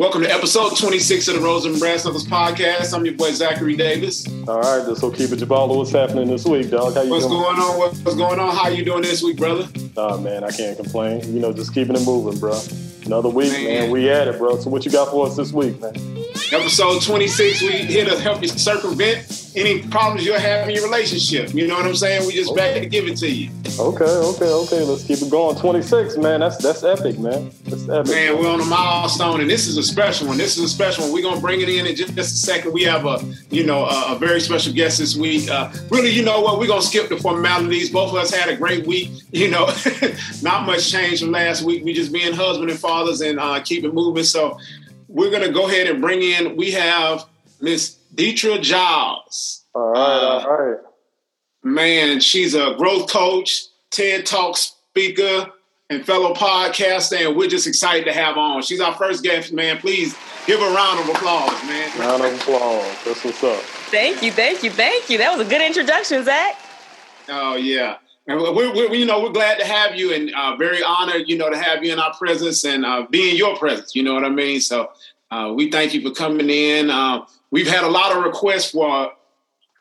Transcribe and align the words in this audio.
Welcome 0.00 0.22
to 0.22 0.32
episode 0.32 0.78
26 0.78 1.28
of 1.28 1.34
the 1.34 1.40
Rose 1.42 1.66
and 1.66 1.78
Brass 1.78 2.06
Knuckles 2.06 2.26
podcast. 2.26 2.94
I'm 2.94 3.04
your 3.04 3.12
boy 3.12 3.32
Zachary 3.32 3.76
Davis. 3.76 4.26
All 4.48 4.58
right, 4.58 4.96
so 4.96 5.10
keep 5.10 5.30
it 5.30 5.40
Jabala. 5.40 5.76
What's 5.76 5.90
happening 5.90 6.26
this 6.26 6.46
week, 6.46 6.70
dog? 6.70 6.94
How 6.94 7.02
you 7.02 7.10
What's 7.10 7.26
doing? 7.26 7.38
going 7.38 7.58
on? 7.58 7.78
What's 7.78 8.14
going 8.14 8.40
on? 8.40 8.56
How 8.56 8.68
you 8.68 8.82
doing 8.82 9.02
this 9.02 9.22
week, 9.22 9.36
brother? 9.36 9.68
Oh 9.98 10.18
man, 10.18 10.42
I 10.42 10.52
can't 10.52 10.78
complain. 10.78 11.20
You 11.34 11.38
know, 11.40 11.52
just 11.52 11.74
keeping 11.74 11.96
it 11.96 12.02
moving, 12.06 12.40
bro. 12.40 12.58
Another 13.04 13.28
week, 13.28 13.52
man. 13.52 13.64
Man. 13.64 13.90
We 13.90 14.08
at 14.08 14.26
it, 14.26 14.38
bro. 14.38 14.58
So 14.58 14.70
what 14.70 14.86
you 14.86 14.90
got 14.90 15.10
for 15.10 15.26
us 15.26 15.36
this 15.36 15.52
week, 15.52 15.78
man? 15.82 15.92
Episode 16.52 17.00
26, 17.00 17.62
we 17.62 17.68
here 17.84 18.04
to 18.04 18.18
help 18.18 18.42
you 18.42 18.48
circumvent 18.48 19.52
any 19.54 19.82
problems 19.86 20.26
you're 20.26 20.38
having 20.38 20.70
in 20.70 20.82
your 20.82 20.84
relationship. 20.84 21.54
You 21.54 21.68
know 21.68 21.76
what 21.76 21.86
I'm 21.86 21.94
saying? 21.94 22.26
We 22.26 22.32
just 22.32 22.56
back 22.56 22.74
to 22.74 22.86
give 22.86 23.06
it 23.06 23.16
to 23.18 23.30
you. 23.30 23.50
Okay, 23.78 24.04
okay, 24.04 24.46
okay. 24.46 24.82
Let's 24.82 25.04
keep 25.04 25.22
it 25.22 25.30
going. 25.30 25.56
Twenty 25.56 25.80
six, 25.80 26.16
man. 26.16 26.40
That's 26.40 26.56
that's 26.56 26.82
epic, 26.82 27.20
man. 27.20 27.52
That's 27.64 27.88
epic. 27.88 28.12
Man, 28.12 28.38
we're 28.38 28.50
on 28.50 28.60
a 28.60 28.64
milestone, 28.64 29.40
and 29.40 29.48
this 29.48 29.68
is 29.68 29.76
a 29.76 29.82
special 29.82 30.26
one. 30.26 30.38
This 30.38 30.58
is 30.58 30.64
a 30.64 30.68
special 30.68 31.04
one. 31.04 31.12
We're 31.12 31.22
gonna 31.22 31.40
bring 31.40 31.60
it 31.60 31.68
in 31.68 31.86
in 31.86 31.94
just 31.94 32.16
a 32.16 32.24
second. 32.24 32.72
We 32.72 32.82
have 32.82 33.06
a, 33.06 33.24
you 33.50 33.64
know, 33.64 33.84
a, 33.84 34.16
a 34.16 34.18
very 34.18 34.40
special 34.40 34.72
guest 34.72 34.98
this 34.98 35.16
week. 35.16 35.48
Uh, 35.48 35.70
really, 35.88 36.10
you 36.10 36.24
know 36.24 36.40
what? 36.40 36.58
We're 36.58 36.66
gonna 36.66 36.82
skip 36.82 37.08
the 37.08 37.16
formalities. 37.16 37.90
Both 37.90 38.10
of 38.10 38.16
us 38.16 38.34
had 38.34 38.48
a 38.48 38.56
great 38.56 38.86
week. 38.86 39.10
You 39.30 39.50
know, 39.50 39.72
not 40.42 40.66
much 40.66 40.90
change 40.90 41.20
from 41.20 41.30
last 41.30 41.62
week. 41.62 41.84
We 41.84 41.92
just 41.92 42.12
being 42.12 42.32
husband 42.32 42.70
and 42.70 42.78
fathers 42.78 43.20
and 43.20 43.38
uh, 43.38 43.60
keep 43.60 43.84
it 43.84 43.94
moving. 43.94 44.24
So 44.24 44.58
we're 45.10 45.30
gonna 45.30 45.52
go 45.52 45.66
ahead 45.66 45.88
and 45.88 46.00
bring 46.00 46.22
in. 46.22 46.56
We 46.56 46.70
have 46.72 47.26
Miss 47.60 47.98
Deetra 48.14 48.62
Giles. 48.62 49.64
all 49.74 49.90
right, 49.90 50.00
uh, 50.00 50.46
all 50.48 50.56
right. 50.56 50.78
Man, 51.62 52.20
she's 52.20 52.54
a 52.54 52.74
growth 52.78 53.10
coach, 53.10 53.64
TED 53.90 54.24
Talk 54.24 54.56
speaker, 54.56 55.52
and 55.90 56.06
fellow 56.06 56.32
podcaster, 56.32 57.26
and 57.26 57.36
we're 57.36 57.48
just 57.48 57.66
excited 57.66 58.04
to 58.06 58.12
have 58.12 58.38
on. 58.38 58.62
She's 58.62 58.80
our 58.80 58.94
first 58.94 59.22
guest, 59.22 59.52
man. 59.52 59.78
Please 59.78 60.16
give 60.46 60.60
a 60.60 60.70
round 60.70 61.00
of 61.00 61.08
applause, 61.14 61.62
man. 61.64 61.98
Round 61.98 62.24
of 62.24 62.32
applause. 62.34 62.96
That's 63.04 63.24
what's 63.24 63.44
up. 63.44 63.60
Thank 63.90 64.22
you, 64.22 64.30
thank 64.32 64.62
you, 64.62 64.70
thank 64.70 65.10
you. 65.10 65.18
That 65.18 65.36
was 65.36 65.46
a 65.46 65.50
good 65.50 65.60
introduction, 65.60 66.24
Zach. 66.24 66.56
Oh 67.28 67.56
yeah, 67.56 67.96
and 68.26 68.40
we're, 68.40 68.74
we're 68.74 68.94
you 68.94 69.06
know 69.06 69.22
we're 69.22 69.30
glad 69.32 69.58
to 69.58 69.64
have 69.64 69.96
you, 69.96 70.14
and 70.14 70.32
uh, 70.34 70.56
very 70.56 70.82
honored, 70.82 71.28
you 71.28 71.36
know, 71.36 71.50
to 71.50 71.56
have 71.56 71.84
you 71.84 71.92
in 71.92 71.98
our 71.98 72.14
presence 72.14 72.64
and 72.64 72.84
uh, 72.84 73.06
be 73.10 73.30
in 73.30 73.36
your 73.36 73.56
presence. 73.56 73.94
You 73.94 74.02
know 74.02 74.14
what 74.14 74.24
I 74.24 74.30
mean? 74.30 74.60
So 74.60 74.90
uh, 75.30 75.52
we 75.54 75.70
thank 75.70 75.94
you 75.94 76.02
for 76.02 76.14
coming 76.14 76.50
in. 76.50 76.90
Uh, 76.90 77.24
we've 77.50 77.68
had 77.68 77.84
a 77.84 77.88
lot 77.88 78.16
of 78.16 78.22
requests 78.22 78.70
for 78.70 79.12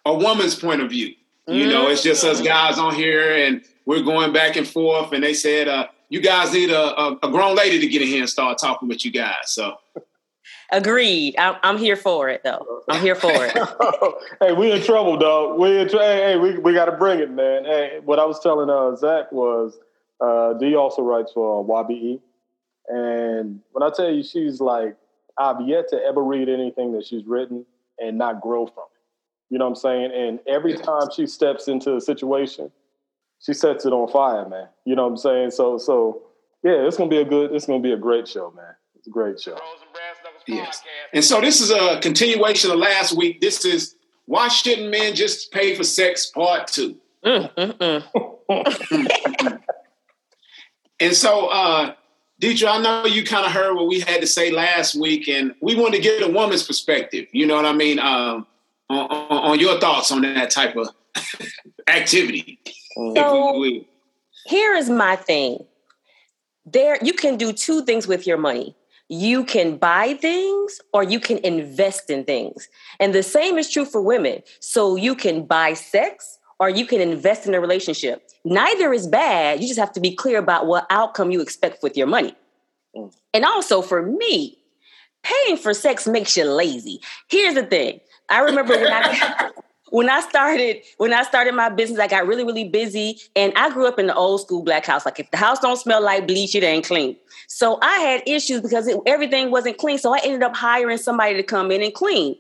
a 0.06 0.14
woman's 0.14 0.56
point 0.56 0.82
of 0.82 0.90
view. 0.90 1.14
You 1.48 1.68
know, 1.68 1.88
it's 1.88 2.04
just 2.04 2.24
us 2.24 2.42
guys 2.42 2.78
on 2.78 2.94
here, 2.94 3.34
and 3.34 3.64
we're 3.86 4.04
going 4.04 4.32
back 4.32 4.56
and 4.56 4.68
forth. 4.68 5.14
And 5.14 5.24
they 5.24 5.34
said, 5.34 5.68
uh, 5.68 5.88
"You 6.10 6.22
guys 6.22 6.54
need 6.54 6.70
a, 6.70 7.00
a, 7.00 7.20
a 7.24 7.32
grown 7.32 7.56
lady 7.56 7.80
to 7.80 7.88
get 7.88 8.04
in 8.04 8.08
here 8.08 8.20
and 8.20 8.30
start 8.30 8.60
talking 8.60 8.88
with 8.88 9.04
you 9.04 9.12
guys." 9.12 9.46
So 9.46 9.78
Agreed. 10.72 11.36
I'm, 11.38 11.56
I'm 11.64 11.78
here 11.78 11.96
for 11.96 12.30
it, 12.30 12.44
though. 12.44 12.84
I'm 12.88 13.02
here 13.02 13.16
for 13.16 13.32
it. 13.34 13.58
hey, 14.42 14.54
we 14.54 14.72
in 14.72 14.84
trouble, 14.84 15.18
dog. 15.18 15.60
We 15.60 15.80
in 15.80 15.90
tr- 15.90 15.98
hey, 15.98 16.18
hey, 16.18 16.36
we 16.38 16.58
we 16.60 16.74
got 16.74 16.86
to 16.86 16.92
bring 16.92 17.20
it, 17.20 17.32
man. 17.32 17.66
Hey, 17.66 18.00
what 18.04 18.20
I 18.20 18.26
was 18.26 18.40
telling 18.40 18.70
uh, 18.70 18.96
Zach 18.96 19.32
was, 19.32 19.80
uh, 20.22 20.54
D 20.54 20.76
also 20.76 21.02
writes 21.02 21.32
for 21.34 21.62
uh, 21.62 21.84
YBE, 21.84 22.20
and 22.88 23.62
when 23.72 23.84
I 23.84 23.92
tell 23.96 24.12
you, 24.12 24.24
she's 24.24 24.62
like, 24.62 24.96
I've 25.38 25.62
yet 25.68 25.88
to 25.90 25.98
ever 25.98 26.24
read 26.24 26.50
anything 26.50 26.92
that 26.94 27.06
she's 27.06 27.26
written 27.26 27.66
and 27.98 28.18
not 28.18 28.42
grow 28.42 28.66
from 28.68 28.84
it. 28.84 29.54
You 29.54 29.58
know 29.58 29.66
what 29.66 29.72
I'm 29.72 29.76
saying? 29.76 30.12
And 30.14 30.40
every 30.48 30.76
time 30.76 31.08
she 31.16 31.26
steps 31.26 31.68
into 31.68 31.96
a 31.96 32.02
situation, 32.02 32.72
she 33.40 33.54
sets 33.54 33.86
it 33.86 33.94
on 33.94 34.08
fire, 34.10 34.48
man. 34.48 34.68
You 34.86 34.96
know 34.96 35.04
what 35.04 35.12
I'm 35.12 35.18
saying? 35.18 35.52
So, 35.52 35.78
so 35.78 36.24
yeah, 36.64 36.86
it's 36.86 36.98
gonna 36.98 37.10
be 37.10 37.18
a 37.18 37.26
good, 37.26 37.54
it's 37.54 37.66
gonna 37.66 37.80
be 37.80 37.94
a 37.94 37.98
great 37.98 38.28
show, 38.28 38.52
man. 38.56 38.76
It's 38.96 39.08
a 39.08 39.12
great 39.12 39.40
show. 39.40 39.58
Yes, 40.48 40.82
and 41.14 41.24
so 41.24 41.42
this 41.42 41.62
is 41.62 41.72
a 41.72 42.00
continuation 42.02 42.72
of 42.72 42.78
last 42.78 43.16
week. 43.16 43.42
This 43.42 43.66
is 43.66 43.96
why 44.26 44.48
shouldn't 44.48 44.90
men 44.92 45.16
just 45.16 45.52
pay 45.52 45.76
for 45.76 45.84
sex 45.84 46.28
part 46.28 46.68
two. 46.68 46.98
Mm, 47.26 47.54
mm, 47.56 48.04
mm. 48.50 49.60
And 51.00 51.16
so, 51.16 51.48
uh, 51.48 51.94
Deidre, 52.42 52.68
I 52.68 52.82
know 52.82 53.06
you 53.06 53.24
kind 53.24 53.46
of 53.46 53.52
heard 53.52 53.76
what 53.76 53.88
we 53.88 54.02
had 54.02 54.22
to 54.22 54.28
say 54.28 54.52
last 54.52 54.96
week, 54.96 55.28
and 55.30 55.54
we 55.62 55.76
want 55.76 55.94
to 55.94 56.00
get 56.00 56.22
a 56.22 56.32
woman's 56.32 56.64
perspective. 56.64 57.28
You 57.32 57.46
know 57.46 57.56
what 57.56 57.66
I 57.66 57.74
mean? 57.74 58.00
Um, 58.00 58.46
on, 58.90 59.08
on, 59.10 59.52
on 59.52 59.60
your 59.60 59.80
thoughts 59.80 60.12
on 60.12 60.22
that 60.22 60.50
type 60.52 60.76
of 60.76 60.90
activity. 61.88 62.60
So- 62.96 63.86
Here 64.46 64.74
is 64.76 64.90
my 64.90 65.16
thing. 65.16 65.66
There, 66.66 66.98
you 67.02 67.14
can 67.14 67.38
do 67.38 67.54
two 67.54 67.84
things 67.86 68.08
with 68.08 68.28
your 68.28 68.38
money. 68.38 68.76
You 69.10 69.44
can 69.44 69.78
buy 69.78 70.14
things 70.14 70.80
or 70.94 71.04
you 71.04 71.20
can 71.20 71.40
invest 71.40 72.10
in 72.10 72.24
things. 72.24 72.70
And 73.00 73.14
the 73.14 73.24
same 73.24 73.58
is 73.58 73.70
true 73.70 73.86
for 73.86 74.02
women. 74.02 74.44
So 74.60 74.96
you 74.96 75.16
can 75.16 75.46
buy 75.46 75.74
sex 75.74 76.38
or 76.60 76.70
you 76.70 76.86
can 76.86 77.02
invest 77.02 77.48
in 77.48 77.56
a 77.56 77.60
relationship. 77.60 78.30
Neither 78.46 78.94
is 78.94 79.08
bad. 79.08 79.62
You 79.62 79.68
just 79.68 79.80
have 79.80 79.94
to 79.94 80.00
be 80.00 80.16
clear 80.16 80.38
about 80.38 80.68
what 80.68 80.86
outcome 80.90 81.32
you 81.32 81.42
expect 81.42 81.82
with 81.82 81.98
your 81.98 82.08
money. 82.08 82.36
Mm. 82.96 83.14
And 83.34 83.46
also 83.46 83.82
for 83.82 84.04
me, 84.04 84.58
paying 85.24 85.58
for 85.58 85.74
sex 85.74 86.08
makes 86.08 86.38
you 86.38 86.46
lazy. 86.46 87.00
Here's 87.30 87.56
the 87.56 87.64
thing. 87.64 88.02
I 88.30 88.42
remember 88.42 88.76
when 88.76 88.92
I 88.92 89.50
when 89.92 90.10
I 90.10 90.22
started 90.22 90.82
when 90.98 91.14
I 91.14 91.24
started 91.24 91.54
my 91.56 91.70
business, 91.70 92.00
I 92.00 92.08
got 92.08 92.28
really 92.28 92.44
really 92.44 92.68
busy, 92.68 93.20
and 93.36 93.54
I 93.56 93.70
grew 93.72 93.88
up 93.88 94.00
in 94.00 94.08
the 94.08 94.16
old 94.16 94.42
school 94.42 94.64
black 94.64 94.86
house. 94.86 95.06
Like 95.06 95.20
if 95.20 95.30
the 95.32 95.38
house 95.38 95.60
don't 95.60 95.78
smell 95.78 96.02
like 96.02 96.28
bleach, 96.28 96.56
it 96.56 96.64
ain't 96.64 96.86
clean. 96.86 97.16
So 97.48 97.80
I 97.82 97.98
had 98.00 98.24
issues 98.28 98.62
because 98.62 98.88
it, 98.88 99.00
everything 99.06 99.52
wasn't 99.52 99.78
clean. 99.78 99.98
So 99.98 100.14
I 100.14 100.20
ended 100.24 100.44
up 100.44 100.56
hiring 100.56 100.98
somebody 100.98 101.36
to 101.36 101.44
come 101.44 101.72
in 101.72 101.82
and 101.82 101.94
clean. 101.94 102.36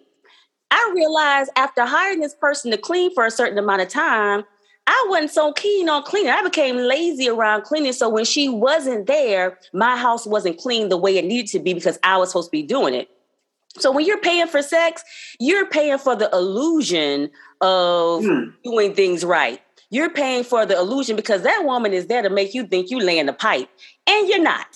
I 0.72 0.92
realized 0.96 1.52
after 1.56 1.86
hiring 1.86 2.20
this 2.20 2.36
person 2.36 2.72
to 2.72 2.78
clean 2.78 3.14
for 3.14 3.26
a 3.26 3.32
certain 3.32 3.58
amount 3.58 3.82
of 3.82 3.88
time, 3.88 4.44
I 4.86 5.08
wasn't 5.10 5.32
so 5.32 5.54
keen 5.54 5.90
on 5.90 6.04
cleaning. 6.04 6.32
I 6.32 6.44
became 6.44 6.78
lazy 6.78 7.30
around 7.30 7.64
cleaning. 7.64 7.94
So 7.94 8.10
when 8.10 8.26
she 8.26 8.50
wasn't 8.50 9.08
there, 9.08 9.60
my 9.74 9.98
house 9.98 10.26
wasn't 10.26 10.58
clean 10.58 10.90
the 10.90 10.98
way 10.98 11.18
it 11.18 11.26
needed 11.26 11.52
to 11.52 11.60
be 11.60 11.74
because 11.74 12.00
I 12.04 12.18
was 12.18 12.30
supposed 12.30 12.48
to 12.48 12.52
be 12.52 12.64
doing 12.64 12.94
it. 12.94 13.10
So 13.82 13.92
when 13.92 14.06
you're 14.06 14.20
paying 14.22 14.48
for 14.48 14.62
sex, 14.62 15.04
you're 15.40 15.66
paying 15.68 15.98
for 15.98 16.16
the 16.16 16.30
illusion 16.34 17.30
of 17.62 18.24
Hmm. 18.24 18.50
doing 18.64 18.94
things 18.94 19.24
right. 19.26 19.62
You're 19.92 20.10
paying 20.12 20.44
for 20.44 20.66
the 20.66 20.78
illusion 20.78 21.16
because 21.16 21.42
that 21.44 21.64
woman 21.66 21.94
is 21.94 22.08
there 22.08 22.22
to 22.22 22.30
make 22.30 22.54
you 22.54 22.68
think 22.68 22.92
you 22.92 23.00
laying 23.00 23.26
the 23.26 23.34
pipe, 23.34 23.68
and 24.06 24.28
you're 24.28 24.42
not, 24.42 24.68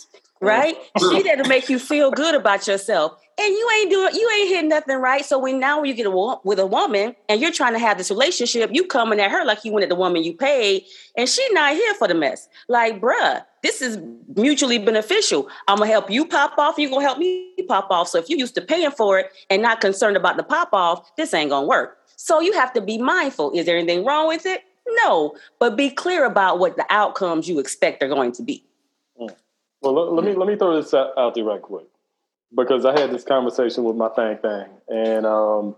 right? 0.42 0.76
She 1.00 1.22
there 1.22 1.36
to 1.36 1.48
make 1.48 1.70
you 1.70 1.78
feel 1.78 2.10
good 2.10 2.34
about 2.34 2.66
yourself, 2.68 3.14
and 3.38 3.48
you 3.48 3.70
ain't 3.78 3.92
doing, 3.92 4.16
you 4.16 4.30
ain't 4.40 4.50
hitting 4.50 4.70
nothing 4.70 4.98
right. 4.98 5.24
So 5.24 5.38
when 5.38 5.60
now 5.60 5.80
when 5.82 5.90
you 5.90 5.94
get 5.94 6.08
a, 6.08 6.36
with 6.44 6.58
a 6.60 6.66
woman 6.66 7.16
and 7.30 7.40
you're 7.40 7.52
trying 7.52 7.74
to 7.74 7.80
have 7.80 7.98
this 8.00 8.10
relationship, 8.10 8.72
you 8.74 8.86
coming 8.88 9.20
at 9.20 9.30
her 9.32 9.46
like 9.46 9.64
you 9.64 9.72
wanted 9.72 9.90
the 9.90 9.96
woman 9.96 10.24
you 10.24 10.34
paid, 10.34 10.84
and 11.16 11.30
she 11.30 11.48
not 11.52 11.74
here 11.74 11.94
for 11.94 12.08
the 12.08 12.16
mess. 12.16 12.50
Like, 12.68 13.00
bruh, 13.00 13.46
this 13.64 13.82
is 13.82 13.98
mutually 14.36 14.78
beneficial. 14.78 15.48
I'm 15.68 15.80
gonna 15.80 15.90
help 15.90 16.12
you 16.12 16.26
pop 16.26 16.58
off, 16.58 16.78
you're 16.78 16.90
gonna 16.90 17.02
help 17.02 17.18
me 17.18 17.56
pop 17.68 17.90
off. 17.90 18.10
So 18.10 18.20
if 18.20 18.30
you're 18.30 18.40
used 18.40 18.56
to 18.56 18.62
paying 18.62 18.92
for 18.92 19.20
it 19.20 19.32
and 19.50 19.62
not 19.62 19.82
concerned 19.82 20.18
about 20.18 20.38
the 20.38 20.44
pop 20.44 20.70
off, 20.74 21.16
this 21.16 21.34
ain't 21.34 21.50
gonna 21.50 21.66
work. 21.66 21.98
So 22.18 22.40
you 22.40 22.54
have 22.54 22.74
to 22.74 22.82
be 22.82 22.98
mindful. 22.98 23.52
Is 23.52 23.66
there 23.66 23.78
anything 23.78 24.06
wrong 24.06 24.28
with 24.28 24.46
it? 24.46 24.62
No, 25.04 25.36
but 25.60 25.76
be 25.78 25.90
clear 25.90 26.26
about 26.26 26.60
what 26.60 26.76
the 26.76 26.86
outcomes 26.90 27.48
you 27.48 27.60
expect 27.60 28.04
are 28.04 28.10
going 28.10 28.34
to 28.34 28.44
be. 28.44 28.66
Well, 29.16 29.94
let, 29.94 30.14
let 30.14 30.26
me 30.26 30.34
let 30.34 30.48
me 30.48 30.56
throw 30.56 30.82
this 30.82 30.94
out, 30.94 31.12
out 31.18 31.36
there 31.36 31.44
right 31.44 31.62
quick 31.62 31.86
because 32.56 32.86
I 32.86 32.98
had 32.98 33.12
this 33.12 33.24
conversation 33.24 33.84
with 33.84 33.96
my 33.96 34.10
thing 34.10 34.38
thing, 34.38 34.66
and 34.88 35.26
um, 35.26 35.76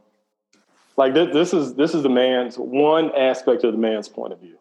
like 0.98 1.14
this, 1.14 1.34
this 1.34 1.54
is 1.54 1.76
this 1.76 1.94
is 1.94 2.04
the 2.04 2.10
man's 2.10 2.58
one 2.58 3.12
aspect 3.16 3.64
of 3.64 3.72
the 3.72 3.80
man's 3.80 4.08
point 4.08 4.34
of 4.34 4.40
view. 4.40 4.58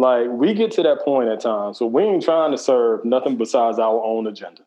Like 0.00 0.28
we 0.30 0.54
get 0.54 0.70
to 0.72 0.82
that 0.84 1.00
point 1.00 1.28
at 1.28 1.40
times, 1.40 1.76
so 1.76 1.86
we 1.86 2.02
ain't 2.04 2.22
trying 2.22 2.52
to 2.52 2.56
serve 2.56 3.04
nothing 3.04 3.36
besides 3.36 3.78
our 3.78 4.02
own 4.02 4.26
agenda. 4.26 4.62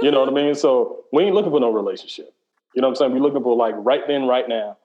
You 0.00 0.10
know 0.10 0.20
what 0.20 0.30
I 0.30 0.32
mm-hmm. 0.32 0.46
mean? 0.46 0.54
So 0.54 1.04
we 1.12 1.24
ain't 1.24 1.34
looking 1.34 1.50
for 1.50 1.60
no 1.60 1.70
relationship. 1.70 2.32
You 2.74 2.80
know 2.80 2.88
what 2.88 2.92
I'm 2.92 2.96
saying? 2.96 3.12
We're 3.12 3.20
looking 3.20 3.42
for 3.42 3.54
like 3.54 3.74
right 3.76 4.00
then, 4.08 4.24
right 4.24 4.48
now, 4.48 4.78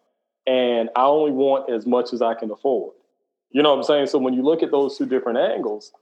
and 0.45 0.89
I 0.97 1.05
only 1.05 1.31
want 1.31 1.71
as 1.71 1.85
much 1.85 2.11
as 2.11 2.21
I 2.21 2.33
can 2.33 2.51
afford. 2.51 2.93
You 3.51 3.63
know 3.63 3.69
what 3.69 3.77
I'm 3.77 3.83
saying? 3.83 4.07
So 4.07 4.19
when 4.19 4.33
you 4.33 4.43
look 4.43 4.61
at 4.61 4.71
those 4.71 4.97
two 4.97 5.05
different 5.05 5.37
angles, 5.37 5.93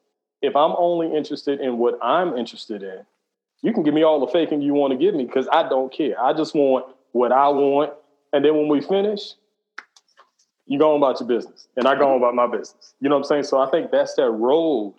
if 0.41 0.55
I'm 0.55 0.73
only 0.79 1.15
interested 1.15 1.59
in 1.59 1.77
what 1.77 1.99
I'm 2.01 2.35
interested 2.35 2.81
in, 2.81 3.05
you 3.61 3.71
can 3.71 3.83
give 3.83 3.93
me 3.93 4.01
all 4.01 4.19
the 4.19 4.31
faking 4.31 4.63
you 4.63 4.73
want 4.73 4.93
to 4.93 4.97
give 4.97 5.13
me 5.13 5.25
because 5.25 5.47
I 5.51 5.69
don't 5.69 5.93
care. 5.93 6.19
I 6.19 6.33
just 6.33 6.55
want 6.55 6.87
what 7.11 7.31
I 7.31 7.49
want. 7.49 7.93
And 8.33 8.43
then 8.43 8.55
when 8.55 8.67
we 8.67 8.81
finish, 8.81 9.35
you 10.71 10.79
go 10.79 10.93
on 10.93 11.03
about 11.03 11.19
your 11.19 11.27
business 11.27 11.67
and 11.75 11.85
I 11.85 11.95
go 11.95 12.09
on 12.09 12.17
about 12.17 12.33
my 12.33 12.47
business. 12.47 12.93
You 13.01 13.09
know 13.09 13.15
what 13.15 13.25
I'm 13.25 13.27
saying? 13.27 13.43
So 13.43 13.59
I 13.59 13.69
think 13.69 13.91
that's 13.91 14.15
that 14.15 14.29
road 14.29 14.95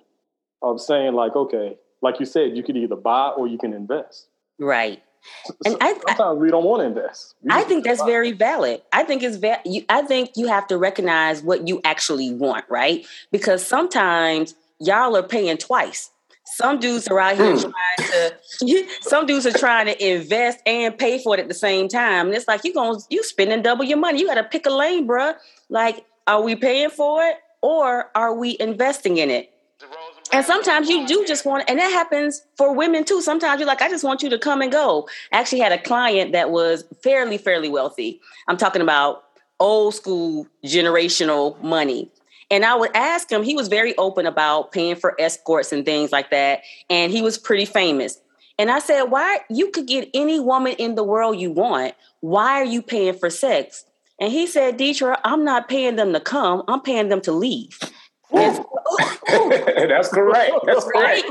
of 0.60 0.82
saying, 0.82 1.14
like, 1.14 1.34
okay, 1.34 1.78
like 2.02 2.20
you 2.20 2.26
said, 2.26 2.54
you 2.54 2.62
could 2.62 2.76
either 2.76 2.94
buy 2.94 3.28
or 3.30 3.48
you 3.48 3.56
can 3.56 3.72
invest. 3.72 4.26
Right. 4.58 5.02
And 5.64 5.78
I- 5.80 5.98
I- 6.06 6.14
sometimes 6.14 6.40
we 6.40 6.50
don't 6.50 6.64
want 6.64 6.82
to 6.82 6.86
invest. 6.88 7.36
I 7.48 7.62
think 7.62 7.84
that's 7.84 8.00
buy. 8.00 8.06
very 8.06 8.32
valid. 8.32 8.82
I 8.92 9.02
think 9.04 9.22
it's 9.22 9.36
va- 9.36 9.62
you, 9.64 9.82
I 9.88 10.02
think 10.02 10.32
you 10.36 10.46
have 10.48 10.66
to 10.66 10.76
recognize 10.76 11.42
what 11.42 11.66
you 11.66 11.80
actually 11.84 12.34
want, 12.34 12.66
right? 12.68 13.06
Because 13.30 13.66
sometimes 13.66 14.54
y'all 14.78 15.16
are 15.16 15.22
paying 15.22 15.56
twice. 15.56 16.10
Some 16.44 16.80
dudes 16.80 17.08
are 17.08 17.18
out 17.18 17.36
here 17.36 17.54
mm. 17.54 17.60
trying 17.60 18.32
to. 18.60 18.88
Some 19.02 19.26
dudes 19.26 19.46
are 19.46 19.52
trying 19.52 19.86
to 19.86 20.12
invest 20.12 20.58
and 20.66 20.96
pay 20.98 21.22
for 21.22 21.34
it 21.34 21.40
at 21.40 21.48
the 21.48 21.54
same 21.54 21.88
time, 21.88 22.26
and 22.26 22.34
it's 22.34 22.48
like 22.48 22.64
you 22.64 22.74
going 22.74 23.00
you 23.10 23.22
spending 23.22 23.62
double 23.62 23.84
your 23.84 23.98
money. 23.98 24.20
You 24.20 24.26
got 24.26 24.34
to 24.34 24.44
pick 24.44 24.66
a 24.66 24.70
lane, 24.70 25.06
bruh. 25.06 25.34
Like, 25.68 26.04
are 26.26 26.42
we 26.42 26.56
paying 26.56 26.90
for 26.90 27.24
it 27.24 27.36
or 27.62 28.10
are 28.14 28.34
we 28.34 28.56
investing 28.60 29.18
in 29.18 29.30
it? 29.30 29.52
And 30.32 30.46
sometimes 30.46 30.88
you 30.88 31.06
do 31.06 31.24
just 31.26 31.44
want, 31.44 31.68
and 31.68 31.78
that 31.78 31.90
happens 31.90 32.42
for 32.56 32.74
women 32.74 33.04
too. 33.04 33.20
Sometimes 33.20 33.58
you're 33.58 33.66
like, 33.66 33.82
I 33.82 33.88
just 33.88 34.04
want 34.04 34.22
you 34.22 34.30
to 34.30 34.38
come 34.38 34.62
and 34.62 34.72
go. 34.72 35.08
I 35.30 35.38
actually 35.38 35.58
had 35.58 35.72
a 35.72 35.78
client 35.78 36.32
that 36.32 36.50
was 36.50 36.84
fairly, 37.02 37.36
fairly 37.36 37.68
wealthy. 37.68 38.20
I'm 38.48 38.56
talking 38.56 38.80
about 38.80 39.24
old 39.60 39.94
school 39.94 40.46
generational 40.64 41.60
money. 41.62 42.10
And 42.52 42.66
I 42.66 42.74
would 42.74 42.94
ask 42.94 43.32
him, 43.32 43.42
he 43.42 43.54
was 43.54 43.68
very 43.68 43.96
open 43.96 44.26
about 44.26 44.72
paying 44.72 44.96
for 44.96 45.18
escorts 45.18 45.72
and 45.72 45.86
things 45.86 46.12
like 46.12 46.30
that. 46.32 46.60
And 46.90 47.10
he 47.10 47.22
was 47.22 47.38
pretty 47.38 47.64
famous. 47.64 48.20
And 48.58 48.70
I 48.70 48.78
said, 48.78 49.04
Why 49.04 49.40
you 49.48 49.70
could 49.70 49.86
get 49.86 50.10
any 50.12 50.38
woman 50.38 50.74
in 50.74 50.94
the 50.94 51.02
world 51.02 51.40
you 51.40 51.50
want. 51.50 51.94
Why 52.20 52.60
are 52.60 52.64
you 52.64 52.82
paying 52.82 53.14
for 53.14 53.30
sex? 53.30 53.86
And 54.20 54.30
he 54.30 54.46
said, 54.46 54.78
Deidre, 54.78 55.18
I'm 55.24 55.44
not 55.44 55.66
paying 55.66 55.96
them 55.96 56.12
to 56.12 56.20
come, 56.20 56.62
I'm 56.68 56.82
paying 56.82 57.08
them 57.08 57.22
to 57.22 57.32
leave. 57.32 57.80
That's 59.28 60.08
correct. 60.08 60.52
That's 60.64 60.86
right. 60.94 61.22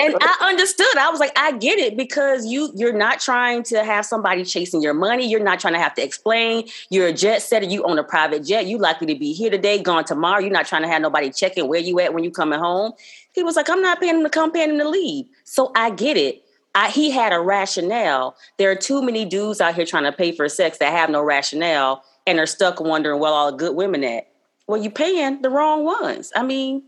And 0.00 0.14
I 0.20 0.36
understood. 0.42 0.96
I 0.98 1.10
was 1.10 1.20
like, 1.20 1.32
I 1.36 1.52
get 1.52 1.78
it 1.78 1.96
because 1.96 2.46
you 2.46 2.70
you're 2.74 2.92
not 2.92 3.20
trying 3.20 3.62
to 3.64 3.84
have 3.84 4.04
somebody 4.04 4.44
chasing 4.44 4.82
your 4.82 4.94
money. 4.94 5.28
You're 5.28 5.42
not 5.42 5.60
trying 5.60 5.74
to 5.74 5.80
have 5.80 5.94
to 5.94 6.02
explain. 6.02 6.68
You're 6.90 7.08
a 7.08 7.12
jet 7.12 7.42
setter. 7.42 7.66
You 7.66 7.84
own 7.84 7.98
a 7.98 8.04
private 8.04 8.44
jet. 8.44 8.66
You 8.66 8.78
likely 8.78 9.06
to 9.08 9.18
be 9.18 9.32
here 9.32 9.50
today, 9.50 9.82
gone 9.82 10.04
tomorrow. 10.04 10.40
You're 10.40 10.50
not 10.50 10.66
trying 10.66 10.82
to 10.82 10.88
have 10.88 11.02
nobody 11.02 11.30
checking 11.30 11.68
where 11.68 11.80
you 11.80 12.00
at 12.00 12.12
when 12.12 12.24
you 12.24 12.30
coming 12.30 12.58
home. 12.58 12.92
He 13.32 13.42
was 13.42 13.56
like, 13.56 13.70
I'm 13.70 13.82
not 13.82 14.00
paying 14.00 14.16
him 14.16 14.24
to 14.24 14.30
come, 14.30 14.50
paying 14.50 14.70
him 14.70 14.78
to 14.78 14.88
leave. 14.88 15.26
So 15.44 15.70
I 15.74 15.90
get 15.90 16.16
it. 16.16 16.42
I, 16.74 16.90
he 16.90 17.10
had 17.10 17.32
a 17.32 17.40
rationale. 17.40 18.36
There 18.56 18.70
are 18.70 18.76
too 18.76 19.02
many 19.02 19.24
dudes 19.24 19.60
out 19.60 19.74
here 19.74 19.86
trying 19.86 20.04
to 20.04 20.12
pay 20.12 20.32
for 20.32 20.48
sex 20.48 20.78
that 20.78 20.92
have 20.92 21.10
no 21.10 21.22
rationale 21.22 22.04
and 22.26 22.38
are 22.38 22.46
stuck 22.46 22.80
wondering, 22.80 23.20
where 23.20 23.32
all 23.32 23.50
the 23.50 23.56
good 23.56 23.74
women 23.74 24.04
at 24.04 24.27
well, 24.68 24.80
you're 24.80 24.92
paying 24.92 25.42
the 25.42 25.50
wrong 25.50 25.84
ones. 25.84 26.30
I 26.36 26.44
mean, 26.44 26.84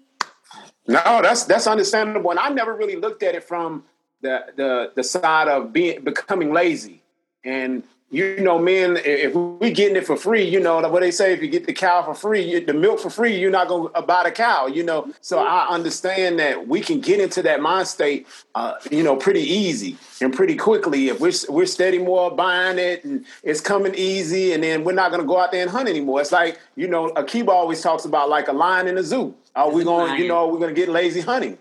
no, 0.87 1.01
that's 1.23 1.45
that's 1.45 1.67
understandable. 1.67 2.31
And 2.31 2.39
I 2.39 2.51
never 2.51 2.77
really 2.77 2.97
looked 2.97 3.23
at 3.23 3.35
it 3.35 3.43
from 3.43 3.85
the 4.21 4.45
the 4.55 4.93
the 4.95 5.03
side 5.03 5.49
of 5.49 5.73
being 5.73 6.05
becoming 6.05 6.53
lazy 6.53 7.03
and 7.43 7.83
you 8.13 8.41
know, 8.41 8.59
men, 8.59 8.99
if 9.05 9.35
we 9.35 9.71
getting 9.71 9.95
it 9.95 10.05
for 10.05 10.17
free, 10.17 10.43
you 10.43 10.59
know, 10.59 10.81
what 10.89 11.01
they 11.01 11.13
say, 11.13 11.33
if 11.33 11.41
you 11.41 11.49
get 11.49 11.67
the 11.67 11.73
cow 11.73 12.03
for 12.03 12.15
free, 12.15 12.59
the 12.59 12.75
milk 12.75 12.99
for 12.99 13.09
free, 13.09 13.37
you're 13.37 13.53
not 13.53 13.69
going 13.69 13.93
to 13.93 14.03
buy 14.03 14.25
the 14.25 14.33
cow, 14.33 14.67
you 14.67 14.83
know. 14.83 15.13
So 15.21 15.39
I 15.39 15.69
understand 15.69 16.41
that 16.41 16.67
we 16.67 16.81
can 16.81 17.01
get 17.01 17.21
into 17.21 17.41
that 17.43 17.61
mind 17.61 17.87
state, 17.87 18.27
uh, 18.57 18.75
you 18.91 19.05
know, 19.05 19.15
pretty 19.15 19.43
easy 19.43 19.97
and 20.21 20.35
pretty 20.35 20.57
quickly 20.57 21.09
if 21.09 21.21
we're, 21.21 21.33
we're 21.49 21.67
steady 21.67 21.99
more 21.99 22.33
buying 22.33 22.81
it 22.81 23.05
and 23.05 23.25
it's 23.45 23.61
coming 23.61 23.95
easy 23.95 24.53
and 24.55 24.65
then 24.65 24.83
we're 24.83 24.93
not 24.93 25.13
going 25.13 25.23
to 25.23 25.27
go 25.27 25.39
out 25.39 25.53
there 25.53 25.63
and 25.63 25.71
hunt 25.71 25.89
anymore. 25.89 26.21
It's 26.21 26.33
like, 26.33 26.59
you 26.75 26.89
know, 26.89 27.11
Akiba 27.11 27.53
always 27.53 27.81
talks 27.81 28.05
about 28.05 28.29
like 28.29 28.49
a 28.49 28.53
lion 28.53 28.89
in 28.89 28.99
a 28.99 29.05
zoo. 29.05 29.35
Are 29.55 29.71
we 29.71 29.85
going, 29.85 30.21
you 30.21 30.27
know, 30.27 30.49
we're 30.49 30.59
going 30.59 30.75
to 30.75 30.81
get 30.81 30.89
lazy 30.89 31.21
hunting. 31.21 31.59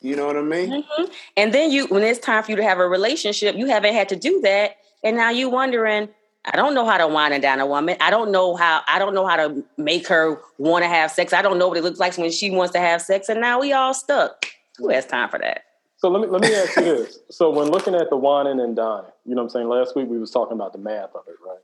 You 0.00 0.16
know 0.16 0.26
what 0.26 0.36
I 0.36 0.42
mean? 0.42 0.82
Mm-hmm. 0.82 1.12
And 1.36 1.54
then 1.54 1.70
you, 1.70 1.86
when 1.86 2.02
it's 2.02 2.18
time 2.18 2.42
for 2.42 2.50
you 2.50 2.56
to 2.56 2.64
have 2.64 2.80
a 2.80 2.88
relationship, 2.88 3.54
you 3.54 3.66
haven't 3.66 3.94
had 3.94 4.08
to 4.08 4.16
do 4.16 4.40
that 4.40 4.78
and 5.02 5.16
now 5.16 5.30
you 5.30 5.50
wondering, 5.50 6.08
I 6.44 6.56
don't 6.56 6.74
know 6.74 6.84
how 6.84 6.98
to 6.98 7.06
wine 7.06 7.32
and 7.32 7.42
dine 7.42 7.60
a 7.60 7.66
woman. 7.66 7.96
I 8.00 8.10
don't 8.10 8.32
know 8.32 8.56
how 8.56 8.82
I 8.88 8.98
don't 8.98 9.14
know 9.14 9.26
how 9.26 9.36
to 9.36 9.64
make 9.76 10.06
her 10.08 10.40
want 10.58 10.82
to 10.84 10.88
have 10.88 11.10
sex. 11.10 11.32
I 11.32 11.42
don't 11.42 11.58
know 11.58 11.68
what 11.68 11.78
it 11.78 11.84
looks 11.84 12.00
like 12.00 12.16
when 12.18 12.30
she 12.30 12.50
wants 12.50 12.72
to 12.72 12.80
have 12.80 13.00
sex. 13.00 13.28
And 13.28 13.40
now 13.40 13.60
we 13.60 13.72
all 13.72 13.94
stuck. 13.94 14.46
Who 14.78 14.88
has 14.88 15.06
time 15.06 15.28
for 15.28 15.38
that? 15.38 15.64
So 15.98 16.08
let 16.08 16.20
me 16.20 16.26
let 16.26 16.42
me 16.42 16.52
ask 16.54 16.76
you 16.76 16.82
this. 16.82 17.18
So 17.30 17.50
when 17.50 17.68
looking 17.68 17.94
at 17.94 18.10
the 18.10 18.16
whining 18.16 18.58
and 18.58 18.74
dining, 18.74 19.10
you 19.24 19.36
know 19.36 19.42
what 19.42 19.46
I'm 19.46 19.50
saying? 19.50 19.68
Last 19.68 19.94
week 19.94 20.08
we 20.08 20.18
was 20.18 20.32
talking 20.32 20.54
about 20.54 20.72
the 20.72 20.78
math 20.78 21.14
of 21.14 21.22
it, 21.28 21.36
right? 21.46 21.58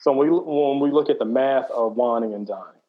So 0.00 0.12
when 0.12 0.30
we 0.30 0.38
when 0.38 0.80
we 0.80 0.90
look 0.90 1.10
at 1.10 1.18
the 1.18 1.26
math 1.26 1.70
of 1.70 1.96
whining 1.96 2.32
and 2.32 2.46
dining, 2.46 2.80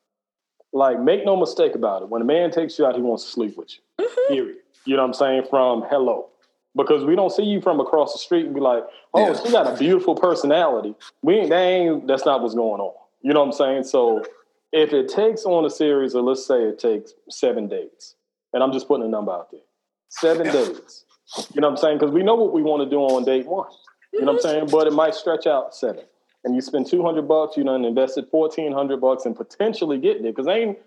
like 0.72 1.02
make 1.02 1.26
no 1.26 1.36
mistake 1.36 1.76
about 1.76 2.04
it. 2.04 2.10
When 2.10 2.22
a 2.22 2.26
man 2.26 2.50
takes 2.50 2.80
you 2.80 2.86
out, 2.86 2.96
he 2.96 3.02
wants 3.02 3.26
to 3.26 3.30
sleep 3.30 3.58
with 3.58 3.74
you. 3.74 4.06
Mm-hmm. 4.06 4.34
Period. 4.34 4.58
You 4.86 4.96
know 4.96 5.02
what 5.02 5.10
I'm 5.10 5.14
saying? 5.14 5.44
From 5.50 5.84
hello 5.90 6.30
because 6.76 7.06
we 7.06 7.16
don't 7.16 7.32
see 7.32 7.44
you 7.44 7.62
from 7.62 7.80
across 7.80 8.14
the 8.14 8.20
street 8.20 8.46
and 8.46 8.54
be 8.54 8.62
like, 8.62 8.84
oh, 9.14 9.32
yeah. 9.32 9.42
she 9.42 9.52
got 9.52 9.74
a 9.74 9.78
beautiful 9.78 10.16
personality. 10.16 10.94
We 11.22 11.36
ain't, 11.36 11.50
that 11.50 11.62
ain't, 11.62 12.08
that's 12.08 12.26
not 12.26 12.42
what's 12.42 12.56
going 12.56 12.82
on. 12.82 12.94
You 13.22 13.34
know 13.34 13.40
what 13.40 13.48
I'm 13.48 13.54
saying? 13.54 13.84
So 13.86 14.24
if 14.72 14.92
it 14.94 15.10
takes 15.10 15.46
on 15.46 15.66
a 15.66 15.70
series, 15.70 16.16
or 16.16 16.22
let's 16.22 16.46
say 16.46 16.64
it 16.64 16.80
takes 16.80 17.14
seven 17.30 17.68
dates, 17.68 18.16
and 18.54 18.62
I'm 18.62 18.72
just 18.72 18.88
putting 18.88 19.06
a 19.06 19.10
number 19.10 19.32
out 19.32 19.52
there, 19.52 19.62
seven 20.10 20.52
days. 20.52 21.06
You 21.54 21.62
know 21.62 21.70
what 21.70 21.72
I'm 21.72 21.78
saying? 21.78 21.98
Because 21.98 22.12
we 22.12 22.24
know 22.24 22.36
what 22.36 22.54
we 22.54 22.62
want 22.62 22.84
to 22.84 22.90
do 22.90 23.00
on 23.00 23.24
date 23.24 23.48
one. 23.48 23.68
You 24.14 24.22
know 24.22 24.34
what 24.34 24.46
I'm 24.46 24.52
mm-hmm. 24.52 24.68
saying? 24.68 24.70
But 24.72 24.88
it 24.88 24.94
might 24.94 25.16
stretch 25.16 25.48
out 25.48 25.74
seven. 25.74 26.04
And 26.44 26.54
you 26.54 26.62
spend 26.62 26.88
200 26.88 27.28
bucks, 27.28 27.58
you 27.58 27.64
done 27.64 27.84
invested 27.84 28.28
1400 28.30 29.02
bucks 29.02 29.26
and 29.26 29.36
potentially 29.36 29.98
getting 29.98 30.26
it 30.26 30.36
because 30.36 30.48
ain't 30.48 30.78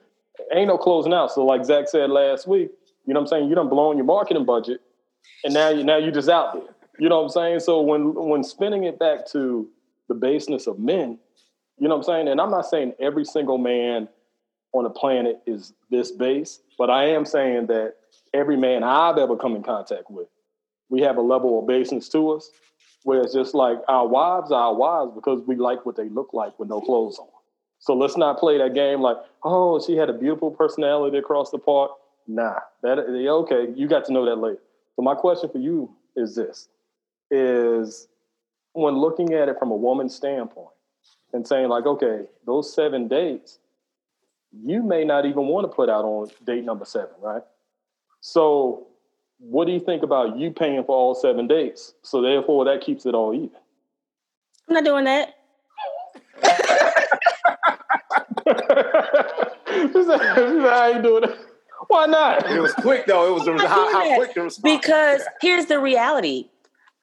ain't 0.55 0.69
no 0.69 0.79
closing 0.79 1.13
out. 1.13 1.33
So 1.33 1.45
like 1.45 1.65
Zach 1.65 1.89
said 1.89 2.11
last 2.11 2.47
week, 2.47 2.71
you 3.07 3.15
know 3.15 3.21
what 3.21 3.33
I'm 3.33 3.39
saying? 3.39 3.49
You 3.49 3.57
done 3.57 3.69
blown 3.69 3.97
your 3.97 4.07
marketing 4.07 4.45
budget 4.45 4.81
and 5.45 5.55
now 5.55 5.69
you 5.71 5.85
now 5.85 5.97
you're 5.97 6.13
just 6.13 6.29
out 6.29 6.55
there. 6.55 6.75
You 6.99 7.09
know 7.09 7.19
what 7.19 7.25
I'm 7.25 7.31
saying? 7.31 7.61
So 7.61 7.81
when 7.81 8.15
when 8.15 8.43
spinning 8.43 8.85
it 8.85 8.99
back 8.99 9.27
to 9.33 9.69
the 10.09 10.15
baseness 10.15 10.67
of 10.67 10.79
men, 10.79 11.19
you 11.79 11.89
know 11.89 11.97
what 11.97 12.09
I'm 12.09 12.15
saying? 12.15 12.29
And 12.29 12.41
I'm 12.41 12.51
not 12.51 12.67
saying 12.67 12.95
every 12.99 13.25
single 13.25 13.59
man 13.59 14.09
on 14.73 14.85
the 14.85 14.91
planet 14.91 15.41
is 15.47 15.73
this 15.91 16.11
base, 16.11 16.61
but 16.77 16.91
I 16.91 17.11
am 17.11 17.25
saying 17.25 17.69
that 17.69 17.95
every 18.35 18.57
man 18.57 18.83
I've 18.83 19.19
ever 19.19 19.37
come 19.37 19.57
in 19.57 19.63
contact 19.63 20.11
with, 20.11 20.29
we 20.89 21.01
have 21.03 21.17
a 21.17 21.23
level 21.23 21.61
of 21.61 21.67
baseness 21.67 22.09
to 22.11 22.33
us 22.33 22.51
where 23.05 23.23
it's 23.23 23.33
just 23.33 23.55
like 23.55 23.79
our 23.89 24.07
wives 24.07 24.51
are 24.51 24.65
our 24.65 24.75
wives 24.75 25.13
because 25.15 25.41
we 25.47 25.57
like 25.57 25.87
what 25.87 25.97
they 25.97 26.09
look 26.09 26.31
like 26.33 26.59
with 26.59 26.69
no 26.69 26.81
clothes 26.81 27.19
on. 27.19 27.29
So 27.79 27.95
let's 27.95 28.17
not 28.17 28.39
play 28.39 28.59
that 28.59 28.75
game 28.75 29.01
like, 29.01 29.17
oh, 29.45 29.81
she 29.85 29.97
had 29.97 30.11
a 30.11 30.13
beautiful 30.13 30.51
personality 30.51 31.19
across 31.19 31.51
the 31.51 31.59
park. 31.59 31.93
Nah, 32.27 32.59
that 32.83 32.99
okay, 32.99 33.73
you 33.75 33.89
got 33.89 34.05
to 34.07 34.13
know 34.13 34.25
that 34.27 34.37
later. 34.37 34.61
So 34.99 35.03
my 35.05 35.15
question 35.15 35.49
for 35.49 35.59
you 35.59 35.95
is 36.17 36.35
this: 36.35 36.69
is 37.31 38.09
when 38.73 38.97
looking 38.97 39.33
at 39.33 39.49
it 39.49 39.57
from 39.57 39.71
a 39.71 39.77
woman's 39.77 40.13
standpoint 40.13 40.75
and 41.33 41.47
saying 41.47 41.69
like, 41.69 41.87
okay, 41.87 42.25
those 42.45 42.75
seven 42.75 43.07
dates, 43.07 43.61
you 44.51 44.83
may 44.83 45.05
not 45.05 45.25
even 45.25 45.47
want 45.47 45.71
to 45.71 45.75
put 45.75 45.89
out 45.89 46.05
on 46.05 46.31
date 46.45 46.65
number 46.65 46.85
seven, 46.85 47.15
right? 47.21 47.43
So 48.23 48.89
what 49.39 49.67
do 49.69 49.73
you 49.73 49.79
think 49.79 50.03
about 50.03 50.37
you 50.37 50.51
paying 50.51 50.83
for 50.83 50.97
all 50.97 51.15
seven 51.15 51.47
dates? 51.47 51.95
So 52.03 52.21
therefore 52.21 52.65
that 52.65 52.81
keeps 52.81 53.07
it 53.07 53.15
all 53.15 53.33
even. 53.33 53.51
I'm 54.69 54.75
not 54.75 54.85
doing 54.85 55.05
that. 55.05 55.37
I 60.75 60.93
ain't 60.95 61.05
doing 61.05 61.23
it. 61.23 61.48
Why 61.89 62.07
not? 62.07 62.49
It 62.51 62.61
was 62.61 62.73
quick 62.75 63.07
though. 63.07 63.27
It 63.27 63.47
was, 63.47 63.61
how, 63.63 63.93
how 63.93 64.17
quick 64.17 64.35
the 64.35 64.43
response. 64.43 64.79
Because 64.81 65.23
here's 65.41 65.67
the 65.67 65.81
reality. 65.81 66.49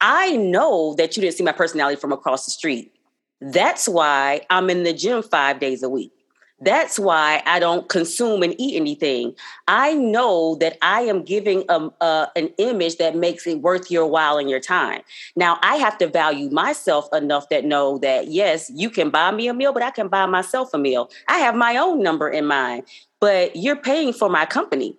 I 0.00 0.36
know 0.36 0.94
that 0.96 1.16
you 1.16 1.22
didn't 1.22 1.36
see 1.36 1.44
my 1.44 1.52
personality 1.52 2.00
from 2.00 2.12
across 2.12 2.44
the 2.44 2.50
street. 2.50 2.92
That's 3.40 3.88
why 3.88 4.42
I'm 4.48 4.70
in 4.70 4.82
the 4.82 4.92
gym 4.92 5.22
five 5.22 5.58
days 5.60 5.82
a 5.82 5.88
week. 5.88 6.12
That's 6.58 6.98
why 6.98 7.42
I 7.44 7.58
don't 7.58 7.86
consume 7.90 8.42
and 8.42 8.54
eat 8.58 8.76
anything. 8.76 9.34
I 9.68 9.92
know 9.92 10.54
that 10.54 10.78
I 10.80 11.02
am 11.02 11.22
giving 11.22 11.64
a, 11.68 11.90
a, 12.00 12.30
an 12.34 12.48
image 12.56 12.96
that 12.96 13.14
makes 13.14 13.46
it 13.46 13.60
worth 13.60 13.90
your 13.90 14.06
while 14.06 14.38
and 14.38 14.48
your 14.48 14.60
time. 14.60 15.02
Now, 15.36 15.58
I 15.62 15.76
have 15.76 15.98
to 15.98 16.06
value 16.06 16.48
myself 16.48 17.08
enough 17.12 17.50
that 17.50 17.66
know 17.66 17.98
that, 17.98 18.28
yes, 18.28 18.72
you 18.74 18.88
can 18.88 19.10
buy 19.10 19.32
me 19.32 19.48
a 19.48 19.54
meal, 19.54 19.74
but 19.74 19.82
I 19.82 19.90
can 19.90 20.08
buy 20.08 20.24
myself 20.24 20.70
a 20.72 20.78
meal. 20.78 21.10
I 21.28 21.38
have 21.38 21.54
my 21.54 21.76
own 21.76 22.02
number 22.02 22.30
in 22.30 22.46
mind 22.46 22.84
but 23.20 23.56
you're 23.56 23.76
paying 23.76 24.12
for 24.12 24.28
my 24.28 24.46
company. 24.46 24.98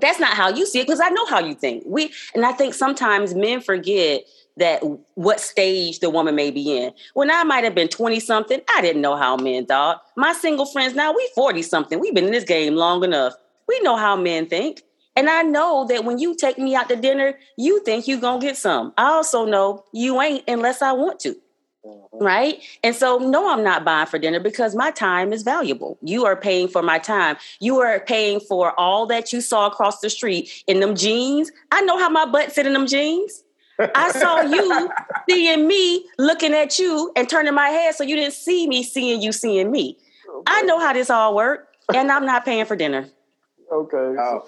That's 0.00 0.18
not 0.18 0.34
how 0.34 0.48
you 0.48 0.66
see 0.66 0.80
it 0.80 0.86
because 0.86 1.00
I 1.00 1.10
know 1.10 1.26
how 1.26 1.38
you 1.38 1.54
think. 1.54 1.84
We 1.86 2.12
and 2.34 2.44
I 2.44 2.52
think 2.52 2.74
sometimes 2.74 3.34
men 3.34 3.60
forget 3.60 4.24
that 4.56 4.82
what 5.14 5.38
stage 5.38 6.00
the 6.00 6.10
woman 6.10 6.34
may 6.34 6.50
be 6.50 6.76
in. 6.76 6.92
When 7.14 7.30
I 7.30 7.44
might 7.44 7.64
have 7.64 7.74
been 7.74 7.88
20 7.88 8.20
something, 8.20 8.60
I 8.74 8.80
didn't 8.80 9.02
know 9.02 9.16
how 9.16 9.36
men 9.36 9.66
thought. 9.66 10.02
My 10.16 10.32
single 10.32 10.66
friends 10.66 10.94
now, 10.94 11.12
we 11.12 11.28
40 11.34 11.62
something. 11.62 12.00
We've 12.00 12.14
been 12.14 12.24
in 12.24 12.32
this 12.32 12.44
game 12.44 12.74
long 12.74 13.04
enough. 13.04 13.34
We 13.68 13.78
know 13.80 13.96
how 13.96 14.16
men 14.16 14.46
think. 14.46 14.82
And 15.14 15.30
I 15.30 15.42
know 15.42 15.86
that 15.88 16.04
when 16.04 16.18
you 16.18 16.34
take 16.34 16.58
me 16.58 16.74
out 16.74 16.88
to 16.88 16.96
dinner, 16.96 17.38
you 17.56 17.82
think 17.84 18.06
you're 18.06 18.20
going 18.20 18.40
to 18.40 18.46
get 18.46 18.56
some. 18.56 18.92
I 18.98 19.06
also 19.06 19.46
know 19.46 19.84
you 19.92 20.20
ain't 20.20 20.44
unless 20.46 20.82
I 20.82 20.92
want 20.92 21.20
to. 21.20 21.36
Mm-hmm. 21.86 22.24
Right. 22.24 22.62
And 22.82 22.94
so, 22.94 23.18
no, 23.18 23.52
I'm 23.52 23.62
not 23.62 23.84
buying 23.84 24.06
for 24.06 24.18
dinner 24.18 24.40
because 24.40 24.74
my 24.74 24.90
time 24.90 25.32
is 25.32 25.42
valuable. 25.42 25.98
You 26.02 26.24
are 26.24 26.36
paying 26.36 26.68
for 26.68 26.82
my 26.82 26.98
time. 26.98 27.36
You 27.60 27.78
are 27.78 28.00
paying 28.00 28.40
for 28.40 28.78
all 28.78 29.06
that 29.06 29.32
you 29.32 29.40
saw 29.40 29.66
across 29.66 30.00
the 30.00 30.10
street 30.10 30.64
in 30.66 30.80
them 30.80 30.96
jeans. 30.96 31.52
I 31.70 31.82
know 31.82 31.98
how 31.98 32.08
my 32.08 32.26
butt 32.26 32.52
fit 32.52 32.66
in 32.66 32.72
them 32.72 32.86
jeans. 32.86 33.44
I 33.78 34.10
saw 34.12 34.40
you 34.40 34.90
seeing 35.28 35.68
me 35.68 36.06
looking 36.18 36.54
at 36.54 36.78
you 36.78 37.12
and 37.14 37.28
turning 37.28 37.54
my 37.54 37.68
head 37.68 37.94
so 37.94 38.04
you 38.04 38.16
didn't 38.16 38.34
see 38.34 38.66
me 38.66 38.82
seeing 38.82 39.20
you 39.20 39.32
seeing 39.32 39.70
me. 39.70 39.98
Okay. 40.28 40.42
I 40.46 40.62
know 40.62 40.80
how 40.80 40.92
this 40.92 41.10
all 41.10 41.34
worked, 41.34 41.76
and 41.94 42.10
I'm 42.10 42.26
not 42.26 42.44
paying 42.44 42.64
for 42.64 42.74
dinner. 42.74 43.08
Okay. 43.70 44.16
Uh, 44.18 44.38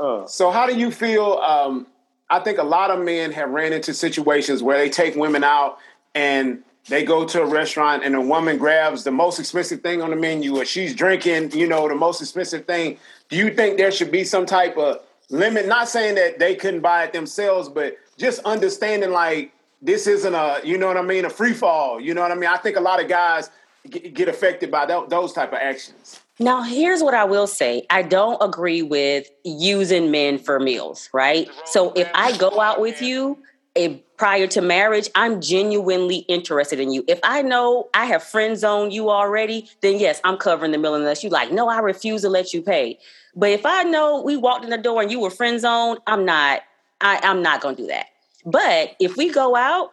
uh. 0.00 0.26
So, 0.26 0.50
how 0.50 0.66
do 0.66 0.76
you 0.76 0.90
feel? 0.90 1.34
Um, 1.38 1.88
I 2.30 2.38
think 2.38 2.58
a 2.58 2.62
lot 2.62 2.90
of 2.90 3.04
men 3.04 3.32
have 3.32 3.50
ran 3.50 3.72
into 3.72 3.92
situations 3.92 4.62
where 4.62 4.78
they 4.78 4.90
take 4.90 5.16
women 5.16 5.42
out 5.42 5.78
and 6.14 6.62
they 6.88 7.04
go 7.04 7.24
to 7.24 7.42
a 7.42 7.46
restaurant 7.46 8.04
and 8.04 8.14
a 8.14 8.20
woman 8.20 8.58
grabs 8.58 9.04
the 9.04 9.10
most 9.10 9.38
expensive 9.38 9.82
thing 9.82 10.02
on 10.02 10.10
the 10.10 10.16
menu 10.16 10.56
or 10.56 10.64
she's 10.64 10.94
drinking, 10.94 11.52
you 11.52 11.66
know, 11.66 11.88
the 11.88 11.94
most 11.94 12.20
expensive 12.20 12.64
thing. 12.64 12.98
Do 13.28 13.36
you 13.36 13.52
think 13.54 13.76
there 13.76 13.90
should 13.90 14.10
be 14.10 14.24
some 14.24 14.46
type 14.46 14.76
of 14.76 15.00
limit? 15.30 15.66
Not 15.66 15.88
saying 15.88 16.14
that 16.14 16.38
they 16.38 16.54
couldn't 16.54 16.80
buy 16.80 17.04
it 17.04 17.12
themselves, 17.12 17.68
but 17.68 17.96
just 18.16 18.40
understanding 18.44 19.10
like 19.10 19.52
this 19.82 20.06
isn't 20.06 20.34
a, 20.34 20.60
you 20.64 20.78
know 20.78 20.86
what 20.86 20.96
I 20.96 21.02
mean, 21.02 21.24
a 21.24 21.30
free 21.30 21.52
fall. 21.52 22.00
You 22.00 22.14
know 22.14 22.22
what 22.22 22.32
I 22.32 22.34
mean? 22.34 22.48
I 22.48 22.56
think 22.56 22.76
a 22.76 22.80
lot 22.80 23.02
of 23.02 23.08
guys 23.08 23.50
get 23.88 24.28
affected 24.28 24.70
by 24.70 24.86
those 24.86 25.32
type 25.32 25.52
of 25.52 25.58
actions. 25.58 26.20
Now, 26.40 26.62
here's 26.62 27.02
what 27.02 27.14
I 27.14 27.24
will 27.24 27.46
say. 27.48 27.84
I 27.90 28.02
don't 28.02 28.40
agree 28.40 28.82
with 28.82 29.28
using 29.44 30.10
men 30.10 30.38
for 30.38 30.60
meals, 30.60 31.10
right? 31.12 31.48
So 31.64 31.92
if 31.92 32.08
I 32.14 32.36
go 32.36 32.60
out 32.60 32.80
with 32.80 33.02
you, 33.02 33.38
if 33.74 33.98
prior 34.18 34.46
to 34.48 34.60
marriage, 34.60 35.08
I'm 35.14 35.40
genuinely 35.40 36.18
interested 36.28 36.80
in 36.80 36.92
you. 36.92 37.04
If 37.08 37.20
I 37.22 37.40
know 37.42 37.88
I 37.94 38.06
have 38.06 38.22
friend 38.22 38.58
zoned 38.58 38.92
you 38.92 39.10
already, 39.10 39.70
then 39.80 39.98
yes, 39.98 40.20
I'm 40.24 40.36
covering 40.36 40.72
the 40.72 40.78
meal 40.78 40.94
unless 40.94 41.24
you 41.24 41.30
like, 41.30 41.52
no, 41.52 41.68
I 41.68 41.78
refuse 41.78 42.22
to 42.22 42.28
let 42.28 42.52
you 42.52 42.60
pay. 42.60 42.98
But 43.34 43.50
if 43.50 43.64
I 43.64 43.84
know 43.84 44.20
we 44.20 44.36
walked 44.36 44.64
in 44.64 44.70
the 44.70 44.78
door 44.78 45.00
and 45.00 45.10
you 45.10 45.20
were 45.20 45.30
friend 45.30 45.60
zoned, 45.60 46.00
I'm 46.06 46.24
not, 46.24 46.62
I, 47.00 47.20
I'm 47.22 47.42
not 47.42 47.60
gonna 47.60 47.76
do 47.76 47.86
that. 47.86 48.06
But 48.44 48.96
if 49.00 49.16
we 49.16 49.30
go 49.30 49.56
out, 49.56 49.92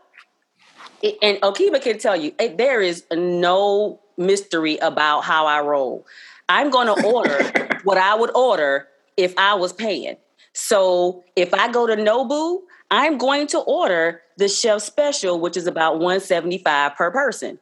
and 1.22 1.38
Okiba 1.42 1.82
can 1.82 2.00
tell 2.00 2.16
you, 2.16 2.34
there 2.58 2.82
is 2.82 3.06
no 3.12 4.00
mystery 4.18 4.78
about 4.78 5.22
how 5.22 5.46
I 5.46 5.62
roll. 5.62 6.06
I'm 6.50 6.70
going 6.70 6.88
to 6.96 7.06
order 7.06 7.80
what 7.84 7.98
I 7.98 8.16
would 8.16 8.36
order 8.36 8.88
if 9.18 9.34
I 9.38 9.54
was 9.54 9.74
paying. 9.74 10.18
So 10.54 11.24
if 11.36 11.54
I 11.54 11.72
go 11.72 11.86
to 11.86 11.96
Nobu, 11.96 12.62
I'm 12.92 13.18
going 13.18 13.48
to 13.48 13.60
order 13.60 14.22
the 14.38 14.48
chef 14.48 14.82
special, 14.82 15.40
which 15.40 15.58
is 15.58 15.68
about 15.68 15.96
175 15.96 16.96
per 16.96 17.12
person. 17.12 17.60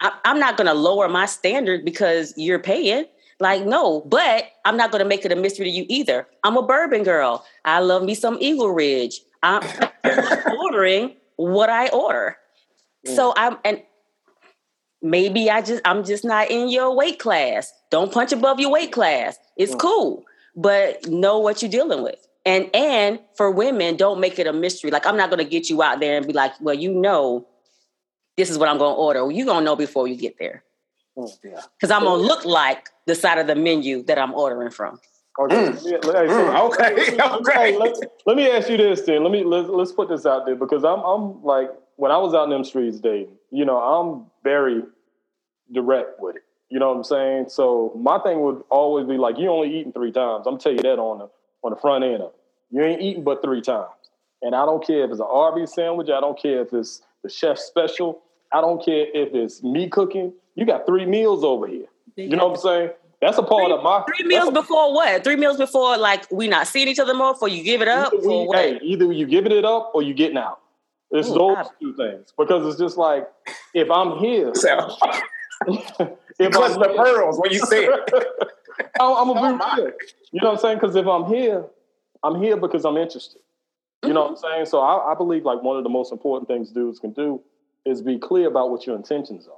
I, 0.00 0.12
am 0.24 0.38
not 0.38 0.56
going 0.56 0.66
to 0.66 0.74
lower 0.74 1.08
my 1.08 1.26
standard 1.26 1.84
because 1.84 2.34
you're 2.36 2.58
paying. 2.58 3.06
Like, 3.38 3.66
no, 3.66 4.02
but 4.02 4.50
I'm 4.64 4.76
not 4.76 4.90
going 4.90 5.02
to 5.02 5.08
make 5.08 5.24
it 5.24 5.32
a 5.32 5.36
mystery 5.36 5.66
to 5.66 5.70
you 5.70 5.84
either. 5.88 6.26
I'm 6.44 6.56
a 6.56 6.62
bourbon 6.62 7.02
girl. 7.02 7.44
I 7.64 7.80
love 7.80 8.02
me 8.02 8.14
some 8.14 8.38
Eagle 8.40 8.70
Rare. 8.70 9.08
I'm 9.42 9.62
ordering 10.60 11.16
what 11.36 11.68
I 11.68 11.88
order. 11.88 12.36
So 13.04 13.32
I'm, 13.36 13.58
and 13.64 13.82
maybe 15.02 15.50
I 15.50 15.62
just 15.62 15.80
I'm 15.84 16.04
just 16.04 16.24
not 16.24 16.50
in 16.50 16.68
your 16.68 16.94
weight 16.94 17.18
class. 17.18 17.72
Don't 17.90 18.12
punch 18.12 18.32
above 18.32 18.58
your 18.58 18.70
weight 18.70 18.92
class. 18.92 19.38
It's 19.56 19.74
mm. 19.74 19.78
cool, 19.78 20.24
but 20.56 21.06
know 21.06 21.38
what 21.38 21.62
you're 21.62 21.70
dealing 21.70 22.02
with. 22.02 22.25
And 22.46 22.70
and 22.74 23.18
for 23.36 23.50
women, 23.50 23.96
don't 23.96 24.20
make 24.20 24.38
it 24.38 24.46
a 24.46 24.52
mystery. 24.52 24.90
Like 24.90 25.04
I'm 25.04 25.16
not 25.16 25.30
going 25.30 25.44
to 25.44 25.50
get 25.50 25.68
you 25.68 25.82
out 25.82 26.00
there 26.00 26.16
and 26.16 26.26
be 26.26 26.32
like, 26.32 26.52
well, 26.60 26.76
you 26.76 26.92
know, 26.92 27.46
this 28.36 28.48
is 28.48 28.56
what 28.56 28.68
I'm 28.68 28.78
going 28.78 28.94
to 28.94 28.98
order. 28.98 29.30
You're 29.30 29.46
going 29.46 29.58
to 29.58 29.64
know 29.64 29.76
before 29.76 30.06
you 30.06 30.14
get 30.14 30.38
there. 30.38 30.62
Oh, 31.18 31.28
yeah. 31.42 31.60
Because 31.76 31.90
I'm 31.90 32.04
going 32.04 32.20
to 32.20 32.26
look 32.26 32.44
like 32.44 32.88
the 33.06 33.14
side 33.14 33.38
of 33.38 33.48
the 33.48 33.56
menu 33.56 34.04
that 34.04 34.18
I'm 34.18 34.32
ordering 34.32 34.70
from. 34.70 35.00
Okay. 35.38 35.68
Okay. 35.68 37.18
okay. 37.20 37.76
Let, 37.76 37.96
let, 38.26 38.36
me 38.36 38.50
ask 38.50 38.70
you 38.70 38.76
this 38.76 39.02
then. 39.02 39.22
Let 39.22 39.32
me 39.32 39.44
let's, 39.44 39.68
let's 39.68 39.92
put 39.92 40.08
this 40.08 40.24
out 40.24 40.46
there 40.46 40.54
because 40.54 40.82
I'm 40.82 41.00
I'm 41.00 41.42
like 41.42 41.68
when 41.96 42.10
I 42.10 42.16
was 42.16 42.32
out 42.32 42.44
in 42.44 42.50
them 42.50 42.64
streets 42.64 43.00
dating, 43.00 43.36
you 43.50 43.64
know, 43.64 43.76
I'm 43.76 44.26
very 44.44 44.82
direct 45.72 46.20
with 46.20 46.36
it. 46.36 46.42
You 46.70 46.78
know 46.78 46.88
what 46.88 46.96
I'm 46.96 47.04
saying? 47.04 47.46
So 47.50 47.92
my 47.96 48.18
thing 48.20 48.40
would 48.40 48.62
always 48.70 49.06
be 49.06 49.18
like, 49.18 49.38
you 49.38 49.48
only 49.50 49.78
eating 49.78 49.92
three 49.92 50.10
times. 50.10 50.46
I'm 50.46 50.54
gonna 50.54 50.58
tell 50.58 50.72
you 50.72 50.82
that 50.82 50.98
on 50.98 51.18
the 51.18 51.28
on 51.66 51.70
the 51.72 51.80
front 51.80 52.04
end 52.04 52.22
of 52.22 52.30
it. 52.30 52.34
You 52.70 52.82
ain't 52.82 53.02
eating 53.02 53.24
but 53.24 53.42
three 53.42 53.60
times. 53.60 53.90
And 54.42 54.54
I 54.54 54.64
don't 54.64 54.84
care 54.86 55.04
if 55.04 55.10
it's 55.10 55.20
an 55.20 55.26
Arby's 55.28 55.74
sandwich. 55.74 56.08
I 56.08 56.20
don't 56.20 56.40
care 56.40 56.62
if 56.62 56.72
it's 56.72 57.02
the 57.22 57.28
chef 57.28 57.58
special. 57.58 58.22
I 58.52 58.60
don't 58.60 58.82
care 58.82 59.06
if 59.12 59.34
it's 59.34 59.62
me 59.62 59.88
cooking. 59.88 60.32
You 60.54 60.64
got 60.64 60.86
three 60.86 61.04
meals 61.04 61.44
over 61.44 61.66
here. 61.66 61.86
You 62.16 62.28
know 62.28 62.46
what 62.46 62.58
I'm 62.58 62.62
saying? 62.62 62.90
That's 63.20 63.38
a 63.38 63.42
part 63.42 63.66
three, 63.66 63.72
of 63.72 63.82
my 63.82 64.04
three 64.04 64.26
meals 64.26 64.50
before 64.50 64.94
what? 64.94 65.24
Three 65.24 65.36
meals 65.36 65.56
before 65.56 65.96
like 65.96 66.30
we 66.30 66.48
not 66.48 66.66
seeing 66.66 66.86
each 66.86 66.98
other 66.98 67.14
more 67.14 67.32
before 67.32 67.48
you 67.48 67.62
give 67.62 67.82
it 67.82 67.88
up? 67.88 68.12
Either, 68.12 68.28
we, 68.28 68.48
hey, 68.52 68.78
either 68.82 69.12
you 69.12 69.26
giving 69.26 69.52
it 69.52 69.64
up 69.64 69.92
or 69.94 70.02
you 70.02 70.14
getting 70.14 70.36
out. 70.36 70.60
It's 71.10 71.28
Ooh, 71.28 71.34
those 71.34 71.56
I, 71.56 71.66
two 71.80 71.94
things. 71.96 72.32
Because 72.36 72.66
it's 72.66 72.78
just 72.78 72.96
like 72.98 73.26
if 73.74 73.90
I'm 73.90 74.18
here 74.18 74.48
it 74.54 74.54
was 74.54 75.18
the 76.78 76.94
pearls 76.96 77.38
when 77.40 77.52
you 77.52 77.60
say 77.60 77.86
it. 77.86 78.10
I'm, 79.00 79.30
I'm 79.30 79.30
a 79.30 79.34
be 79.34 79.82
You 80.32 80.40
know 80.40 80.50
what 80.50 80.54
I'm 80.54 80.58
saying? 80.58 80.78
Because 80.78 80.96
if 80.96 81.06
I'm 81.06 81.24
here, 81.26 81.64
I'm 82.22 82.40
here 82.42 82.56
because 82.56 82.84
I'm 82.84 82.96
interested. 82.96 83.40
You 84.04 84.12
know 84.12 84.22
what 84.22 84.28
I'm 84.28 84.34
mm-hmm. 84.36 84.54
saying? 84.54 84.66
So 84.66 84.80
I, 84.80 85.12
I, 85.12 85.14
believe 85.14 85.44
like 85.44 85.62
one 85.62 85.76
of 85.76 85.82
the 85.82 85.90
most 85.90 86.12
important 86.12 86.48
things 86.48 86.70
dudes 86.70 86.98
can 86.98 87.12
do 87.12 87.40
is 87.84 88.02
be 88.02 88.18
clear 88.18 88.48
about 88.48 88.70
what 88.70 88.86
your 88.86 88.94
intentions 88.94 89.48
are. 89.48 89.54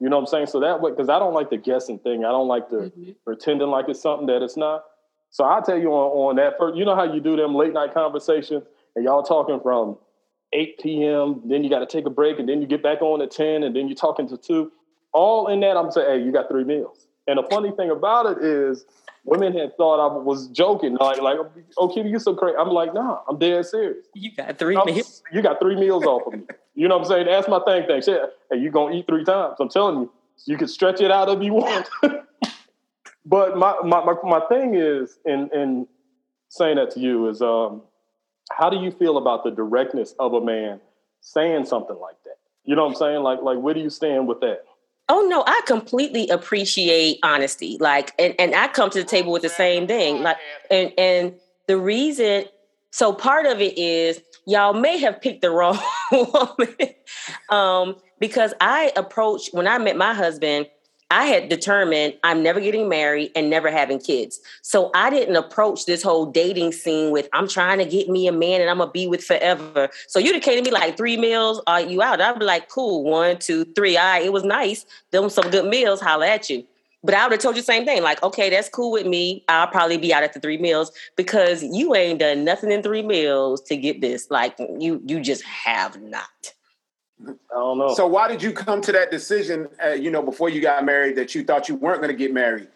You 0.00 0.08
know 0.08 0.16
what 0.16 0.22
I'm 0.22 0.26
saying? 0.26 0.46
So 0.46 0.60
that 0.60 0.80
way, 0.80 0.90
because 0.90 1.08
I 1.08 1.18
don't 1.18 1.34
like 1.34 1.50
the 1.50 1.56
guessing 1.56 1.98
thing. 1.98 2.24
I 2.24 2.30
don't 2.30 2.48
like 2.48 2.68
the 2.68 2.76
mm-hmm. 2.76 3.10
pretending 3.24 3.68
like 3.68 3.88
it's 3.88 4.00
something 4.00 4.26
that 4.26 4.42
it's 4.42 4.56
not. 4.56 4.84
So 5.30 5.44
I'll 5.44 5.62
tell 5.62 5.78
you 5.78 5.88
on, 5.88 6.30
on 6.30 6.36
that 6.36 6.54
first, 6.58 6.76
you 6.76 6.84
know 6.84 6.94
how 6.94 7.04
you 7.04 7.20
do 7.20 7.36
them 7.36 7.54
late 7.54 7.72
night 7.72 7.94
conversations 7.94 8.64
and 8.96 9.04
y'all 9.04 9.22
talking 9.22 9.60
from 9.60 9.96
8 10.52 10.78
p.m., 10.80 11.42
then 11.44 11.62
you 11.62 11.70
got 11.70 11.80
to 11.80 11.86
take 11.86 12.06
a 12.06 12.10
break, 12.10 12.38
and 12.38 12.48
then 12.48 12.62
you 12.62 12.66
get 12.66 12.82
back 12.82 13.02
on 13.02 13.20
at 13.20 13.30
10, 13.30 13.64
and 13.64 13.76
then 13.76 13.86
you're 13.86 13.94
talking 13.94 14.26
to 14.28 14.38
2 14.38 14.72
all 15.12 15.48
in 15.48 15.60
that, 15.60 15.76
I'm 15.76 15.90
saying, 15.90 16.20
hey, 16.20 16.24
you 16.24 16.32
got 16.32 16.48
three 16.48 16.64
meals. 16.64 17.07
And 17.28 17.38
the 17.38 17.44
funny 17.44 17.70
thing 17.70 17.90
about 17.90 18.26
it 18.26 18.44
is, 18.44 18.86
women 19.24 19.56
had 19.56 19.76
thought 19.76 20.00
I 20.00 20.16
was 20.16 20.48
joking, 20.48 20.96
like, 20.98 21.20
like, 21.20 21.38
okay, 21.78 22.08
you're 22.08 22.18
so 22.18 22.34
crazy. 22.34 22.56
I'm 22.58 22.70
like, 22.70 22.94
nah, 22.94 23.20
I'm 23.28 23.38
dead 23.38 23.66
serious. 23.66 24.06
You 24.14 24.34
got 24.34 24.58
3 24.58 24.84
meals. 24.84 25.22
You 25.32 25.42
got 25.42 25.60
three 25.60 25.76
meals 25.76 26.04
off 26.04 26.26
of 26.26 26.32
me. 26.32 26.46
You 26.74 26.88
know 26.88 26.96
what 26.96 27.04
I'm 27.04 27.10
saying? 27.10 27.26
That's 27.26 27.48
my 27.48 27.60
thing. 27.66 27.86
Thing. 27.86 28.00
Shit, 28.00 28.22
hey, 28.50 28.58
you 28.58 28.70
gonna 28.70 28.94
eat 28.94 29.06
three 29.06 29.24
times? 29.24 29.56
I'm 29.60 29.68
telling 29.68 30.02
you, 30.02 30.12
you 30.46 30.56
can 30.56 30.68
stretch 30.68 31.00
it 31.00 31.10
out 31.10 31.28
if 31.28 31.42
you 31.42 31.52
want. 31.52 31.88
but 33.26 33.58
my, 33.58 33.74
my 33.84 34.04
my 34.04 34.14
my 34.22 34.40
thing 34.48 34.74
is, 34.74 35.18
in 35.26 35.50
in 35.52 35.86
saying 36.48 36.76
that 36.76 36.92
to 36.92 37.00
you 37.00 37.28
is, 37.28 37.42
um, 37.42 37.82
how 38.52 38.70
do 38.70 38.76
you 38.78 38.90
feel 38.90 39.18
about 39.18 39.44
the 39.44 39.50
directness 39.50 40.14
of 40.18 40.32
a 40.34 40.40
man 40.40 40.80
saying 41.20 41.66
something 41.66 41.98
like 41.98 42.16
that? 42.24 42.36
You 42.64 42.76
know 42.76 42.84
what 42.84 42.90
I'm 42.90 42.96
saying? 42.96 43.22
Like, 43.22 43.42
like, 43.42 43.58
where 43.58 43.74
do 43.74 43.80
you 43.80 43.90
stand 43.90 44.28
with 44.28 44.40
that? 44.40 44.64
Oh 45.08 45.26
no, 45.28 45.42
I 45.46 45.60
completely 45.66 46.28
appreciate 46.28 47.18
honesty. 47.22 47.78
Like 47.80 48.12
and, 48.18 48.34
and 48.38 48.54
I 48.54 48.68
come 48.68 48.90
to 48.90 48.98
the 48.98 49.08
table 49.08 49.32
with 49.32 49.42
the 49.42 49.48
same 49.48 49.86
thing. 49.86 50.22
Like 50.22 50.36
and 50.70 50.92
and 50.98 51.34
the 51.66 51.76
reason 51.78 52.44
so 52.90 53.12
part 53.12 53.46
of 53.46 53.60
it 53.60 53.78
is 53.78 54.20
y'all 54.46 54.72
may 54.72 54.98
have 54.98 55.20
picked 55.20 55.42
the 55.42 55.50
wrong 55.50 55.78
woman. 56.12 56.76
um, 57.50 57.96
because 58.18 58.54
I 58.60 58.92
approached 58.96 59.54
when 59.54 59.68
I 59.68 59.78
met 59.78 59.96
my 59.96 60.14
husband, 60.14 60.66
I 61.10 61.24
had 61.24 61.48
determined 61.48 62.14
I'm 62.22 62.42
never 62.42 62.60
getting 62.60 62.88
married 62.88 63.32
and 63.34 63.48
never 63.48 63.70
having 63.70 63.98
kids. 63.98 64.40
So 64.60 64.90
I 64.94 65.08
didn't 65.08 65.36
approach 65.36 65.86
this 65.86 66.02
whole 66.02 66.26
dating 66.26 66.72
scene 66.72 67.12
with 67.12 67.28
I'm 67.32 67.48
trying 67.48 67.78
to 67.78 67.86
get 67.86 68.08
me 68.08 68.26
a 68.26 68.32
man 68.32 68.60
and 68.60 68.68
I'm 68.68 68.78
gonna 68.78 68.90
be 68.90 69.06
with 69.06 69.24
forever. 69.24 69.88
So 70.06 70.18
you'd 70.18 70.34
have 70.34 70.42
to 70.42 70.62
me 70.62 70.70
like 70.70 70.96
three 70.98 71.16
meals, 71.16 71.62
are 71.66 71.80
you 71.80 72.02
out? 72.02 72.20
I'd 72.20 72.38
be 72.38 72.44
like, 72.44 72.68
cool, 72.68 73.04
one, 73.04 73.38
two, 73.38 73.64
three. 73.64 73.96
All 73.96 74.04
right, 74.04 74.24
it 74.24 74.32
was 74.32 74.44
nice. 74.44 74.84
Them 75.10 75.30
some 75.30 75.50
good 75.50 75.66
meals, 75.66 76.00
holla 76.00 76.26
at 76.26 76.50
you. 76.50 76.64
But 77.04 77.14
I 77.14 77.24
would 77.24 77.32
have 77.32 77.40
told 77.40 77.54
you 77.54 77.62
the 77.62 77.66
same 77.66 77.84
thing, 77.84 78.02
like, 78.02 78.22
okay, 78.24 78.50
that's 78.50 78.68
cool 78.68 78.90
with 78.90 79.06
me. 79.06 79.44
I'll 79.48 79.68
probably 79.68 79.98
be 79.98 80.12
out 80.12 80.24
at 80.24 80.32
the 80.32 80.40
three 80.40 80.58
meals 80.58 80.90
because 81.16 81.62
you 81.62 81.94
ain't 81.94 82.18
done 82.18 82.44
nothing 82.44 82.72
in 82.72 82.82
three 82.82 83.02
meals 83.02 83.60
to 83.62 83.76
get 83.76 84.00
this. 84.00 84.30
Like 84.30 84.56
you, 84.58 85.00
you 85.06 85.20
just 85.20 85.44
have 85.44 86.02
not. 86.02 86.54
I 87.26 87.32
don't 87.52 87.78
know. 87.78 87.94
So 87.94 88.06
why 88.06 88.28
did 88.28 88.42
you 88.42 88.52
come 88.52 88.80
to 88.82 88.92
that 88.92 89.10
decision? 89.10 89.68
Uh, 89.84 89.90
you 89.90 90.10
know, 90.10 90.22
before 90.22 90.48
you 90.48 90.60
got 90.60 90.84
married, 90.84 91.16
that 91.16 91.34
you 91.34 91.44
thought 91.44 91.68
you 91.68 91.74
weren't 91.74 92.00
going 92.00 92.10
to 92.10 92.16
get 92.16 92.32
married. 92.32 92.68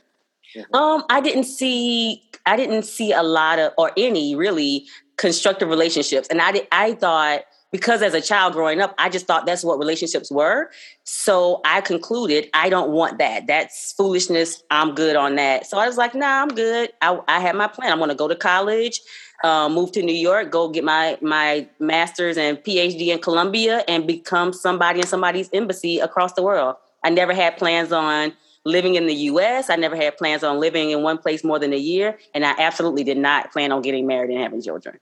Um, 0.72 1.04
I 1.08 1.20
didn't 1.20 1.44
see. 1.44 2.22
I 2.44 2.56
didn't 2.56 2.82
see 2.82 3.12
a 3.12 3.22
lot 3.22 3.58
of 3.58 3.72
or 3.78 3.92
any 3.96 4.34
really 4.34 4.86
constructive 5.16 5.68
relationships, 5.68 6.28
and 6.28 6.40
I 6.42 6.52
did, 6.52 6.68
I 6.72 6.94
thought 6.94 7.42
because 7.72 8.02
as 8.02 8.12
a 8.12 8.20
child 8.20 8.52
growing 8.52 8.80
up, 8.80 8.94
I 8.98 9.08
just 9.08 9.26
thought 9.26 9.46
that's 9.46 9.64
what 9.64 9.78
relationships 9.78 10.30
were. 10.30 10.70
So 11.04 11.62
I 11.64 11.80
concluded 11.80 12.50
I 12.52 12.68
don't 12.68 12.90
want 12.90 13.18
that. 13.18 13.46
That's 13.46 13.92
foolishness. 13.94 14.62
I'm 14.70 14.94
good 14.94 15.16
on 15.16 15.36
that. 15.36 15.66
So 15.66 15.78
I 15.78 15.86
was 15.86 15.96
like, 15.96 16.14
nah, 16.14 16.42
I'm 16.42 16.48
good. 16.48 16.90
I, 17.00 17.18
I 17.28 17.40
had 17.40 17.56
my 17.56 17.66
plan. 17.66 17.90
I'm 17.90 17.98
going 17.98 18.10
to 18.10 18.14
go 18.14 18.28
to 18.28 18.36
college 18.36 19.00
uh, 19.42 19.68
move 19.68 19.92
to 19.92 20.02
New 20.02 20.14
York, 20.14 20.50
go 20.50 20.68
get 20.68 20.84
my 20.84 21.18
my 21.20 21.66
master's 21.78 22.36
and 22.36 22.58
PhD 22.58 23.08
in 23.08 23.18
Columbia, 23.18 23.84
and 23.88 24.06
become 24.06 24.52
somebody 24.52 25.00
in 25.00 25.06
somebody's 25.06 25.50
embassy 25.52 25.98
across 25.98 26.32
the 26.34 26.42
world. 26.42 26.76
I 27.04 27.10
never 27.10 27.34
had 27.34 27.56
plans 27.56 27.92
on 27.92 28.32
living 28.64 28.94
in 28.94 29.06
the 29.06 29.14
U.S. 29.14 29.70
I 29.70 29.76
never 29.76 29.96
had 29.96 30.16
plans 30.16 30.44
on 30.44 30.60
living 30.60 30.90
in 30.90 31.02
one 31.02 31.18
place 31.18 31.42
more 31.42 31.58
than 31.58 31.72
a 31.72 31.78
year, 31.78 32.18
and 32.34 32.44
I 32.44 32.54
absolutely 32.58 33.04
did 33.04 33.18
not 33.18 33.52
plan 33.52 33.72
on 33.72 33.82
getting 33.82 34.06
married 34.06 34.30
and 34.30 34.40
having 34.40 34.62
children. 34.62 34.98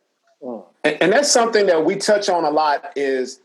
And, 0.85 1.03
and 1.03 1.13
that's 1.13 1.31
something 1.31 1.67
that 1.67 1.85
we 1.85 1.97
touch 1.97 2.29
on 2.29 2.45
a 2.45 2.51
lot 2.51 2.93
is 2.97 3.41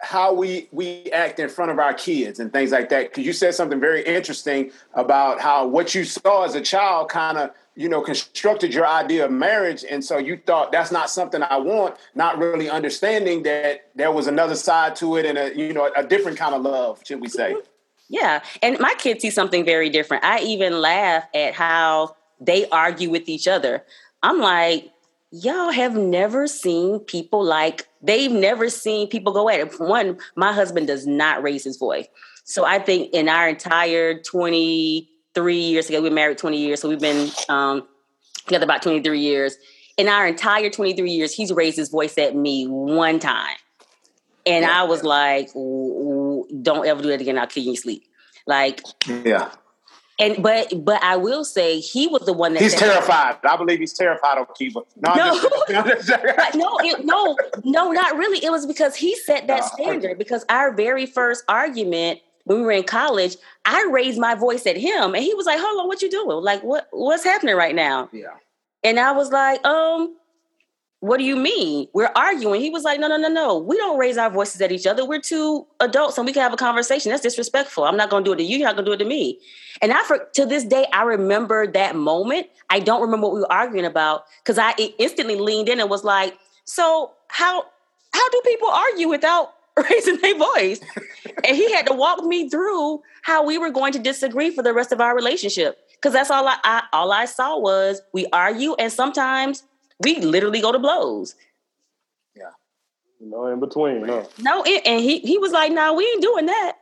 how 0.00 0.32
we 0.32 0.68
we 0.70 1.10
act 1.12 1.38
in 1.40 1.48
front 1.48 1.70
of 1.70 1.78
our 1.78 1.92
kids 1.92 2.38
and 2.38 2.52
things 2.52 2.70
like 2.70 2.88
that. 2.88 3.10
Because 3.10 3.26
you 3.26 3.32
said 3.32 3.54
something 3.54 3.80
very 3.80 4.02
interesting 4.02 4.70
about 4.94 5.40
how 5.40 5.66
what 5.66 5.94
you 5.94 6.04
saw 6.04 6.44
as 6.44 6.54
a 6.54 6.60
child 6.60 7.08
kind 7.08 7.36
of 7.36 7.50
you 7.78 7.88
know, 7.88 8.00
constructed 8.00 8.74
your 8.74 8.84
idea 8.84 9.24
of 9.24 9.30
marriage, 9.30 9.84
and 9.88 10.04
so 10.04 10.18
you 10.18 10.36
thought 10.44 10.72
that's 10.72 10.90
not 10.90 11.08
something 11.08 11.44
I 11.44 11.58
want, 11.58 11.94
not 12.16 12.36
really 12.36 12.68
understanding 12.68 13.44
that 13.44 13.90
there 13.94 14.10
was 14.10 14.26
another 14.26 14.56
side 14.56 14.96
to 14.96 15.16
it 15.16 15.24
and 15.24 15.38
a 15.38 15.56
you 15.56 15.72
know 15.72 15.88
a 15.96 16.02
different 16.02 16.38
kind 16.38 16.56
of 16.56 16.62
love, 16.62 17.00
should 17.06 17.20
we 17.20 17.28
say? 17.28 17.54
Yeah, 18.10 18.42
and 18.62 18.78
my 18.80 18.94
kids 18.96 19.20
see 19.20 19.28
something 19.28 19.66
very 19.66 19.90
different. 19.90 20.24
I 20.24 20.40
even 20.40 20.80
laugh 20.80 21.24
at 21.34 21.52
how 21.52 22.16
they 22.40 22.66
argue 22.70 23.10
with 23.10 23.28
each 23.28 23.46
other. 23.46 23.84
I'm 24.22 24.38
like, 24.38 24.90
y'all 25.30 25.70
have 25.70 25.94
never 25.94 26.46
seen 26.46 27.00
people 27.00 27.44
like 27.44 27.86
they've 28.00 28.32
never 28.32 28.70
seen 28.70 29.08
people 29.08 29.34
go 29.34 29.50
at 29.50 29.60
it. 29.60 29.78
One, 29.78 30.16
my 30.36 30.54
husband 30.54 30.86
does 30.86 31.06
not 31.06 31.42
raise 31.42 31.64
his 31.64 31.76
voice. 31.76 32.06
So 32.44 32.64
I 32.64 32.78
think 32.78 33.12
in 33.12 33.28
our 33.28 33.46
entire 33.46 34.18
23 35.38 35.56
years 35.56 35.88
ago. 35.88 36.02
we 36.02 36.10
married 36.10 36.38
20 36.38 36.58
years, 36.58 36.80
so 36.80 36.88
we've 36.88 37.00
been 37.00 37.30
um, 37.48 37.86
together 38.46 38.64
about 38.64 38.82
23 38.82 39.20
years. 39.20 39.56
In 39.96 40.08
our 40.08 40.26
entire 40.26 40.70
23 40.70 41.10
years, 41.10 41.32
he's 41.32 41.52
raised 41.52 41.76
his 41.76 41.88
voice 41.88 42.18
at 42.18 42.34
me 42.34 42.66
one 42.66 43.18
time. 43.18 43.56
And 44.46 44.64
I 44.64 44.84
was 44.84 45.02
like, 45.02 45.52
don't 45.52 46.86
ever 46.86 47.02
do 47.02 47.08
that 47.08 47.20
again. 47.20 47.38
I'll 47.38 47.46
kill 47.46 47.62
you 47.62 47.70
in 47.70 47.76
sleep. 47.76 48.04
Like, 48.46 48.80
yeah. 49.06 49.50
And 50.20 50.42
but 50.42 50.84
but 50.84 51.00
I 51.00 51.16
will 51.16 51.44
say 51.44 51.78
he 51.78 52.08
was 52.08 52.22
the 52.22 52.32
one 52.32 52.54
that 52.54 52.62
he's 52.62 52.74
terrified. 52.74 53.36
I 53.48 53.56
believe 53.56 53.78
he's 53.78 53.92
terrified 53.92 54.38
of 54.38 54.48
Kiva. 54.56 54.80
No, 54.96 55.14
no, 55.14 55.32
no, 56.54 56.78
it, 56.80 57.04
no, 57.04 57.36
no, 57.62 57.92
not 57.92 58.16
really. 58.16 58.44
It 58.44 58.50
was 58.50 58.66
because 58.66 58.96
he 58.96 59.14
set 59.14 59.46
that 59.46 59.64
standard. 59.64 60.18
Because 60.18 60.44
our 60.48 60.74
very 60.74 61.06
first 61.06 61.44
argument 61.48 62.18
when 62.48 62.58
we 62.58 62.64
were 62.64 62.72
in 62.72 62.84
college, 62.84 63.36
I 63.64 63.88
raised 63.92 64.18
my 64.18 64.34
voice 64.34 64.66
at 64.66 64.76
him, 64.76 65.14
and 65.14 65.22
he 65.22 65.34
was 65.34 65.46
like, 65.46 65.60
"Hold 65.60 65.80
on, 65.80 65.86
what 65.86 66.02
you 66.02 66.10
doing? 66.10 66.42
Like, 66.42 66.62
what 66.62 66.88
what's 66.90 67.24
happening 67.24 67.54
right 67.54 67.74
now?" 67.74 68.08
Yeah. 68.12 68.34
And 68.84 68.98
I 69.00 69.12
was 69.12 69.30
like, 69.30 69.64
um, 69.64 70.16
what 71.00 71.18
do 71.18 71.24
you 71.24 71.36
mean? 71.36 71.88
We're 71.92 72.10
arguing. 72.16 72.60
He 72.60 72.70
was 72.70 72.82
like, 72.82 72.98
no, 72.98 73.06
no, 73.06 73.16
no, 73.16 73.28
no. 73.28 73.58
We 73.58 73.76
don't 73.76 73.98
raise 73.98 74.18
our 74.18 74.30
voices 74.30 74.60
at 74.60 74.72
each 74.72 74.86
other. 74.86 75.04
We're 75.04 75.20
two 75.20 75.66
adults 75.80 76.18
and 76.18 76.26
we 76.26 76.32
can 76.32 76.42
have 76.42 76.52
a 76.52 76.56
conversation. 76.56 77.10
That's 77.10 77.22
disrespectful. 77.22 77.84
I'm 77.84 77.96
not 77.96 78.10
going 78.10 78.24
to 78.24 78.28
do 78.28 78.32
it 78.32 78.36
to 78.36 78.42
you. 78.42 78.58
You're 78.58 78.66
not 78.66 78.74
going 78.74 78.84
to 78.84 78.90
do 78.90 78.94
it 78.94 79.04
to 79.04 79.04
me. 79.04 79.38
And 79.80 79.92
I, 79.92 80.02
for, 80.04 80.28
to 80.34 80.46
this 80.46 80.64
day, 80.64 80.86
I 80.92 81.02
remember 81.02 81.66
that 81.68 81.94
moment. 81.94 82.48
I 82.70 82.80
don't 82.80 83.00
remember 83.00 83.28
what 83.28 83.34
we 83.34 83.40
were 83.40 83.52
arguing 83.52 83.84
about 83.84 84.24
because 84.42 84.58
I 84.58 84.74
instantly 84.98 85.36
leaned 85.36 85.68
in 85.68 85.80
and 85.80 85.88
was 85.88 86.02
like, 86.02 86.36
so 86.64 87.12
how, 87.28 87.64
how 88.12 88.30
do 88.30 88.42
people 88.44 88.68
argue 88.68 89.08
without 89.08 89.52
raising 89.90 90.16
their 90.18 90.36
voice? 90.36 90.80
and 91.44 91.56
he 91.56 91.72
had 91.72 91.86
to 91.86 91.94
walk 91.94 92.24
me 92.24 92.48
through 92.48 93.02
how 93.22 93.44
we 93.44 93.58
were 93.58 93.70
going 93.70 93.92
to 93.92 93.98
disagree 93.98 94.50
for 94.50 94.62
the 94.62 94.72
rest 94.72 94.92
of 94.92 95.00
our 95.00 95.14
relationship. 95.14 95.78
Because 95.94 96.12
that's 96.12 96.30
all 96.30 96.46
I, 96.46 96.56
I 96.64 96.82
all 96.92 97.10
I 97.12 97.24
saw 97.24 97.58
was 97.58 98.00
we 98.12 98.26
argue 98.32 98.74
and 98.74 98.92
sometimes 98.92 99.64
we 100.00 100.20
literally 100.20 100.60
go 100.60 100.72
to 100.72 100.78
blows. 100.78 101.34
Yeah. 102.36 102.50
No 103.20 103.46
in 103.46 103.60
between. 103.60 104.06
No. 104.06 104.28
No, 104.38 104.62
and 104.62 105.00
he 105.00 105.18
he 105.20 105.38
was 105.38 105.52
like, 105.52 105.72
"No, 105.72 105.86
nah, 105.86 105.92
we 105.94 106.04
ain't 106.04 106.22
doing 106.22 106.46
that." 106.46 106.76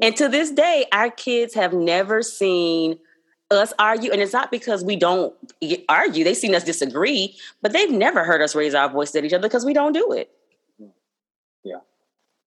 And 0.00 0.14
to 0.16 0.28
this 0.28 0.50
day, 0.50 0.86
our 0.92 1.10
kids 1.10 1.54
have 1.54 1.72
never 1.72 2.22
seen 2.22 2.98
us 3.50 3.72
argue, 3.78 4.12
and 4.12 4.20
it's 4.20 4.32
not 4.32 4.50
because 4.50 4.84
we 4.84 4.96
don't 4.96 5.34
argue. 5.88 6.24
They've 6.24 6.36
seen 6.36 6.54
us 6.54 6.64
disagree, 6.64 7.36
but 7.62 7.72
they've 7.72 7.90
never 7.90 8.22
heard 8.24 8.42
us 8.42 8.54
raise 8.54 8.74
our 8.74 8.88
voice 8.88 9.14
at 9.14 9.24
each 9.24 9.32
other 9.32 9.48
because 9.48 9.64
we 9.64 9.72
don't 9.72 9.92
do 9.92 10.12
it. 10.12 10.30
Mm. 10.80 10.90
Yeah, 11.64 11.78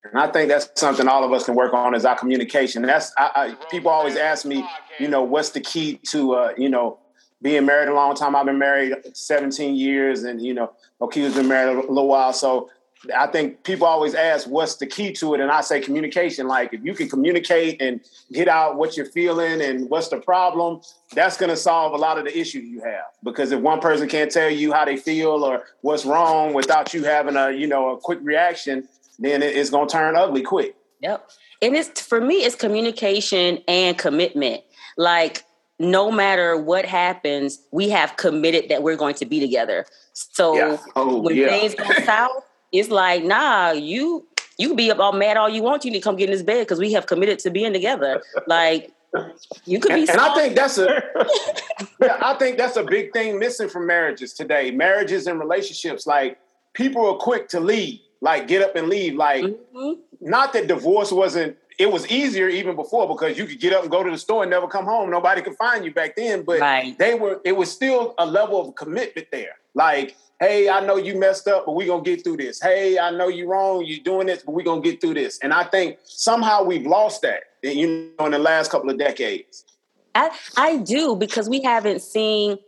and 0.03 0.19
I 0.19 0.27
think 0.31 0.49
that's 0.49 0.69
something 0.75 1.07
all 1.07 1.23
of 1.23 1.31
us 1.31 1.45
can 1.45 1.55
work 1.55 1.73
on 1.73 1.93
is 1.93 2.05
our 2.05 2.17
communication. 2.17 2.81
That's 2.81 3.13
I, 3.17 3.31
I, 3.35 3.65
people 3.69 3.91
always 3.91 4.15
ask 4.15 4.45
me, 4.45 4.65
you 4.99 5.07
know, 5.07 5.21
what's 5.21 5.49
the 5.49 5.61
key 5.61 5.99
to, 6.09 6.33
uh, 6.33 6.53
you 6.57 6.69
know, 6.69 6.99
being 7.41 7.65
married 7.65 7.89
a 7.89 7.93
long 7.93 8.15
time. 8.15 8.35
I've 8.35 8.45
been 8.45 8.59
married 8.59 8.93
17 9.13 9.75
years, 9.75 10.23
and 10.23 10.41
you 10.41 10.53
know, 10.53 10.73
Okiva's 11.01 11.35
been 11.35 11.47
married 11.47 11.75
a 11.75 11.79
little 11.79 12.07
while. 12.07 12.33
So 12.33 12.69
I 13.17 13.25
think 13.25 13.63
people 13.63 13.87
always 13.87 14.13
ask, 14.13 14.47
"What's 14.47 14.75
the 14.75 14.85
key 14.85 15.11
to 15.13 15.33
it?" 15.33 15.39
And 15.39 15.49
I 15.49 15.61
say 15.61 15.81
communication. 15.81 16.47
Like 16.47 16.73
if 16.73 16.83
you 16.83 16.93
can 16.93 17.09
communicate 17.09 17.81
and 17.81 17.99
get 18.31 18.47
out 18.47 18.77
what 18.77 18.95
you're 18.95 19.07
feeling 19.07 19.61
and 19.61 19.89
what's 19.89 20.09
the 20.09 20.17
problem, 20.17 20.81
that's 21.13 21.35
going 21.35 21.49
to 21.49 21.57
solve 21.57 21.93
a 21.93 21.97
lot 21.97 22.19
of 22.19 22.25
the 22.25 22.37
issues 22.37 22.65
you 22.65 22.81
have. 22.81 23.05
Because 23.23 23.51
if 23.51 23.59
one 23.59 23.79
person 23.79 24.07
can't 24.07 24.31
tell 24.31 24.49
you 24.49 24.71
how 24.71 24.85
they 24.85 24.97
feel 24.97 25.43
or 25.43 25.63
what's 25.81 26.05
wrong 26.05 26.53
without 26.53 26.93
you 26.93 27.03
having 27.03 27.35
a 27.35 27.49
you 27.49 27.65
know 27.65 27.95
a 27.95 27.97
quick 27.97 28.19
reaction, 28.21 28.87
then 29.21 29.41
it's 29.41 29.69
going 29.69 29.87
to 29.87 29.91
turn 29.91 30.15
ugly 30.15 30.41
quick. 30.41 30.75
Yep. 31.01 31.29
And 31.61 31.75
it's 31.75 32.01
for 32.01 32.19
me, 32.19 32.35
it's 32.43 32.55
communication 32.55 33.59
and 33.67 33.97
commitment. 33.97 34.63
Like 34.97 35.43
no 35.79 36.11
matter 36.11 36.57
what 36.57 36.85
happens, 36.85 37.59
we 37.71 37.89
have 37.89 38.17
committed 38.17 38.69
that 38.69 38.83
we're 38.83 38.95
going 38.95 39.15
to 39.15 39.25
be 39.25 39.39
together. 39.39 39.85
So 40.13 40.55
yeah. 40.55 40.77
oh, 40.95 41.21
when 41.21 41.35
yeah. 41.35 41.47
things 41.47 41.75
go 41.75 41.85
south, 42.05 42.45
it's 42.71 42.89
like, 42.89 43.23
nah, 43.23 43.71
you 43.71 44.27
you 44.57 44.67
can 44.67 44.75
be 44.75 44.91
all 44.91 45.13
mad 45.13 45.37
all 45.37 45.49
you 45.49 45.63
want. 45.63 45.85
You 45.85 45.91
need 45.91 45.99
to 45.99 46.03
come 46.03 46.15
get 46.15 46.25
in 46.25 46.33
this 46.33 46.43
bed 46.43 46.59
because 46.59 46.79
we 46.79 46.91
have 46.93 47.07
committed 47.07 47.39
to 47.39 47.49
being 47.49 47.73
together. 47.73 48.21
Like 48.47 48.91
you 49.65 49.79
could 49.79 49.93
be. 49.93 50.01
And, 50.01 50.09
and 50.11 50.19
I 50.19 50.35
think 50.35 50.55
that's 50.55 50.77
a, 50.77 51.03
I 52.25 52.35
think 52.35 52.57
that's 52.57 52.77
a 52.77 52.83
big 52.83 53.11
thing 53.11 53.39
missing 53.39 53.69
from 53.69 53.87
marriages 53.87 54.33
today. 54.33 54.71
Marriages 54.71 55.27
and 55.27 55.39
relationships, 55.39 56.05
like 56.05 56.37
people 56.73 57.05
are 57.05 57.17
quick 57.17 57.49
to 57.49 57.59
leave, 57.59 57.99
like 58.21 58.47
get 58.47 58.61
up 58.61 58.75
and 58.75 58.87
leave. 58.87 59.15
Like, 59.15 59.43
mm-hmm. 59.43 59.93
not 60.21 60.53
that 60.53 60.67
divorce 60.67 61.11
wasn't 61.11 61.57
it 61.81 61.91
was 61.91 62.07
easier 62.09 62.47
even 62.47 62.75
before 62.75 63.07
because 63.07 63.37
you 63.37 63.45
could 63.45 63.59
get 63.59 63.73
up 63.73 63.81
and 63.81 63.91
go 63.91 64.03
to 64.03 64.11
the 64.11 64.17
store 64.17 64.43
and 64.43 64.51
never 64.51 64.67
come 64.67 64.85
home. 64.85 65.09
Nobody 65.09 65.41
could 65.41 65.55
find 65.55 65.83
you 65.83 65.91
back 65.91 66.15
then, 66.15 66.43
but 66.43 66.59
right. 66.59 66.97
they 66.99 67.15
were. 67.15 67.41
It 67.43 67.53
was 67.53 67.71
still 67.71 68.13
a 68.19 68.25
level 68.25 68.61
of 68.61 68.75
commitment 68.75 69.27
there. 69.31 69.55
Like, 69.73 70.15
hey, 70.39 70.69
I 70.69 70.85
know 70.85 70.97
you 70.97 71.17
messed 71.17 71.47
up, 71.47 71.65
but 71.65 71.73
we're 71.73 71.87
gonna 71.87 72.03
get 72.03 72.23
through 72.23 72.37
this. 72.37 72.61
Hey, 72.61 72.99
I 72.99 73.09
know 73.09 73.29
you're 73.29 73.47
wrong. 73.47 73.83
You're 73.83 74.03
doing 74.03 74.27
this, 74.27 74.43
but 74.43 74.53
we're 74.53 74.63
gonna 74.63 74.81
get 74.81 75.01
through 75.01 75.15
this. 75.15 75.39
And 75.41 75.53
I 75.53 75.63
think 75.63 75.97
somehow 76.03 76.63
we've 76.63 76.85
lost 76.85 77.23
that. 77.23 77.43
You 77.63 78.11
know, 78.19 78.25
in 78.25 78.31
the 78.31 78.39
last 78.39 78.69
couple 78.69 78.89
of 78.89 78.99
decades. 78.99 79.65
I 80.13 80.29
I 80.57 80.77
do 80.77 81.15
because 81.15 81.49
we 81.49 81.61
haven't 81.61 82.01
seen 82.01 82.59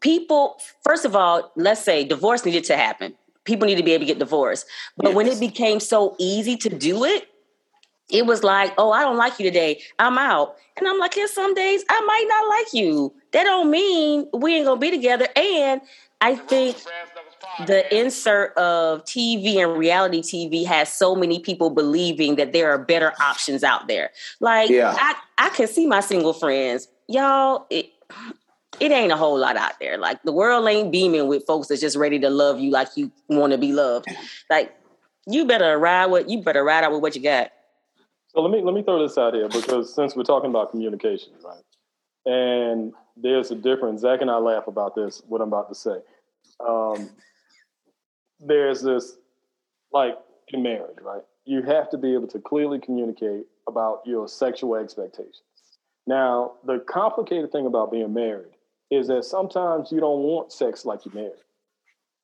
people. 0.00 0.60
First 0.82 1.04
of 1.04 1.14
all, 1.14 1.52
let's 1.54 1.82
say 1.82 2.04
divorce 2.04 2.44
needed 2.44 2.64
to 2.64 2.76
happen. 2.76 3.14
People 3.48 3.66
need 3.66 3.76
to 3.76 3.82
be 3.82 3.92
able 3.92 4.02
to 4.02 4.06
get 4.06 4.18
divorced. 4.18 4.66
But 4.98 5.06
yes. 5.06 5.16
when 5.16 5.26
it 5.26 5.40
became 5.40 5.80
so 5.80 6.14
easy 6.18 6.54
to 6.58 6.68
do 6.68 7.02
it, 7.04 7.26
it 8.10 8.26
was 8.26 8.44
like, 8.44 8.74
oh, 8.76 8.92
I 8.92 9.00
don't 9.02 9.16
like 9.16 9.38
you 9.38 9.46
today. 9.46 9.80
I'm 9.98 10.18
out. 10.18 10.56
And 10.76 10.86
I'm 10.86 10.98
like, 10.98 11.16
yeah, 11.16 11.26
some 11.26 11.54
days 11.54 11.82
I 11.88 12.00
might 12.02 12.26
not 12.28 12.48
like 12.48 12.74
you. 12.74 13.14
That 13.32 13.44
don't 13.44 13.70
mean 13.70 14.28
we 14.34 14.56
ain't 14.56 14.66
gonna 14.66 14.78
be 14.78 14.90
together. 14.90 15.28
And 15.34 15.80
I 16.20 16.34
think 16.34 16.76
the 17.66 17.96
insert 17.96 18.54
of 18.58 19.02
TV 19.04 19.56
and 19.56 19.78
reality 19.78 20.20
TV 20.20 20.66
has 20.66 20.92
so 20.92 21.14
many 21.14 21.40
people 21.40 21.70
believing 21.70 22.36
that 22.36 22.52
there 22.52 22.70
are 22.70 22.78
better 22.78 23.14
options 23.18 23.64
out 23.64 23.88
there. 23.88 24.10
Like 24.40 24.68
yeah. 24.68 24.94
I, 24.98 25.14
I 25.38 25.48
can 25.50 25.68
see 25.68 25.86
my 25.86 26.00
single 26.00 26.34
friends. 26.34 26.86
Y'all, 27.08 27.66
it 27.70 27.90
it 28.80 28.92
ain't 28.92 29.12
a 29.12 29.16
whole 29.16 29.38
lot 29.38 29.56
out 29.56 29.78
there. 29.80 29.98
Like 29.98 30.22
the 30.22 30.32
world 30.32 30.68
ain't 30.68 30.92
beaming 30.92 31.26
with 31.28 31.44
folks 31.46 31.68
that's 31.68 31.80
just 31.80 31.96
ready 31.96 32.18
to 32.20 32.30
love 32.30 32.60
you 32.60 32.70
like 32.70 32.88
you 32.96 33.10
want 33.28 33.52
to 33.52 33.58
be 33.58 33.72
loved. 33.72 34.06
Like 34.50 34.74
you 35.26 35.44
better 35.44 35.78
ride 35.78 36.06
what 36.06 36.28
you 36.28 36.42
better 36.42 36.64
ride 36.64 36.84
out 36.84 36.92
with 36.92 37.02
what 37.02 37.16
you 37.16 37.22
got. 37.22 37.50
So 38.28 38.40
let 38.40 38.50
me 38.50 38.62
let 38.62 38.74
me 38.74 38.82
throw 38.82 39.02
this 39.02 39.18
out 39.18 39.34
here 39.34 39.48
because 39.48 39.94
since 39.94 40.14
we're 40.14 40.22
talking 40.22 40.50
about 40.50 40.70
communication, 40.70 41.32
right? 41.44 41.62
And 42.26 42.92
there's 43.16 43.50
a 43.50 43.54
difference. 43.54 44.02
Zach 44.02 44.20
and 44.20 44.30
I 44.30 44.36
laugh 44.36 44.66
about 44.66 44.94
this. 44.94 45.22
What 45.26 45.40
I'm 45.40 45.48
about 45.48 45.68
to 45.68 45.74
say. 45.74 45.98
Um, 46.66 47.10
there's 48.40 48.82
this, 48.82 49.16
like 49.92 50.14
in 50.48 50.62
marriage, 50.62 50.98
right? 51.02 51.22
You 51.44 51.62
have 51.62 51.90
to 51.90 51.98
be 51.98 52.14
able 52.14 52.28
to 52.28 52.38
clearly 52.38 52.78
communicate 52.78 53.46
about 53.66 54.02
your 54.04 54.28
sexual 54.28 54.76
expectations. 54.76 55.42
Now, 56.06 56.52
the 56.64 56.84
complicated 56.88 57.52
thing 57.52 57.66
about 57.66 57.90
being 57.90 58.12
married 58.12 58.52
is 58.90 59.08
that 59.08 59.24
sometimes 59.24 59.92
you 59.92 60.00
don't 60.00 60.22
want 60.22 60.52
sex 60.52 60.84
like 60.84 61.04
you're 61.04 61.14
married. 61.14 61.32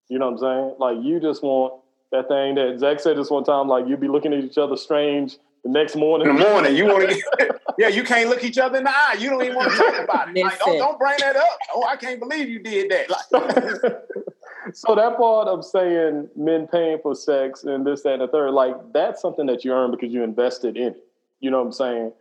You 0.08 0.18
know 0.18 0.30
what 0.30 0.32
I'm 0.32 0.38
saying? 0.38 0.76
Like 0.78 1.04
you 1.04 1.20
just 1.20 1.42
want 1.42 1.82
that 2.12 2.28
thing 2.28 2.54
that 2.54 2.78
Zach 2.78 3.00
said 3.00 3.16
this 3.16 3.30
one 3.30 3.44
time, 3.44 3.68
like 3.68 3.86
you'd 3.88 4.00
be 4.00 4.08
looking 4.08 4.32
at 4.32 4.44
each 4.44 4.58
other 4.58 4.76
strange 4.76 5.38
the 5.64 5.70
next 5.70 5.96
morning. 5.96 6.28
In 6.28 6.36
the 6.36 6.48
morning, 6.48 6.76
you 6.76 6.84
want 6.84 7.08
to 7.08 7.14
get, 7.38 7.60
yeah, 7.78 7.88
you 7.88 8.04
can't 8.04 8.28
look 8.28 8.44
each 8.44 8.58
other 8.58 8.78
in 8.78 8.84
the 8.84 8.90
eye. 8.90 9.16
You 9.18 9.30
don't 9.30 9.42
even 9.42 9.56
want 9.56 9.72
to 9.72 9.76
talk 9.76 10.04
about 10.04 10.36
it. 10.36 10.42
Like, 10.42 10.58
don't, 10.60 10.78
don't 10.78 10.98
bring 10.98 11.16
that 11.20 11.36
up. 11.36 11.58
Oh, 11.74 11.84
I 11.84 11.96
can't 11.96 12.20
believe 12.20 12.48
you 12.48 12.60
did 12.60 12.90
that. 12.90 13.10
Like, 13.10 14.74
so 14.74 14.94
that 14.94 15.16
part 15.16 15.48
of 15.48 15.64
saying 15.64 16.28
men 16.36 16.68
paying 16.68 16.98
for 17.02 17.14
sex 17.14 17.64
and 17.64 17.86
this, 17.86 18.02
that, 18.02 18.14
and 18.14 18.22
the 18.22 18.28
third, 18.28 18.52
like 18.52 18.76
that's 18.92 19.20
something 19.20 19.46
that 19.46 19.64
you 19.64 19.72
earn 19.72 19.90
because 19.90 20.12
you 20.12 20.22
invested 20.22 20.76
in 20.76 20.88
it. 20.88 21.04
You 21.40 21.50
know 21.50 21.58
what 21.58 21.66
I'm 21.66 21.72
saying? 21.72 22.12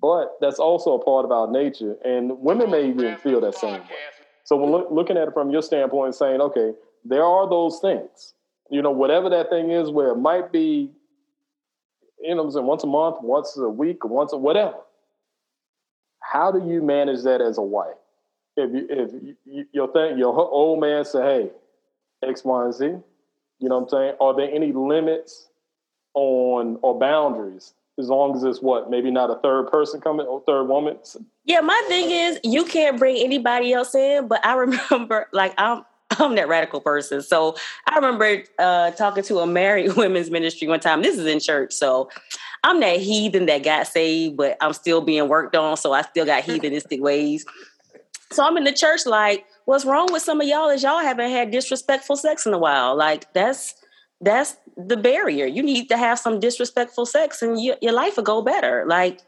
But 0.00 0.36
that's 0.40 0.58
also 0.58 0.94
a 0.94 1.04
part 1.04 1.24
of 1.24 1.32
our 1.32 1.50
nature, 1.50 1.96
and 2.04 2.38
women 2.40 2.70
may 2.70 2.88
even 2.88 3.16
feel 3.18 3.40
that 3.42 3.54
same 3.54 3.80
way. 3.80 3.86
So 4.44 4.56
when 4.56 4.70
look, 4.70 4.88
looking 4.90 5.16
at 5.16 5.28
it 5.28 5.34
from 5.34 5.50
your 5.50 5.62
standpoint, 5.62 6.14
saying, 6.14 6.40
okay, 6.40 6.72
there 7.04 7.22
are 7.24 7.48
those 7.48 7.78
things. 7.80 8.34
You 8.70 8.82
know, 8.82 8.90
whatever 8.90 9.28
that 9.30 9.50
thing 9.50 9.70
is, 9.70 9.90
where 9.90 10.08
it 10.08 10.16
might 10.16 10.52
be 10.52 10.90
you 12.22 12.34
know, 12.34 12.44
I'm 12.44 12.50
saying 12.50 12.66
once 12.66 12.84
a 12.84 12.86
month, 12.86 13.16
once 13.22 13.56
a 13.56 13.68
week, 13.68 14.04
once 14.04 14.32
a 14.32 14.36
whatever. 14.36 14.76
How 16.20 16.52
do 16.52 16.58
you 16.70 16.82
manage 16.82 17.22
that 17.24 17.40
as 17.40 17.58
a 17.58 17.62
wife? 17.62 17.94
if 18.56 18.74
you, 18.74 18.86
if 18.90 19.36
you, 19.46 19.64
your 19.72 19.92
thing, 19.92 20.18
your 20.18 20.34
old 20.36 20.80
man 20.80 21.04
say, 21.04 21.22
"Hey, 21.22 21.50
X, 22.28 22.44
Y, 22.44 22.64
and 22.64 22.74
Z," 22.74 22.84
you 22.86 23.68
know 23.68 23.78
what 23.78 23.82
I'm 23.84 23.88
saying? 23.88 24.14
Are 24.20 24.34
there 24.34 24.50
any 24.50 24.72
limits 24.72 25.48
on 26.14 26.78
or 26.82 26.98
boundaries 26.98 27.74
as 28.00 28.08
long 28.08 28.36
as 28.36 28.42
it's 28.42 28.60
what 28.60 28.90
maybe 28.90 29.10
not 29.10 29.30
a 29.30 29.36
third 29.36 29.70
person 29.70 30.00
coming 30.00 30.26
or 30.26 30.42
third 30.46 30.64
woman. 30.64 30.98
Yeah, 31.44 31.60
my 31.60 31.80
thing 31.88 32.10
is 32.10 32.40
you 32.42 32.64
can't 32.64 32.98
bring 32.98 33.16
anybody 33.16 33.72
else 33.72 33.94
in, 33.94 34.26
but 34.26 34.44
I 34.44 34.54
remember 34.90 35.28
like 35.32 35.54
I'm 35.58 35.84
I'm 36.18 36.34
that 36.34 36.48
radical 36.48 36.80
person. 36.80 37.22
So 37.22 37.56
I 37.86 37.94
remember 37.94 38.42
uh, 38.58 38.90
talking 38.92 39.22
to 39.24 39.38
a 39.38 39.46
married 39.46 39.92
women's 39.96 40.30
ministry 40.30 40.66
one 40.66 40.80
time. 40.80 41.02
This 41.02 41.16
is 41.16 41.26
in 41.26 41.38
church, 41.38 41.72
so 41.72 42.10
I'm 42.64 42.80
that 42.80 43.00
heathen 43.00 43.46
that 43.46 43.62
got 43.62 43.86
saved, 43.86 44.36
but 44.36 44.56
I'm 44.60 44.72
still 44.72 45.00
being 45.00 45.28
worked 45.28 45.54
on. 45.54 45.76
So 45.76 45.92
I 45.92 46.02
still 46.02 46.26
got 46.26 46.42
heathenistic 46.42 47.00
ways. 47.00 47.46
So 48.32 48.44
I'm 48.44 48.56
in 48.56 48.64
the 48.64 48.72
church 48.72 49.06
like, 49.06 49.44
what's 49.64 49.84
wrong 49.84 50.12
with 50.12 50.22
some 50.22 50.40
of 50.40 50.46
y'all 50.46 50.68
is 50.68 50.82
y'all 50.82 51.00
haven't 51.00 51.30
had 51.30 51.50
disrespectful 51.50 52.16
sex 52.16 52.46
in 52.46 52.52
a 52.52 52.58
while. 52.58 52.96
Like 52.96 53.32
that's 53.32 53.74
that's 54.20 54.56
the 54.76 54.96
barrier. 54.96 55.46
You 55.46 55.62
need 55.62 55.88
to 55.88 55.96
have 55.96 56.18
some 56.18 56.40
disrespectful 56.40 57.06
sex 57.06 57.42
and 57.42 57.60
you, 57.60 57.74
your 57.80 57.92
life 57.92 58.16
will 58.16 58.24
go 58.24 58.42
better. 58.42 58.84
Like, 58.86 59.20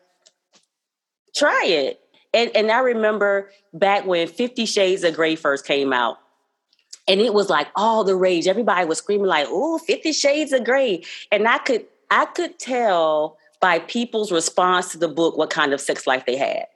try 1.35 1.65
it. 1.67 2.01
And, 2.35 2.51
and 2.55 2.71
I 2.71 2.81
remember 2.81 3.51
back 3.75 4.07
when 4.07 4.27
Fifty 4.27 4.65
Shades 4.65 5.05
of 5.05 5.15
Grey 5.15 5.37
first 5.37 5.67
came 5.67 5.93
out, 5.93 6.19
and 7.07 7.21
it 7.21 7.35
was 7.35 7.51
like 7.51 7.69
all 7.77 8.05
the 8.05 8.17
rage. 8.17 8.47
Everybody 8.47 8.87
was 8.87 8.99
screaming 8.99 9.27
like, 9.27 9.47
"Oh, 9.51 9.77
Fifty 9.79 10.13
Shades 10.13 10.53
of 10.53 10.65
Grey," 10.65 11.05
and 11.31 11.47
I 11.47 11.59
could 11.59 11.85
I 12.11 12.25
could 12.25 12.59
tell 12.59 13.37
by 13.61 13.81
people's 13.81 14.33
response 14.33 14.93
to 14.93 14.99
the 14.99 15.09
book 15.09 15.37
what 15.37 15.51
kind 15.51 15.75
of 15.75 15.81
sex 15.81 16.07
life 16.07 16.25
they 16.27 16.37
had. 16.37 16.67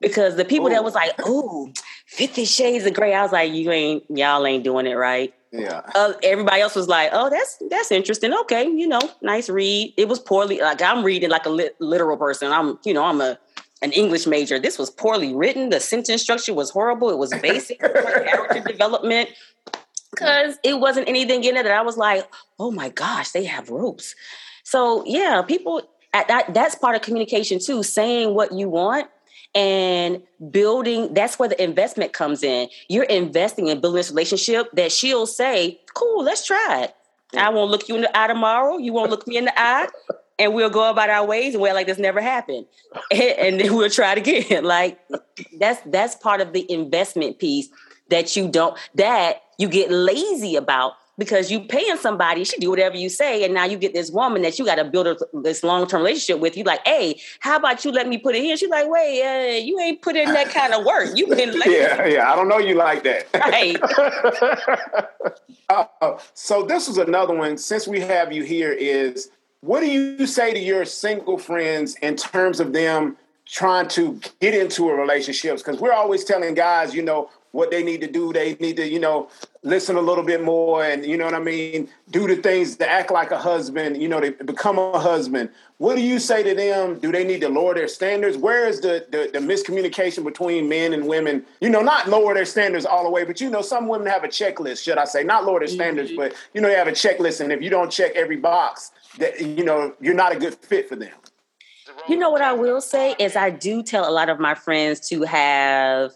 Because 0.00 0.34
the 0.34 0.44
people 0.44 0.66
Ooh. 0.66 0.70
that 0.70 0.82
was 0.82 0.96
like, 0.96 1.12
"Oh, 1.20 1.70
Fifty 2.06 2.44
Shades 2.44 2.84
of 2.84 2.94
Grey," 2.94 3.14
I 3.14 3.22
was 3.22 3.30
like, 3.30 3.52
"You 3.52 3.70
ain't 3.70 4.04
y'all 4.10 4.44
ain't 4.46 4.64
doing 4.64 4.86
it 4.86 4.94
right." 4.94 5.32
Yeah. 5.50 5.80
Uh, 5.94 6.12
everybody 6.22 6.60
else 6.60 6.74
was 6.74 6.88
like, 6.88 7.10
"Oh, 7.12 7.30
that's 7.30 7.58
that's 7.70 7.90
interesting. 7.90 8.34
Okay, 8.34 8.64
you 8.64 8.86
know, 8.86 9.00
nice 9.22 9.48
read." 9.48 9.94
It 9.96 10.08
was 10.08 10.18
poorly 10.18 10.58
like 10.58 10.82
I'm 10.82 11.02
reading 11.04 11.30
like 11.30 11.46
a 11.46 11.50
lit, 11.50 11.76
literal 11.80 12.16
person. 12.16 12.52
I'm, 12.52 12.78
you 12.84 12.92
know, 12.92 13.04
I'm 13.04 13.20
a 13.20 13.38
an 13.80 13.92
English 13.92 14.26
major. 14.26 14.58
This 14.58 14.78
was 14.78 14.90
poorly 14.90 15.34
written. 15.34 15.70
The 15.70 15.80
sentence 15.80 16.22
structure 16.22 16.52
was 16.52 16.70
horrible. 16.70 17.10
It 17.10 17.18
was 17.18 17.32
basic 17.40 17.78
character 17.80 18.60
development 18.60 19.30
because 20.10 20.58
it 20.64 20.80
wasn't 20.80 21.08
anything 21.08 21.44
in 21.44 21.56
it 21.56 21.62
that 21.62 21.72
I 21.72 21.82
was 21.82 21.96
like, 21.96 22.28
"Oh 22.58 22.70
my 22.70 22.90
gosh, 22.90 23.30
they 23.30 23.44
have 23.44 23.70
ropes." 23.70 24.14
So 24.64 25.02
yeah, 25.06 25.42
people 25.46 25.82
at 26.12 26.28
that 26.28 26.52
that's 26.52 26.74
part 26.74 26.94
of 26.94 27.02
communication 27.02 27.58
too. 27.58 27.82
Saying 27.82 28.34
what 28.34 28.52
you 28.52 28.68
want 28.68 29.08
and 29.54 30.22
building 30.50 31.14
that's 31.14 31.38
where 31.38 31.48
the 31.48 31.62
investment 31.62 32.12
comes 32.12 32.42
in. 32.42 32.68
You're 32.88 33.04
investing 33.04 33.68
in 33.68 33.80
building 33.80 33.96
this 33.96 34.10
relationship 34.10 34.70
that 34.72 34.92
she'll 34.92 35.26
say 35.26 35.80
cool 35.94 36.22
let's 36.22 36.46
try 36.46 36.84
it. 36.84 36.94
I 37.36 37.50
won't 37.50 37.70
look 37.70 37.88
you 37.88 37.96
in 37.96 38.02
the 38.02 38.18
eye 38.18 38.26
tomorrow. 38.26 38.78
You 38.78 38.92
won't 38.92 39.10
look 39.10 39.26
me 39.26 39.36
in 39.36 39.46
the 39.46 39.58
eye. 39.58 39.88
And 40.38 40.54
we'll 40.54 40.70
go 40.70 40.88
about 40.88 41.10
our 41.10 41.26
ways 41.26 41.54
and 41.54 41.62
we're 41.62 41.74
like 41.74 41.86
this 41.86 41.98
never 41.98 42.20
happened. 42.20 42.66
And, 43.10 43.60
then 43.60 43.74
we'll 43.74 43.90
try 43.90 44.12
it 44.12 44.18
again. 44.18 44.64
Like 44.64 45.00
that's 45.58 45.80
that's 45.86 46.14
part 46.16 46.40
of 46.40 46.52
the 46.52 46.70
investment 46.70 47.38
piece 47.38 47.68
that 48.10 48.36
you 48.36 48.48
don't 48.48 48.76
that 48.94 49.42
you 49.58 49.68
get 49.68 49.90
lazy 49.90 50.56
about 50.56 50.92
because 51.18 51.50
you 51.50 51.60
paying 51.60 51.96
somebody, 51.96 52.44
she 52.44 52.56
do 52.58 52.70
whatever 52.70 52.96
you 52.96 53.08
say, 53.08 53.44
and 53.44 53.52
now 53.52 53.64
you 53.64 53.76
get 53.76 53.92
this 53.92 54.10
woman 54.10 54.42
that 54.42 54.58
you 54.58 54.64
got 54.64 54.76
to 54.76 54.84
build 54.84 55.08
a, 55.08 55.16
this 55.34 55.64
long 55.64 55.86
term 55.86 56.02
relationship 56.02 56.40
with. 56.40 56.56
You 56.56 56.64
like, 56.64 56.80
hey, 56.86 57.20
how 57.40 57.56
about 57.56 57.84
you 57.84 57.90
let 57.90 58.08
me 58.08 58.18
put 58.18 58.36
it 58.36 58.44
in? 58.44 58.56
She's 58.56 58.68
like, 58.70 58.88
wait, 58.88 59.22
uh, 59.22 59.56
you 59.58 59.78
ain't 59.80 60.00
put 60.00 60.16
in 60.16 60.32
that 60.32 60.50
kind 60.50 60.72
of 60.72 60.84
work. 60.84 61.10
You've 61.14 61.30
been 61.30 61.50
lazy. 61.58 61.70
yeah, 61.72 62.06
yeah. 62.06 62.32
I 62.32 62.36
don't 62.36 62.48
know 62.48 62.58
you 62.58 62.74
like 62.74 63.02
that. 63.04 63.26
Right. 63.48 63.80
uh, 65.68 66.18
so 66.34 66.62
this 66.64 66.88
is 66.88 66.98
another 66.98 67.34
one. 67.34 67.58
Since 67.58 67.88
we 67.88 68.00
have 68.00 68.32
you 68.32 68.44
here, 68.44 68.72
is 68.72 69.30
what 69.60 69.80
do 69.80 69.86
you 69.86 70.26
say 70.26 70.52
to 70.52 70.58
your 70.58 70.84
single 70.84 71.38
friends 71.38 71.96
in 71.96 72.16
terms 72.16 72.60
of 72.60 72.72
them 72.72 73.16
trying 73.46 73.88
to 73.88 74.20
get 74.40 74.54
into 74.54 74.88
a 74.88 74.94
relationships? 74.94 75.62
Because 75.62 75.80
we're 75.80 75.92
always 75.92 76.24
telling 76.24 76.54
guys, 76.54 76.94
you 76.94 77.02
know, 77.02 77.30
what 77.52 77.70
they 77.70 77.82
need 77.82 78.00
to 78.02 78.06
do. 78.06 78.32
They 78.32 78.54
need 78.54 78.76
to, 78.76 78.88
you 78.88 79.00
know, 79.00 79.28
listen 79.68 79.96
a 79.96 80.00
little 80.00 80.24
bit 80.24 80.42
more 80.42 80.84
and, 80.84 81.04
you 81.04 81.16
know 81.16 81.24
what 81.24 81.34
I 81.34 81.40
mean, 81.40 81.88
do 82.10 82.26
the 82.26 82.36
things 82.36 82.76
to 82.76 82.88
act 82.88 83.10
like 83.10 83.30
a 83.30 83.38
husband, 83.38 84.00
you 84.00 84.08
know, 84.08 84.20
they 84.20 84.30
become 84.30 84.78
a 84.78 84.98
husband. 84.98 85.50
What 85.76 85.94
do 85.94 86.00
you 86.00 86.18
say 86.18 86.42
to 86.42 86.54
them? 86.54 86.98
Do 86.98 87.12
they 87.12 87.24
need 87.24 87.40
to 87.42 87.48
lower 87.48 87.74
their 87.74 87.86
standards? 87.86 88.36
Where 88.36 88.66
is 88.66 88.80
the, 88.80 89.06
the, 89.10 89.30
the 89.32 89.38
miscommunication 89.38 90.24
between 90.24 90.68
men 90.68 90.92
and 90.92 91.06
women? 91.06 91.44
You 91.60 91.70
know, 91.70 91.82
not 91.82 92.08
lower 92.08 92.34
their 92.34 92.44
standards 92.44 92.86
all 92.86 93.04
the 93.04 93.10
way, 93.10 93.24
but, 93.24 93.40
you 93.40 93.50
know, 93.50 93.62
some 93.62 93.86
women 93.88 94.08
have 94.08 94.24
a 94.24 94.28
checklist, 94.28 94.82
should 94.82 94.98
I 94.98 95.04
say, 95.04 95.22
not 95.22 95.44
lower 95.44 95.60
their 95.60 95.68
standards, 95.68 96.10
mm-hmm. 96.10 96.20
but, 96.20 96.34
you 96.54 96.60
know, 96.60 96.68
they 96.68 96.74
have 96.74 96.88
a 96.88 96.92
checklist. 96.92 97.40
And 97.40 97.52
if 97.52 97.62
you 97.62 97.70
don't 97.70 97.92
check 97.92 98.12
every 98.16 98.36
box, 98.36 98.90
that, 99.18 99.40
you 99.40 99.64
know, 99.64 99.94
you're 100.00 100.14
not 100.14 100.32
a 100.34 100.38
good 100.38 100.54
fit 100.54 100.88
for 100.88 100.96
them. 100.96 101.12
You 102.08 102.16
know 102.16 102.30
what 102.30 102.42
I 102.42 102.52
will 102.52 102.80
say 102.80 103.14
is 103.18 103.36
I 103.36 103.50
do 103.50 103.82
tell 103.82 104.08
a 104.08 104.12
lot 104.12 104.28
of 104.28 104.38
my 104.38 104.54
friends 104.54 105.08
to 105.10 105.22
have 105.22 106.12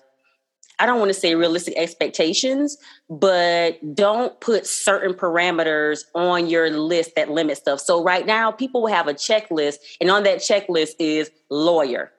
I 0.79 0.87
don't 0.87 0.99
want 0.99 1.11
to 1.11 1.15
say 1.15 1.35
realistic 1.35 1.75
expectations, 1.77 2.77
but 3.09 3.95
don't 3.95 4.39
put 4.41 4.67
certain 4.67 5.15
parameters 5.15 6.05
on 6.15 6.49
your 6.49 6.71
list 6.71 7.15
that 7.17 7.31
limit 7.31 7.57
stuff. 7.57 7.81
So 7.81 8.03
right 8.03 8.27
now, 8.27 8.51
people 8.51 8.83
will 8.83 8.93
have 8.93 9.07
a 9.07 9.15
checklist, 9.15 9.77
and 10.01 10.11
on 10.11 10.25
that 10.25 10.39
checklist 10.39 10.95
is 10.99 11.31
lawyer. 11.51 12.13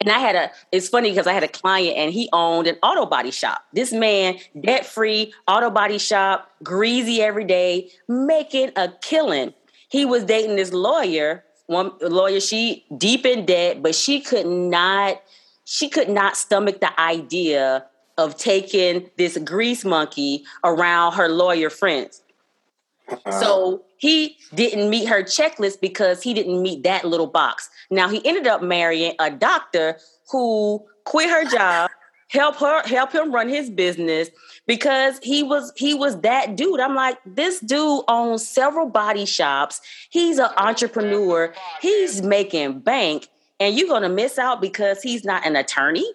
And 0.00 0.10
I 0.10 0.20
had 0.20 0.36
a, 0.36 0.50
it's 0.70 0.88
funny 0.88 1.10
because 1.10 1.26
I 1.26 1.32
had 1.32 1.42
a 1.42 1.48
client 1.48 1.96
and 1.96 2.12
he 2.12 2.28
owned 2.32 2.68
an 2.68 2.76
auto 2.82 3.04
body 3.04 3.32
shop. 3.32 3.64
This 3.72 3.92
man, 3.92 4.36
debt 4.60 4.86
free, 4.86 5.34
auto 5.48 5.70
body 5.70 5.98
shop, 5.98 6.50
greasy 6.62 7.20
every 7.20 7.44
day, 7.44 7.90
making 8.08 8.70
a 8.76 8.92
killing. 9.02 9.52
He 9.90 10.04
was 10.04 10.24
dating 10.24 10.54
this 10.54 10.72
lawyer, 10.72 11.44
one 11.66 11.92
lawyer, 12.00 12.38
she 12.38 12.86
deep 12.96 13.26
in 13.26 13.44
debt, 13.44 13.82
but 13.82 13.94
she 13.94 14.20
could 14.20 14.46
not 14.46 15.20
she 15.70 15.90
could 15.90 16.08
not 16.08 16.34
stomach 16.34 16.80
the 16.80 16.98
idea 16.98 17.84
of 18.16 18.38
taking 18.38 19.10
this 19.18 19.36
grease 19.36 19.84
monkey 19.84 20.42
around 20.64 21.12
her 21.12 21.28
lawyer 21.28 21.68
friends. 21.68 22.22
Uh-huh. 23.06 23.30
So 23.32 23.84
he 23.98 24.38
didn't 24.54 24.88
meet 24.88 25.06
her 25.08 25.22
checklist 25.22 25.82
because 25.82 26.22
he 26.22 26.32
didn't 26.32 26.62
meet 26.62 26.84
that 26.84 27.04
little 27.04 27.26
box. 27.26 27.68
Now 27.90 28.08
he 28.08 28.26
ended 28.26 28.46
up 28.46 28.62
marrying 28.62 29.12
a 29.18 29.30
doctor 29.30 29.98
who 30.30 30.82
quit 31.04 31.28
her 31.28 31.44
job, 31.44 31.90
help 32.28 32.56
her 32.56 32.82
help 32.88 33.12
him 33.12 33.30
run 33.30 33.50
his 33.50 33.68
business 33.68 34.30
because 34.66 35.20
he 35.22 35.42
was 35.42 35.74
he 35.76 35.92
was 35.92 36.18
that 36.22 36.56
dude. 36.56 36.80
I'm 36.80 36.94
like, 36.94 37.18
this 37.26 37.60
dude 37.60 38.04
owns 38.08 38.48
several 38.48 38.88
body 38.88 39.26
shops. 39.26 39.82
He's 40.08 40.38
an 40.38 40.48
entrepreneur. 40.56 41.52
He's 41.82 42.22
making 42.22 42.80
bank 42.80 43.28
and 43.60 43.76
you're 43.76 43.88
going 43.88 44.02
to 44.02 44.08
miss 44.08 44.38
out 44.38 44.60
because 44.60 45.02
he's 45.02 45.24
not 45.24 45.46
an 45.46 45.56
attorney 45.56 46.06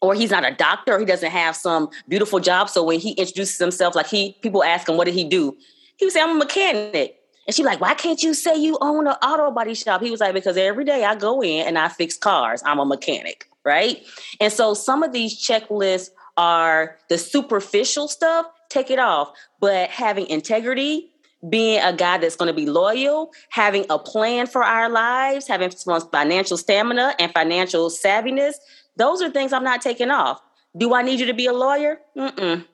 or 0.00 0.14
he's 0.14 0.30
not 0.30 0.44
a 0.44 0.54
doctor. 0.54 0.94
Or 0.94 0.98
he 0.98 1.04
doesn't 1.04 1.30
have 1.30 1.56
some 1.56 1.88
beautiful 2.08 2.40
job. 2.40 2.68
So 2.68 2.84
when 2.84 3.00
he 3.00 3.12
introduces 3.12 3.58
himself 3.58 3.94
like 3.94 4.06
he 4.06 4.36
people 4.42 4.62
ask 4.62 4.88
him 4.88 4.96
what 4.96 5.04
did 5.04 5.14
he 5.14 5.24
do? 5.24 5.56
He 5.96 6.04
would 6.04 6.12
say 6.12 6.20
i'm 6.20 6.36
a 6.36 6.38
mechanic. 6.38 7.16
And 7.46 7.54
she's 7.54 7.66
like 7.66 7.80
why 7.80 7.94
can't 7.94 8.22
you 8.22 8.34
say 8.34 8.56
you 8.56 8.78
own 8.80 9.06
an 9.06 9.14
auto 9.22 9.50
body 9.50 9.74
shop? 9.74 10.02
He 10.02 10.10
was 10.10 10.20
like 10.20 10.34
because 10.34 10.56
every 10.56 10.84
day 10.84 11.04
i 11.04 11.14
go 11.14 11.42
in 11.42 11.66
and 11.66 11.78
i 11.78 11.88
fix 11.88 12.16
cars. 12.16 12.62
I'm 12.64 12.78
a 12.78 12.84
mechanic 12.84 13.48
right? 13.66 14.06
And 14.40 14.50
so 14.50 14.72
some 14.72 15.02
of 15.02 15.12
these 15.12 15.36
checklists 15.36 16.10
are 16.38 16.96
the 17.10 17.18
superficial 17.18 18.08
stuff. 18.08 18.46
Take 18.70 18.90
it 18.90 18.98
off. 18.98 19.32
But 19.60 19.90
having 19.90 20.28
integrity 20.28 21.10
being 21.48 21.80
a 21.80 21.92
guy 21.92 22.18
that's 22.18 22.36
going 22.36 22.48
to 22.48 22.54
be 22.54 22.66
loyal, 22.66 23.30
having 23.50 23.84
a 23.90 23.98
plan 23.98 24.46
for 24.46 24.64
our 24.64 24.88
lives, 24.88 25.46
having 25.46 25.70
financial 25.70 26.56
stamina 26.56 27.14
and 27.18 27.32
financial 27.32 27.90
savviness, 27.90 28.54
those 28.96 29.22
are 29.22 29.30
things 29.30 29.52
I'm 29.52 29.64
not 29.64 29.82
taking 29.82 30.10
off. 30.10 30.40
Do 30.76 30.94
I 30.94 31.02
need 31.02 31.20
you 31.20 31.26
to 31.26 31.34
be 31.34 31.46
a 31.46 31.52
lawyer? 31.52 32.00
Mm-mm. 32.16 32.64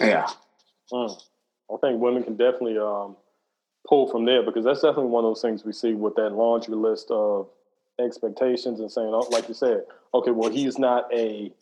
Yeah. 0.00 0.28
Mm. 0.92 1.22
I 1.72 1.76
think 1.80 2.00
women 2.00 2.22
can 2.22 2.36
definitely 2.36 2.78
um, 2.78 3.16
pull 3.88 4.10
from 4.10 4.24
there 4.24 4.42
because 4.42 4.64
that's 4.64 4.80
definitely 4.80 5.10
one 5.10 5.24
of 5.24 5.30
those 5.30 5.42
things 5.42 5.64
we 5.64 5.72
see 5.72 5.92
with 5.94 6.14
that 6.16 6.30
laundry 6.30 6.74
list 6.74 7.10
of 7.10 7.48
expectations 8.00 8.80
and 8.80 8.90
saying, 8.90 9.10
oh, 9.12 9.26
like 9.30 9.48
you 9.48 9.54
said, 9.54 9.82
okay, 10.14 10.30
well, 10.30 10.50
he's 10.50 10.78
not 10.78 11.12
a 11.12 11.52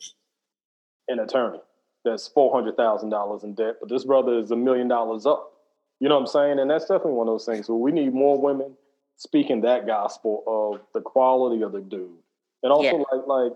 an 1.09 1.19
attorney 1.19 1.59
that's 2.03 2.27
four 2.27 2.53
hundred 2.53 2.75
thousand 2.77 3.09
dollars 3.09 3.43
in 3.43 3.53
debt, 3.53 3.75
but 3.79 3.89
this 3.89 4.05
brother 4.05 4.39
is 4.39 4.51
a 4.51 4.55
million 4.55 4.87
dollars 4.87 5.25
up. 5.25 5.53
You 5.99 6.09
know 6.09 6.15
what 6.15 6.21
I'm 6.21 6.27
saying? 6.27 6.59
And 6.59 6.69
that's 6.69 6.85
definitely 6.85 7.13
one 7.13 7.27
of 7.27 7.33
those 7.33 7.45
things. 7.45 7.67
So 7.67 7.75
we 7.75 7.91
need 7.91 8.13
more 8.13 8.39
women 8.39 8.73
speaking 9.17 9.61
that 9.61 9.87
gospel 9.87 10.43
of 10.45 10.81
the 10.93 11.01
quality 11.01 11.63
of 11.63 11.71
the 11.71 11.81
dude. 11.81 12.11
And 12.63 12.71
also 12.71 12.97
yeah. 12.97 13.03
like 13.11 13.27
like, 13.27 13.53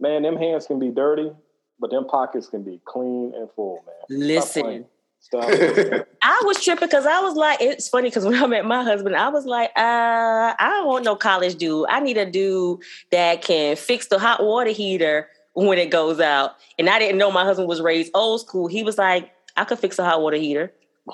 man, 0.00 0.22
them 0.22 0.36
hands 0.36 0.66
can 0.66 0.78
be 0.78 0.90
dirty, 0.90 1.30
but 1.78 1.90
them 1.90 2.06
pockets 2.06 2.48
can 2.48 2.62
be 2.62 2.80
clean 2.84 3.32
and 3.36 3.48
full, 3.54 3.82
man. 3.86 4.18
Listen. 4.20 4.86
Stop. 5.20 5.44
I 6.22 6.42
was 6.44 6.62
tripping 6.64 6.88
because 6.88 7.06
I 7.06 7.20
was 7.20 7.36
like, 7.36 7.60
it's 7.60 7.88
funny 7.88 8.08
because 8.08 8.24
when 8.24 8.34
I 8.34 8.44
met 8.48 8.64
my 8.64 8.82
husband, 8.82 9.14
I 9.14 9.28
was 9.28 9.46
like, 9.46 9.70
uh, 9.76 10.52
I 10.58 10.68
don't 10.68 10.88
want 10.88 11.04
no 11.04 11.14
college 11.14 11.54
dude. 11.54 11.86
I 11.88 12.00
need 12.00 12.18
a 12.18 12.28
dude 12.28 12.80
that 13.12 13.40
can 13.40 13.76
fix 13.76 14.08
the 14.08 14.18
hot 14.18 14.42
water 14.42 14.70
heater 14.70 15.28
when 15.54 15.78
it 15.78 15.90
goes 15.90 16.18
out. 16.18 16.56
And 16.76 16.90
I 16.90 16.98
didn't 16.98 17.18
know 17.18 17.30
my 17.30 17.44
husband 17.44 17.68
was 17.68 17.80
raised 17.80 18.10
old 18.14 18.40
school. 18.40 18.66
He 18.66 18.82
was 18.82 18.98
like, 18.98 19.30
I 19.56 19.64
could 19.64 19.78
fix 19.78 19.96
a 20.00 20.04
hot 20.04 20.22
water 20.22 20.38
heater. 20.38 20.72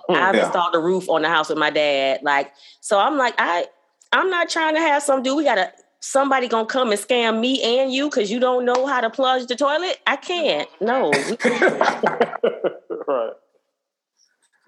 I've 0.08 0.34
yeah. 0.34 0.44
installed 0.44 0.74
a 0.74 0.78
roof 0.78 1.08
on 1.08 1.22
the 1.22 1.28
house 1.28 1.48
with 1.48 1.58
my 1.58 1.70
dad. 1.70 2.20
Like, 2.22 2.52
so 2.80 2.98
I'm 2.98 3.16
like, 3.16 3.34
I 3.38 3.66
I'm 4.12 4.30
not 4.30 4.48
trying 4.48 4.74
to 4.74 4.80
have 4.80 5.02
some 5.02 5.22
dude. 5.22 5.36
We 5.36 5.44
gotta 5.44 5.72
somebody 6.00 6.48
gonna 6.48 6.66
come 6.66 6.90
and 6.90 7.00
scam 7.00 7.40
me 7.40 7.62
and 7.62 7.92
you 7.92 8.08
because 8.08 8.30
you 8.30 8.40
don't 8.40 8.64
know 8.64 8.86
how 8.86 9.00
to 9.00 9.10
plunge 9.10 9.46
the 9.46 9.56
toilet. 9.56 9.98
I 10.06 10.16
can't. 10.16 10.68
No. 10.80 11.10
right. 13.08 13.32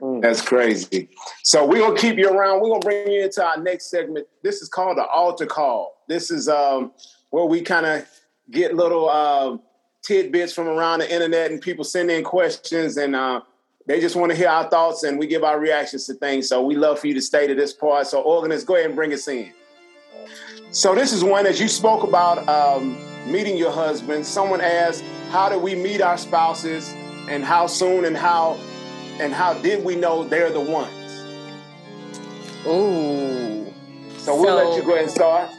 Mm. 0.01 0.23
That's 0.23 0.41
crazy. 0.41 1.11
So 1.43 1.67
we're 1.67 1.81
gonna 1.81 1.99
keep 1.99 2.17
you 2.17 2.29
around. 2.29 2.61
We're 2.61 2.71
gonna 2.71 2.81
bring 2.81 3.11
you 3.11 3.25
into 3.25 3.45
our 3.45 3.59
next 3.59 3.91
segment. 3.91 4.27
This 4.43 4.63
is 4.63 4.69
called 4.69 4.97
the 4.97 5.07
altar 5.07 5.47
call. 5.47 5.97
This 6.09 6.31
is 6.31 6.49
um 6.49 6.93
where 7.31 7.45
we 7.45 7.63
kind 7.63 7.87
of 7.87 8.07
get 8.51 8.75
little 8.75 9.09
uh, 9.09 9.57
tidbits 10.03 10.53
from 10.53 10.69
around 10.69 11.01
the 11.01 11.13
internet 11.13 11.51
and 11.51 11.61
people 11.61 11.85
send 11.85 12.11
in 12.11 12.25
questions 12.25 12.97
and 12.97 13.15
uh, 13.15 13.41
they 13.87 14.01
just 14.01 14.17
want 14.17 14.31
to 14.31 14.37
hear 14.37 14.49
our 14.49 14.69
thoughts 14.69 15.03
and 15.03 15.19
we 15.19 15.27
give 15.27 15.43
our 15.43 15.59
reactions 15.59 16.07
to 16.07 16.15
things. 16.15 16.49
So 16.49 16.63
we 16.63 16.77
love 16.77 16.99
for 16.99 17.07
you 17.07 17.15
to 17.15 17.23
stay 17.23 17.47
to 17.47 17.55
this 17.55 17.73
part. 17.73 18.07
So 18.07 18.21
organist, 18.21 18.67
go 18.67 18.75
ahead 18.75 18.87
and 18.87 18.97
bring 18.97 19.13
us 19.13 19.27
in. 19.29 19.53
So 20.71 20.95
this 20.95 21.13
is 21.13 21.25
one 21.25 21.47
as 21.47 21.61
you 21.61 21.67
spoke 21.67 22.05
about 22.05 22.49
um, 22.49 22.97
meeting 23.31 23.57
your 23.57 23.73
husband. 23.73 24.25
Someone 24.25 24.61
asked, 24.61 25.03
"How 25.31 25.49
do 25.49 25.59
we 25.59 25.75
meet 25.75 26.01
our 26.01 26.17
spouses, 26.17 26.89
and 27.29 27.43
how 27.43 27.67
soon, 27.67 28.05
and 28.05 28.17
how, 28.17 28.57
and 29.19 29.33
how 29.33 29.55
did 29.55 29.85
we 29.85 29.97
know 29.97 30.23
they're 30.23 30.51
the 30.51 30.61
ones?" 30.61 30.95
Ooh. 32.67 33.67
So 34.19 34.41
we'll 34.41 34.59
so, 34.59 34.71
let 34.71 34.77
you 34.77 34.83
go 34.85 34.93
ahead 34.93 35.05
and 35.05 35.11
start. 35.11 35.51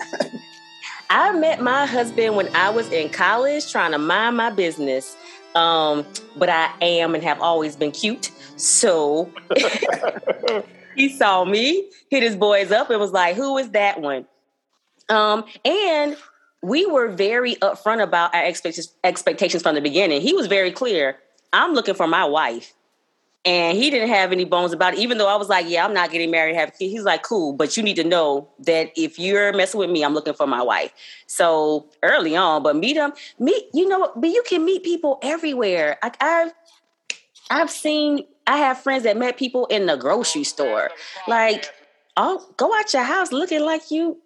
I 1.10 1.34
met 1.34 1.62
my 1.62 1.86
husband 1.86 2.38
when 2.38 2.48
I 2.56 2.70
was 2.70 2.90
in 2.90 3.10
college, 3.10 3.70
trying 3.70 3.92
to 3.92 3.98
mind 3.98 4.38
my 4.38 4.50
business. 4.50 5.18
Um, 5.56 6.06
but 6.38 6.50
I 6.50 6.74
am 6.82 7.16
and 7.16 7.24
have 7.24 7.42
always 7.42 7.76
been 7.76 7.92
cute. 7.92 8.32
So 8.56 9.32
he 10.96 11.10
saw 11.10 11.44
me, 11.44 11.90
hit 12.10 12.24
his 12.24 12.36
boys 12.36 12.72
up, 12.72 12.90
and 12.90 13.00
was 13.00 13.12
like, 13.12 13.36
"Who 13.36 13.58
is 13.58 13.72
that 13.72 14.00
one?" 14.00 14.26
Um, 15.10 15.44
and 15.66 16.16
we 16.62 16.86
were 16.86 17.10
very 17.10 17.56
upfront 17.56 18.02
about 18.02 18.34
our 18.34 18.44
expectations 18.44 19.62
from 19.62 19.76
the 19.76 19.82
beginning. 19.82 20.22
He 20.22 20.34
was 20.34 20.48
very 20.48 20.72
clear. 20.72 21.18
I'm 21.52 21.74
looking 21.74 21.96
for 21.96 22.08
my 22.08 22.26
wife. 22.26 22.74
And 23.44 23.76
he 23.76 23.90
didn't 23.90 24.10
have 24.10 24.32
any 24.32 24.46
bones 24.46 24.72
about 24.72 24.94
it, 24.94 25.00
even 25.00 25.18
though 25.18 25.28
I 25.28 25.36
was 25.36 25.50
like, 25.50 25.66
Yeah, 25.68 25.84
I'm 25.84 25.94
not 25.94 26.12
getting 26.12 26.30
married, 26.30 26.56
have 26.56 26.78
kids. 26.78 26.92
He's 26.92 27.04
like, 27.04 27.24
Cool, 27.24 27.54
but 27.54 27.76
you 27.76 27.82
need 27.82 27.96
to 27.96 28.04
know 28.04 28.48
that 28.60 28.92
if 28.96 29.18
you're 29.18 29.52
messing 29.54 29.80
with 29.80 29.90
me, 29.90 30.04
I'm 30.04 30.14
looking 30.14 30.34
for 30.34 30.46
my 30.46 30.62
wife. 30.62 30.94
So 31.26 31.88
early 32.04 32.36
on, 32.36 32.62
but 32.62 32.76
meet 32.76 32.98
him, 32.98 33.14
meet, 33.40 33.66
you 33.74 33.88
know, 33.88 34.12
but 34.16 34.30
you 34.30 34.44
can 34.48 34.64
meet 34.64 34.84
people 34.84 35.18
everywhere. 35.24 35.98
Like 36.04 36.22
I've 36.22 36.54
I've 37.50 37.72
seen 37.72 38.26
I 38.46 38.58
have 38.58 38.80
friends 38.80 39.04
that 39.04 39.18
met 39.18 39.38
people 39.38 39.66
in 39.68 39.86
the 39.86 39.98
grocery 39.98 40.44
store. 40.44 40.92
Like, 41.28 41.66
oh, 42.18 42.48
go 42.58 42.76
out 42.78 42.94
your 42.94 43.04
house 43.04 43.32
looking 43.32 43.62
like 43.62 43.92
you 43.92 44.18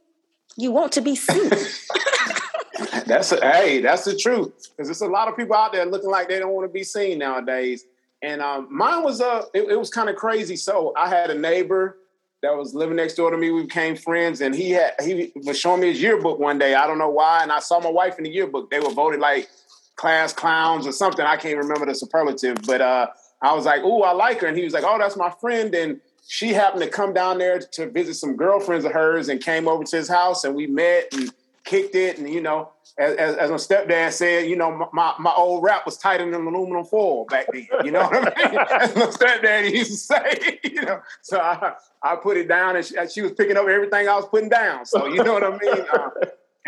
you 0.57 0.71
want 0.71 0.91
to 0.93 1.01
be 1.01 1.15
seen. 1.15 1.49
that's 3.05 3.31
a, 3.31 3.39
hey, 3.41 3.81
that's 3.81 4.05
the 4.05 4.15
truth. 4.15 4.51
Because 4.75 4.87
there's 4.87 5.01
a 5.01 5.07
lot 5.07 5.27
of 5.27 5.35
people 5.35 5.55
out 5.55 5.73
there 5.73 5.85
looking 5.85 6.09
like 6.09 6.29
they 6.29 6.39
don't 6.39 6.51
want 6.51 6.67
to 6.67 6.73
be 6.73 6.83
seen 6.83 7.19
nowadays. 7.19 7.85
And 8.21 8.41
um, 8.41 8.67
mine 8.71 9.03
was 9.03 9.21
uh, 9.21 9.43
it, 9.53 9.69
it 9.69 9.79
was 9.79 9.89
kind 9.89 10.09
of 10.09 10.15
crazy. 10.15 10.55
So 10.55 10.93
I 10.95 11.09
had 11.09 11.29
a 11.29 11.35
neighbor 11.35 11.97
that 12.41 12.55
was 12.55 12.73
living 12.73 12.95
next 12.95 13.15
door 13.15 13.31
to 13.31 13.37
me. 13.37 13.51
We 13.51 13.63
became 13.63 13.95
friends, 13.95 14.41
and 14.41 14.55
he 14.55 14.71
had 14.71 14.93
he 15.01 15.31
was 15.35 15.59
showing 15.59 15.81
me 15.81 15.89
his 15.89 16.01
yearbook 16.01 16.39
one 16.39 16.57
day. 16.57 16.75
I 16.75 16.87
don't 16.87 16.97
know 16.97 17.09
why, 17.09 17.41
and 17.41 17.51
I 17.51 17.59
saw 17.59 17.79
my 17.79 17.89
wife 17.89 18.17
in 18.17 18.23
the 18.23 18.29
yearbook. 18.29 18.69
They 18.69 18.79
were 18.79 18.91
voted 18.91 19.19
like 19.19 19.49
class 19.95 20.33
clowns 20.33 20.85
or 20.85 20.91
something. 20.91 21.25
I 21.25 21.37
can't 21.37 21.57
remember 21.57 21.85
the 21.85 21.95
superlative, 21.95 22.57
but 22.65 22.81
uh, 22.81 23.07
I 23.41 23.53
was 23.53 23.65
like, 23.65 23.83
"Ooh, 23.83 24.01
I 24.01 24.11
like 24.11 24.41
her," 24.41 24.47
and 24.47 24.57
he 24.57 24.63
was 24.63 24.73
like, 24.73 24.83
"Oh, 24.85 24.97
that's 24.97 25.17
my 25.17 25.31
friend." 25.41 25.73
And 25.73 26.01
she 26.27 26.53
happened 26.53 26.83
to 26.83 26.89
come 26.89 27.13
down 27.13 27.37
there 27.37 27.59
to 27.59 27.89
visit 27.89 28.15
some 28.15 28.35
girlfriends 28.35 28.85
of 28.85 28.91
hers, 28.91 29.29
and 29.29 29.41
came 29.41 29.67
over 29.67 29.83
to 29.83 29.95
his 29.95 30.07
house, 30.07 30.43
and 30.43 30.55
we 30.55 30.67
met 30.67 31.13
and 31.13 31.31
kicked 31.63 31.95
it, 31.95 32.17
and 32.17 32.31
you 32.31 32.41
know, 32.41 32.69
as, 32.97 33.15
as, 33.15 33.35
as 33.35 33.51
my 33.51 33.57
stepdad 33.57 34.11
said, 34.13 34.49
you 34.49 34.55
know, 34.55 34.89
my, 34.93 35.13
my 35.19 35.33
old 35.33 35.63
rap 35.63 35.85
was 35.85 35.97
tighter 35.97 36.29
than 36.29 36.47
aluminum 36.47 36.85
foil 36.85 37.25
back 37.25 37.47
then. 37.51 37.67
You 37.83 37.91
know 37.91 38.03
what 38.03 38.15
I 38.15 38.49
mean? 38.49 38.59
as 38.71 38.95
my 38.95 39.07
stepdad 39.07 39.69
used 39.69 39.91
to 39.91 39.97
say, 39.97 40.59
you 40.63 40.81
know. 40.81 41.01
So 41.21 41.39
I, 41.39 41.73
I 42.01 42.15
put 42.15 42.37
it 42.37 42.47
down, 42.47 42.77
and 42.77 42.85
she, 42.85 42.95
she, 43.13 43.21
was 43.21 43.33
picking 43.33 43.57
up 43.57 43.67
everything 43.67 44.07
I 44.07 44.15
was 44.15 44.27
putting 44.27 44.49
down. 44.49 44.85
So 44.85 45.07
you 45.07 45.23
know 45.23 45.33
what 45.33 45.43
I 45.43 45.57
mean. 45.57 45.85
Uh, 45.95 46.09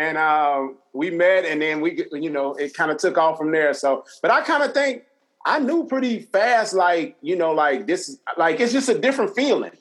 and 0.00 0.16
uh, 0.16 0.68
we 0.92 1.10
met, 1.10 1.44
and 1.44 1.60
then 1.60 1.80
we, 1.80 2.04
you 2.12 2.30
know, 2.30 2.54
it 2.54 2.72
kind 2.72 2.92
of 2.92 2.98
took 2.98 3.18
off 3.18 3.36
from 3.36 3.50
there. 3.50 3.74
So, 3.74 4.04
but 4.22 4.30
I 4.30 4.42
kind 4.42 4.62
of 4.62 4.72
think 4.72 5.02
I 5.44 5.58
knew 5.58 5.86
pretty 5.88 6.20
fast, 6.20 6.72
like 6.72 7.16
you 7.20 7.34
know, 7.34 7.50
like 7.50 7.88
this, 7.88 8.16
like 8.36 8.60
it's 8.60 8.72
just 8.72 8.88
a 8.88 8.96
different 8.96 9.34
feeling. 9.34 9.72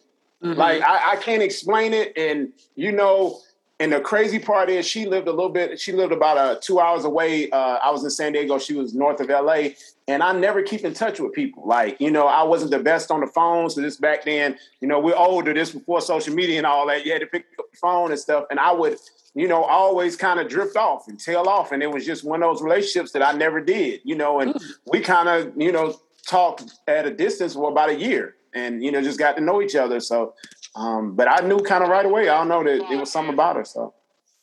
Mm-hmm. 0.43 0.57
Like 0.57 0.81
I, 0.81 1.11
I 1.11 1.15
can't 1.17 1.43
explain 1.43 1.93
it, 1.93 2.17
and 2.17 2.51
you 2.73 2.91
know 2.91 3.39
and 3.79 3.93
the 3.93 3.99
crazy 3.99 4.39
part 4.39 4.69
is, 4.69 4.87
she 4.87 5.05
lived 5.05 5.27
a 5.27 5.31
little 5.31 5.51
bit. 5.51 5.79
She 5.79 5.91
lived 5.91 6.11
about 6.11 6.37
uh, 6.37 6.55
two 6.59 6.79
hours 6.79 7.05
away. 7.05 7.49
Uh, 7.51 7.77
I 7.83 7.91
was 7.91 8.03
in 8.03 8.09
San 8.09 8.33
Diego. 8.33 8.57
She 8.57 8.73
was 8.73 8.95
north 8.95 9.19
of 9.19 9.29
LA, 9.29 9.69
and 10.07 10.23
I 10.23 10.31
never 10.31 10.63
keep 10.63 10.83
in 10.83 10.95
touch 10.95 11.19
with 11.19 11.33
people. 11.33 11.67
Like 11.67 12.01
you 12.01 12.09
know, 12.09 12.25
I 12.25 12.41
wasn't 12.41 12.71
the 12.71 12.79
best 12.79 13.11
on 13.11 13.21
the 13.21 13.27
phone. 13.27 13.69
So 13.69 13.81
this 13.81 13.97
back 13.97 14.25
then, 14.25 14.57
you 14.81 14.87
know, 14.87 14.99
we're 14.99 15.15
older. 15.15 15.53
This 15.53 15.71
before 15.71 16.01
social 16.01 16.33
media 16.33 16.57
and 16.57 16.65
all 16.65 16.87
that. 16.87 17.05
You 17.05 17.11
had 17.11 17.21
to 17.21 17.27
pick 17.27 17.45
up 17.59 17.69
the 17.71 17.77
phone 17.77 18.09
and 18.09 18.19
stuff. 18.19 18.45
And 18.49 18.59
I 18.59 18.71
would, 18.71 18.97
you 19.35 19.47
know, 19.47 19.63
always 19.63 20.15
kind 20.15 20.39
of 20.39 20.47
drift 20.47 20.75
off 20.75 21.07
and 21.07 21.19
tail 21.19 21.47
off. 21.47 21.71
And 21.71 21.83
it 21.83 21.91
was 21.91 22.03
just 22.03 22.23
one 22.23 22.41
of 22.41 22.49
those 22.49 22.63
relationships 22.63 23.11
that 23.11 23.21
I 23.21 23.33
never 23.33 23.61
did. 23.61 24.01
You 24.03 24.15
know, 24.15 24.39
and 24.39 24.55
mm. 24.55 24.63
we 24.87 25.01
kind 25.01 25.29
of, 25.29 25.53
you 25.55 25.71
know, 25.71 25.99
talked 26.25 26.63
at 26.87 27.05
a 27.05 27.11
distance 27.11 27.53
for 27.53 27.69
about 27.69 27.89
a 27.89 27.95
year 27.95 28.37
and 28.53 28.83
you 28.83 28.91
know 28.91 29.01
just 29.01 29.19
got 29.19 29.37
to 29.37 29.41
know 29.41 29.61
each 29.61 29.75
other 29.75 29.99
so 29.99 30.33
um, 30.77 31.15
but 31.15 31.27
I 31.27 31.45
knew 31.45 31.59
kind 31.59 31.83
of 31.83 31.89
right 31.89 32.05
away. 32.05 32.29
I 32.29 32.37
don't 32.37 32.49
know 32.49 32.63
that 32.63 32.91
it 32.91 32.99
was 32.99 33.11
something 33.11 33.33
about 33.33 33.55
her. 33.55 33.65
So 33.65 33.93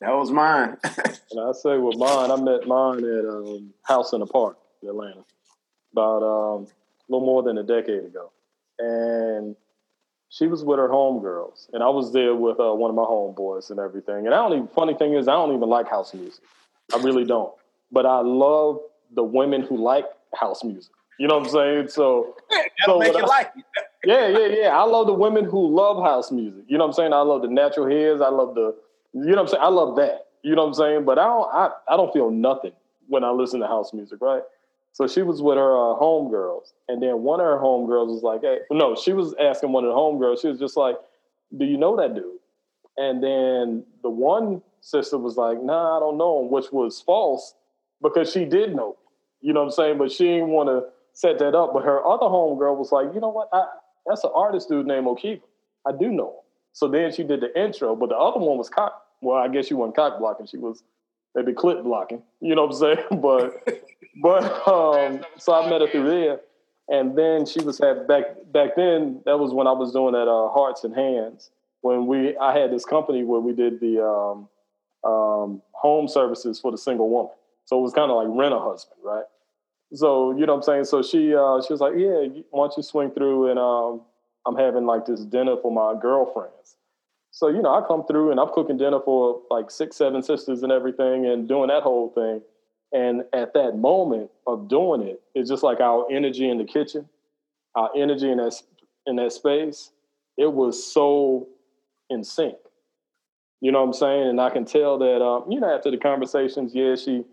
that 0.01 0.11
was 0.11 0.33
mine. 0.33 0.77
and 0.85 1.41
I 1.41 1.53
say 1.53 1.79
with 1.79 1.97
mine, 1.97 2.31
I 2.31 2.37
met 2.37 2.67
mine 2.67 3.05
at 3.05 3.25
um, 3.25 3.73
House 3.85 4.13
in 4.13 4.21
the 4.21 4.27
Park 4.27 4.59
in 4.83 4.89
Atlanta 4.89 5.25
about 5.93 6.23
um, 6.23 6.67
a 6.67 7.13
little 7.13 7.25
more 7.25 7.45
than 7.45 7.57
a 7.59 7.63
decade 7.63 8.05
ago, 8.05 8.33
and 8.81 9.55
she 10.29 10.49
was 10.49 10.65
with 10.65 10.81
her 10.81 10.89
homegirls, 10.89 11.73
and 11.73 11.85
I 11.85 11.89
was 11.89 12.13
there 12.13 12.35
with 12.35 12.59
uh, 12.59 12.75
one 12.75 12.91
of 12.91 12.97
my 12.97 13.05
homeboys 13.05 13.71
and 13.71 13.79
everything. 13.79 14.27
And 14.27 14.35
I 14.35 14.39
don't 14.39 14.53
even. 14.55 14.69
Funny 14.69 14.95
thing 14.95 15.15
is, 15.15 15.29
I 15.29 15.35
don't 15.35 15.55
even 15.55 15.69
like 15.69 15.89
house 15.89 16.13
music. 16.13 16.43
I 16.93 17.01
really 17.01 17.25
don't. 17.25 17.55
But 17.93 18.07
I 18.07 18.21
love 18.23 18.81
the 19.15 19.23
women 19.23 19.63
who 19.63 19.77
like 19.77 20.07
house 20.35 20.65
music. 20.65 20.91
You 21.21 21.29
know 21.29 21.39
what 21.39 21.47
I'm 21.47 21.53
saying? 21.53 21.89
So, 21.91 22.35
so 22.85 22.99
make 22.99 23.13
you 23.13 23.23
I, 23.23 23.27
like 23.27 23.53
it. 23.57 23.65
Yeah, 24.07 24.29
yeah, 24.29 24.47
yeah. 24.47 24.69
I 24.69 24.85
love 24.85 25.07
the 25.07 25.15
women 25.15 25.45
who 25.45 25.75
love 25.75 26.03
house 26.03 26.31
music. 26.31 26.65
You 26.69 26.79
know 26.79 26.85
what 26.85 26.91
I'm 26.91 26.95
saying? 26.95 27.13
I 27.13 27.21
love 27.21 27.43
the 27.43 27.49
natural 27.49 27.89
hairs. 27.89 28.21
I 28.21 28.29
love 28.29 28.55
the, 28.55 28.75
you 29.13 29.21
know 29.21 29.37
what 29.37 29.41
I'm 29.41 29.49
saying? 29.49 29.63
I 29.63 29.69
love 29.69 29.97
that. 29.97 30.27
You 30.43 30.55
know 30.55 30.63
what 30.63 30.69
I'm 30.69 30.75
saying? 30.75 31.05
But 31.05 31.19
I 31.19 31.25
don't, 31.25 31.49
I, 31.53 31.71
I 31.89 31.97
don't 31.97 32.13
feel 32.13 32.31
nothing 32.31 32.73
when 33.09 33.25
I 33.25 33.31
listen 33.31 33.61
to 33.61 33.67
house 33.67 33.93
music, 33.93 34.19
right? 34.21 34.43
So 34.93 35.07
she 35.07 35.23
was 35.23 35.43
with 35.43 35.57
her 35.57 35.73
uh, 35.73 35.99
homegirls, 35.99 36.73
and 36.89 37.03
then 37.03 37.23
one 37.23 37.41
of 37.41 37.47
her 37.47 37.59
homegirls 37.59 38.07
was 38.07 38.23
like, 38.23 38.43
"Hey, 38.43 38.59
no," 38.71 38.95
she 38.95 39.13
was 39.13 39.35
asking 39.41 39.73
one 39.73 39.85
of 39.85 39.89
the 39.91 39.97
homegirls. 39.97 40.41
She 40.41 40.47
was 40.47 40.61
just 40.61 40.77
like, 40.77 40.95
"Do 41.59 41.65
you 41.65 41.77
know 41.77 41.97
that 41.97 42.15
dude?" 42.15 42.39
And 42.97 43.21
then 43.21 43.85
the 44.05 44.11
one 44.11 44.63
sister 44.83 45.19
was 45.19 45.37
like, 45.37 45.61
"Nah, 45.61 45.97
I 45.97 45.99
don't 45.99 46.17
know 46.17 46.43
him," 46.43 46.51
which 46.53 46.71
was 46.71 47.01
false 47.01 47.55
because 48.01 48.31
she 48.31 48.45
did 48.45 48.77
know. 48.77 48.97
You 49.41 49.53
know 49.53 49.61
what 49.61 49.67
I'm 49.67 49.73
saying? 49.73 49.99
But 49.99 50.13
she 50.13 50.25
didn't 50.25 50.49
want 50.49 50.69
to 50.69 50.85
set 51.13 51.39
that 51.39 51.55
up. 51.55 51.73
But 51.73 51.85
her 51.85 52.05
other 52.07 52.27
homegirl 52.27 52.77
was 52.77 52.93
like, 52.93 53.15
you 53.15 53.21
know 53.21 53.31
what? 53.31 53.49
I, 53.53 53.67
that's 54.07 54.25
an 54.25 54.31
artist 54.35 54.69
dude 54.69 54.87
named 54.87 55.07
O'Keefe. 55.07 55.41
I 55.87 55.93
do 55.93 56.11
know 56.11 56.29
him. 56.29 56.45
So 56.73 56.89
then 56.89 57.13
she 57.13 57.23
did 57.23 57.41
the 57.41 57.59
intro, 57.61 57.95
but 57.95 58.09
the 58.09 58.17
other 58.17 58.41
one 58.41 58.59
was 58.59 58.69
cock. 58.69 59.03
Well, 59.21 59.37
I 59.37 59.49
guess 59.49 59.67
she 59.67 59.75
wasn't 59.75 59.97
cock 59.97 60.19
blocking. 60.19 60.47
She 60.47 60.59
was 60.59 60.83
maybe 61.35 61.53
clip 61.53 61.83
blocking. 61.85 62.23
You 62.41 62.55
know 62.55 62.67
what 62.67 62.75
I'm 62.75 62.97
saying? 62.97 63.09
But 63.21 63.85
but 64.23 64.69
um, 64.69 65.25
so 65.39 65.55
I 65.55 65.69
met 65.69 65.81
her 65.81 65.89
through 65.89 66.09
there, 66.09 66.41
and 66.89 67.17
then 67.17 67.47
she 67.47 67.61
was 67.61 67.81
at 67.81 68.07
back 68.07 68.25
back 68.53 68.77
then. 68.77 69.21
That 69.25 69.39
was 69.39 69.53
when 69.53 69.67
I 69.67 69.73
was 69.73 69.93
doing 69.93 70.13
that 70.13 70.29
uh, 70.29 70.49
Hearts 70.51 70.85
and 70.85 70.95
Hands. 70.95 71.51
When 71.81 72.07
we 72.07 72.37
I 72.37 72.57
had 72.57 72.73
this 72.73 72.85
company 72.85 73.25
where 73.25 73.41
we 73.41 73.53
did 73.53 73.81
the 73.81 74.05
um, 74.05 74.49
um, 75.05 75.63
home 75.73 76.09
services 76.09 76.61
for 76.61 76.71
the 76.71 76.79
single 76.79 77.09
woman. 77.09 77.33
So 77.67 77.79
it 77.79 77.83
was 77.83 77.93
kind 77.93 78.11
of 78.11 78.17
like 78.17 78.29
rent 78.31 78.55
a 78.55 78.59
husband, 78.59 79.01
right? 79.03 79.25
So 79.95 80.37
you 80.37 80.47
know 80.47 80.55
what 80.55 80.59
I'm 80.59 80.63
saying. 80.63 80.85
So 80.85 81.03
she 81.03 81.35
uh, 81.35 81.63
she 81.63 81.73
was 81.73 81.81
like, 81.81 81.95
yeah, 81.97 82.43
why 82.51 82.67
don't 82.67 82.77
you 82.77 82.83
swing 82.83 83.11
through 83.11 83.51
and 83.51 83.59
um, 83.59 84.03
I'm 84.47 84.57
having 84.57 84.87
like 84.87 85.07
this 85.07 85.21
dinner 85.25 85.57
for 85.61 85.73
my 85.73 85.99
girlfriends. 86.01 86.77
So 87.31 87.49
you 87.49 87.63
know, 87.63 87.75
I 87.75 87.87
come 87.87 88.05
through 88.07 88.31
and 88.31 88.41
I'm 88.41 88.51
cooking 88.53 88.77
dinner 88.77 89.01
for 89.05 89.41
like 89.51 89.71
six, 89.71 89.97
seven 89.97 90.23
sisters 90.23 90.63
and 90.63 90.73
everything, 90.73 91.27
and 91.27 91.49
doing 91.49 91.69
that 91.69 91.83
whole 91.83 92.11
thing. 92.11 92.43
And 92.93 93.25
at 93.33 93.55
that 93.55 93.77
moment 93.77 94.31
of 94.47 94.69
doing 94.69 95.03
it, 95.03 95.21
it's 95.35 95.51
just 95.51 95.65
like 95.65 95.81
our 95.81 96.07
energy 96.13 96.49
in 96.49 96.59
the 96.59 96.65
kitchen, 96.65 97.09
our 97.75 97.91
energy 97.97 98.31
in 98.31 98.39
that 98.39 98.61
in 99.07 99.17
that 99.17 99.33
space. 99.33 99.91
It 100.37 100.53
was 100.53 100.93
so 100.93 101.49
in 102.11 102.25
sync. 102.25 102.57
You 103.61 103.73
know 103.73 103.81
what 103.81 103.87
I'm 103.87 103.93
saying? 103.95 104.29
And 104.29 104.41
I 104.41 104.51
can 104.51 104.65
tell 104.65 104.99
that, 104.99 105.23
um, 105.23 105.51
you 105.51 105.59
know, 105.59 105.75
after 105.75 105.91
the 105.91 105.97
conversations, 105.97 106.75
yeah, 106.75 106.97
she 106.97 107.25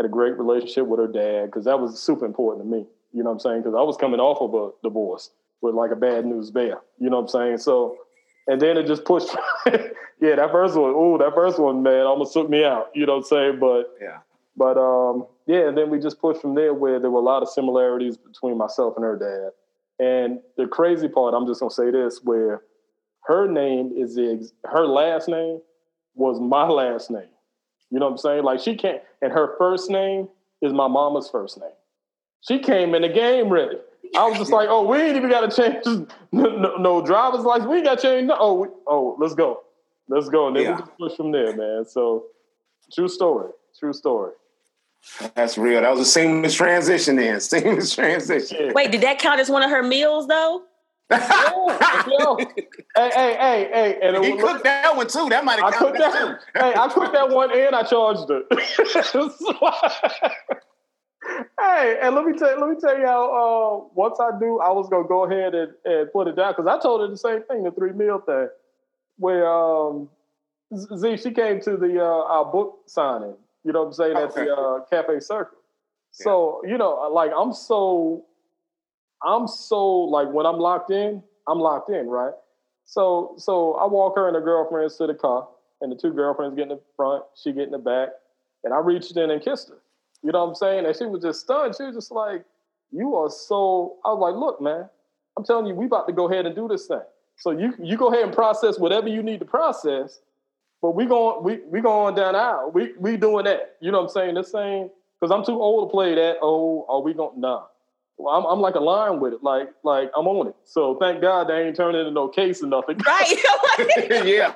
had 0.00 0.06
a 0.06 0.08
great 0.08 0.38
relationship 0.38 0.86
with 0.86 0.98
her 0.98 1.06
dad 1.06 1.46
because 1.46 1.66
that 1.66 1.78
was 1.78 2.00
super 2.00 2.24
important 2.24 2.64
to 2.64 2.70
me. 2.70 2.86
You 3.12 3.22
know 3.22 3.28
what 3.28 3.34
I'm 3.34 3.40
saying? 3.40 3.58
Because 3.58 3.74
I 3.74 3.82
was 3.82 3.98
coming 3.98 4.18
off 4.18 4.40
of 4.40 4.54
a 4.54 4.70
divorce 4.82 5.30
with 5.60 5.74
like 5.74 5.90
a 5.90 5.96
bad 5.96 6.24
news 6.24 6.50
bear. 6.50 6.78
You 6.98 7.10
know 7.10 7.16
what 7.20 7.22
I'm 7.24 7.28
saying? 7.28 7.58
So, 7.58 7.98
and 8.46 8.58
then 8.58 8.78
it 8.78 8.86
just 8.86 9.04
pushed. 9.04 9.28
yeah, 9.66 10.36
that 10.36 10.50
first 10.52 10.74
one. 10.74 10.94
Oh, 10.96 11.18
that 11.18 11.34
first 11.34 11.58
one, 11.58 11.82
man, 11.82 12.06
almost 12.06 12.32
took 12.32 12.48
me 12.48 12.64
out. 12.64 12.88
You 12.94 13.04
know 13.04 13.16
what 13.16 13.18
I'm 13.18 13.24
saying? 13.24 13.58
But 13.60 13.94
yeah. 14.00 14.18
But 14.56 14.78
um, 14.78 15.26
yeah, 15.46 15.68
and 15.68 15.76
then 15.76 15.90
we 15.90 15.98
just 15.98 16.18
pushed 16.18 16.40
from 16.40 16.54
there 16.54 16.72
where 16.72 16.98
there 16.98 17.10
were 17.10 17.20
a 17.20 17.22
lot 17.22 17.42
of 17.42 17.50
similarities 17.50 18.16
between 18.16 18.56
myself 18.56 18.94
and 18.96 19.04
her 19.04 19.18
dad. 19.18 19.52
And 20.02 20.40
the 20.56 20.66
crazy 20.66 21.08
part, 21.08 21.34
I'm 21.34 21.46
just 21.46 21.60
gonna 21.60 21.70
say 21.70 21.90
this, 21.90 22.20
where 22.24 22.62
her 23.24 23.46
name 23.46 23.92
is 23.94 24.14
the 24.14 24.50
her 24.64 24.86
last 24.86 25.28
name 25.28 25.60
was 26.14 26.40
my 26.40 26.66
last 26.68 27.10
name. 27.10 27.28
You 27.90 27.98
know 27.98 28.06
what 28.06 28.12
I'm 28.12 28.18
saying? 28.18 28.44
Like 28.44 28.60
she 28.60 28.76
can't, 28.76 29.02
and 29.20 29.32
her 29.32 29.56
first 29.58 29.90
name 29.90 30.28
is 30.62 30.72
my 30.72 30.88
mama's 30.88 31.28
first 31.28 31.58
name. 31.58 31.70
She 32.42 32.58
came 32.58 32.94
in 32.94 33.02
the 33.02 33.08
game 33.08 33.48
ready. 33.48 33.78
I 34.16 34.28
was 34.28 34.38
just 34.38 34.50
like, 34.50 34.68
oh, 34.68 34.86
we 34.86 34.98
ain't 34.98 35.16
even 35.16 35.30
got 35.30 35.50
to 35.50 35.62
change 35.62 35.84
no, 36.32 36.56
no, 36.56 36.76
no, 36.76 37.04
driver's 37.04 37.44
license. 37.44 37.68
We 37.68 37.76
ain't 37.76 37.84
got 37.84 37.98
to 37.98 38.02
change. 38.02 38.26
No, 38.26 38.36
oh, 38.38 38.54
we, 38.54 38.68
oh, 38.86 39.16
let's 39.20 39.34
go, 39.34 39.62
let's 40.08 40.28
go, 40.28 40.48
and 40.48 40.56
then 40.56 40.64
yeah. 40.64 40.76
we 40.76 40.80
just 40.80 40.98
push 40.98 41.16
from 41.16 41.32
there, 41.32 41.54
man. 41.56 41.84
So, 41.84 42.26
true 42.92 43.08
story, 43.08 43.50
true 43.78 43.92
story. 43.92 44.32
That's 45.34 45.56
real. 45.56 45.80
That 45.80 45.90
was 45.90 46.00
a 46.00 46.04
seamless 46.04 46.54
transition. 46.54 47.16
Then 47.16 47.40
seamless 47.40 47.94
transition. 47.94 48.72
Wait, 48.74 48.90
did 48.90 49.00
that 49.02 49.18
count 49.18 49.40
as 49.40 49.48
one 49.48 49.62
of 49.62 49.70
her 49.70 49.82
meals 49.82 50.26
though? 50.26 50.62
Yo, 51.10 52.36
hey, 52.36 52.50
hey, 52.94 53.10
hey, 53.14 53.68
hey, 53.72 53.98
and 54.02 54.24
he 54.24 54.36
cooked 54.36 54.62
that 54.62 54.96
one 54.96 55.08
too. 55.08 55.28
That 55.28 55.44
might 55.44 55.58
have 55.58 55.74
cooked 55.74 55.98
that, 55.98 56.12
too. 56.12 56.36
hey, 56.60 56.72
I 56.76 56.86
cooked 56.88 57.12
that 57.12 57.30
one 57.30 57.50
and 57.56 57.74
I 57.74 57.82
charged 57.82 58.30
it. 58.30 58.46
hey, 61.60 61.98
and 62.00 62.14
let 62.14 62.24
me 62.24 62.38
tell 62.38 62.60
let 62.60 62.70
me 62.70 62.76
tell 62.80 62.96
you 62.96 63.06
how. 63.06 63.24
Uh, 63.24 63.80
once 63.94 64.20
I 64.20 64.38
do, 64.38 64.60
I 64.60 64.70
was 64.70 64.88
gonna 64.88 65.08
go 65.08 65.24
ahead 65.24 65.52
and, 65.54 65.72
and 65.84 66.12
put 66.12 66.28
it 66.28 66.36
down 66.36 66.54
because 66.56 66.68
I 66.68 66.78
told 66.80 67.00
her 67.00 67.08
the 67.08 67.18
same 67.18 67.42
thing, 67.42 67.64
the 67.64 67.72
three 67.72 67.92
meal 67.92 68.20
thing, 68.20 68.48
where 69.16 69.50
um, 69.50 70.08
Z 70.72 71.16
she 71.16 71.32
came 71.32 71.60
to 71.62 71.76
the 71.76 72.00
uh, 72.00 72.04
our 72.04 72.44
book 72.44 72.82
signing. 72.86 73.34
You 73.64 73.72
know 73.72 73.80
what 73.80 73.88
I'm 73.88 73.94
saying 73.94 74.16
okay. 74.16 74.24
at 74.24 74.34
the 74.34 74.54
uh, 74.54 74.84
Cafe 74.84 75.18
Circle. 75.20 75.58
Yeah. 76.20 76.24
So 76.24 76.62
you 76.64 76.78
know, 76.78 77.10
like 77.12 77.32
I'm 77.36 77.52
so 77.52 78.26
I'm 79.24 79.46
so 79.46 79.86
like 79.86 80.28
when 80.28 80.46
I'm 80.46 80.58
locked 80.58 80.90
in, 80.90 81.22
I'm 81.48 81.58
locked 81.58 81.90
in, 81.90 82.06
right? 82.06 82.32
So 82.84 83.34
so 83.38 83.74
I 83.74 83.86
walk 83.86 84.16
her 84.16 84.26
and 84.26 84.34
her 84.34 84.42
girlfriends 84.42 84.96
to 84.96 85.06
the 85.06 85.14
car, 85.14 85.48
and 85.80 85.92
the 85.92 85.96
two 85.96 86.12
girlfriends 86.12 86.56
get 86.56 86.62
in 86.62 86.68
the 86.70 86.80
front, 86.96 87.24
she 87.40 87.52
get 87.52 87.64
in 87.64 87.72
the 87.72 87.78
back, 87.78 88.08
and 88.64 88.72
I 88.74 88.78
reached 88.78 89.16
in 89.16 89.30
and 89.30 89.42
kissed 89.42 89.68
her. 89.68 89.78
You 90.22 90.32
know 90.32 90.44
what 90.44 90.50
I'm 90.50 90.54
saying? 90.54 90.86
And 90.86 90.96
she 90.96 91.06
was 91.06 91.22
just 91.22 91.40
stunned. 91.40 91.74
She 91.76 91.84
was 91.84 91.94
just 91.94 92.10
like, 92.10 92.44
"You 92.90 93.16
are 93.16 93.30
so." 93.30 93.96
I 94.04 94.12
was 94.12 94.20
like, 94.20 94.34
"Look, 94.34 94.60
man, 94.60 94.88
I'm 95.36 95.44
telling 95.44 95.66
you, 95.66 95.74
we 95.74 95.86
about 95.86 96.06
to 96.06 96.12
go 96.12 96.28
ahead 96.28 96.46
and 96.46 96.54
do 96.54 96.68
this 96.68 96.86
thing. 96.86 97.00
So 97.36 97.52
you 97.52 97.74
you 97.82 97.96
go 97.96 98.08
ahead 98.08 98.24
and 98.24 98.32
process 98.32 98.78
whatever 98.78 99.08
you 99.08 99.22
need 99.22 99.40
to 99.40 99.46
process, 99.46 100.20
but 100.82 100.90
we 100.90 101.06
going 101.06 101.42
we 101.42 101.60
we 101.66 101.80
going 101.80 102.14
down 102.14 102.36
out. 102.36 102.74
We 102.74 102.92
we 102.98 103.16
doing 103.16 103.44
that. 103.44 103.76
You 103.80 103.90
know 103.92 103.98
what 103.98 104.04
I'm 104.04 104.10
saying? 104.10 104.34
This 104.34 104.52
thing 104.52 104.90
because 105.18 105.34
I'm 105.34 105.44
too 105.44 105.60
old 105.60 105.88
to 105.88 105.92
play 105.92 106.14
that. 106.14 106.36
Oh, 106.42 106.84
are 106.88 107.00
we 107.00 107.14
going? 107.14 107.40
Nah. 107.40 107.64
I'm, 108.28 108.44
I'm 108.44 108.60
like 108.60 108.74
a 108.74 108.80
lion 108.80 109.20
with 109.20 109.32
it. 109.32 109.42
Like, 109.42 109.68
like 109.82 110.10
I'm 110.16 110.26
on 110.26 110.48
it. 110.48 110.56
So 110.64 110.96
thank 111.00 111.20
God 111.20 111.48
they 111.48 111.66
ain't 111.66 111.76
turning 111.76 112.00
into 112.00 112.12
no 112.12 112.28
case 112.28 112.62
or 112.62 112.66
nothing. 112.66 112.98
Right. 113.06 113.38
yeah. 114.24 114.52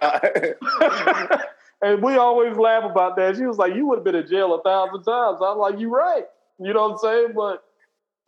and 1.83 2.03
we 2.03 2.17
always 2.17 2.57
laugh 2.57 2.85
about 2.85 3.17
that. 3.17 3.37
She 3.37 3.45
was 3.45 3.59
like, 3.59 3.75
"You 3.75 3.87
would 3.87 3.99
have 3.99 4.05
been 4.05 4.15
in 4.15 4.29
jail 4.29 4.55
a 4.55 4.63
thousand 4.63 5.03
times." 5.03 5.41
I'm 5.43 5.59
like, 5.59 5.79
"You 5.79 5.95
right." 5.95 6.25
You 6.59 6.73
know 6.73 6.89
what 6.89 6.93
I'm 6.93 6.99
saying? 6.99 7.33
But 7.35 7.65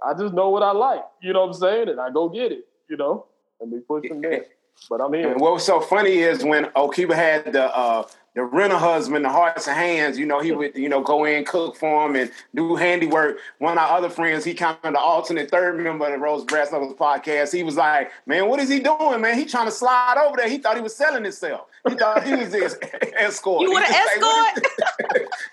I 0.07 0.15
just 0.19 0.35
know 0.35 0.49
what 0.51 0.63
I 0.63 0.73
like. 0.73 1.05
You 1.23 1.33
know 1.33 1.43
what 1.43 1.55
I'm 1.55 1.61
saying? 1.61 1.89
And 1.89 2.01
I 2.01 2.11
go 2.11 2.29
get 2.29 2.53
it. 2.53 2.65
You 2.89 2.97
know, 2.97 3.27
and 3.61 3.71
we 3.71 3.81
push 3.81 4.09
from 4.09 4.23
there. 4.23 4.47
But 4.89 5.01
I'm 5.01 5.13
here. 5.13 5.31
And 5.31 5.41
what 5.41 5.55
was 5.55 5.65
so 5.65 5.81
funny 5.81 6.19
is 6.19 6.45
when 6.45 6.67
Okiba 6.67 7.15
had 7.15 7.53
the 7.53 7.65
uh, 7.65 8.07
the 8.37 8.45
renter 8.45 8.77
husband, 8.77 9.25
the 9.25 9.31
hearts 9.31 9.67
and 9.67 9.75
hands, 9.75 10.19
you 10.19 10.27
know, 10.27 10.41
he 10.41 10.53
would, 10.53 10.77
you 10.77 10.91
know, 10.91 11.01
go 11.01 11.25
in, 11.25 11.43
cook 11.47 11.75
for 11.75 12.07
him 12.07 12.17
and 12.17 12.31
do 12.55 12.77
handiwork. 12.77 13.39
One 13.59 13.73
of 13.73 13.79
our 13.79 13.97
other 13.97 14.11
friends, 14.11 14.45
he 14.45 14.53
kind 14.53 14.77
of 14.85 14.93
the 14.93 15.01
alternate 15.01 15.51
third 15.51 15.83
member 15.83 16.05
of 16.05 16.13
the 16.13 16.19
Rose 16.19 16.45
Brass 16.45 16.71
Knuckles 16.71 16.93
podcast. 16.97 17.55
He 17.55 17.63
was 17.63 17.77
like, 17.77 18.13
man, 18.27 18.47
what 18.47 18.61
is 18.61 18.69
he 18.69 18.79
doing, 18.79 19.23
man? 19.23 19.39
He 19.39 19.47
trying 19.47 19.65
to 19.65 19.73
slide 19.73 20.23
over 20.23 20.37
there. 20.37 20.51
He 20.51 20.59
thought 20.59 20.77
he 20.77 20.83
was 20.83 20.95
selling 20.95 21.25
himself. 21.25 21.63
He 21.89 21.95
thought 21.95 22.27
he 22.27 22.35
was 22.35 22.51
this 22.51 22.77
escort. 23.17 23.63
You 23.63 23.73
want 23.73 23.89
an 23.89 23.95
escort? 23.95 24.67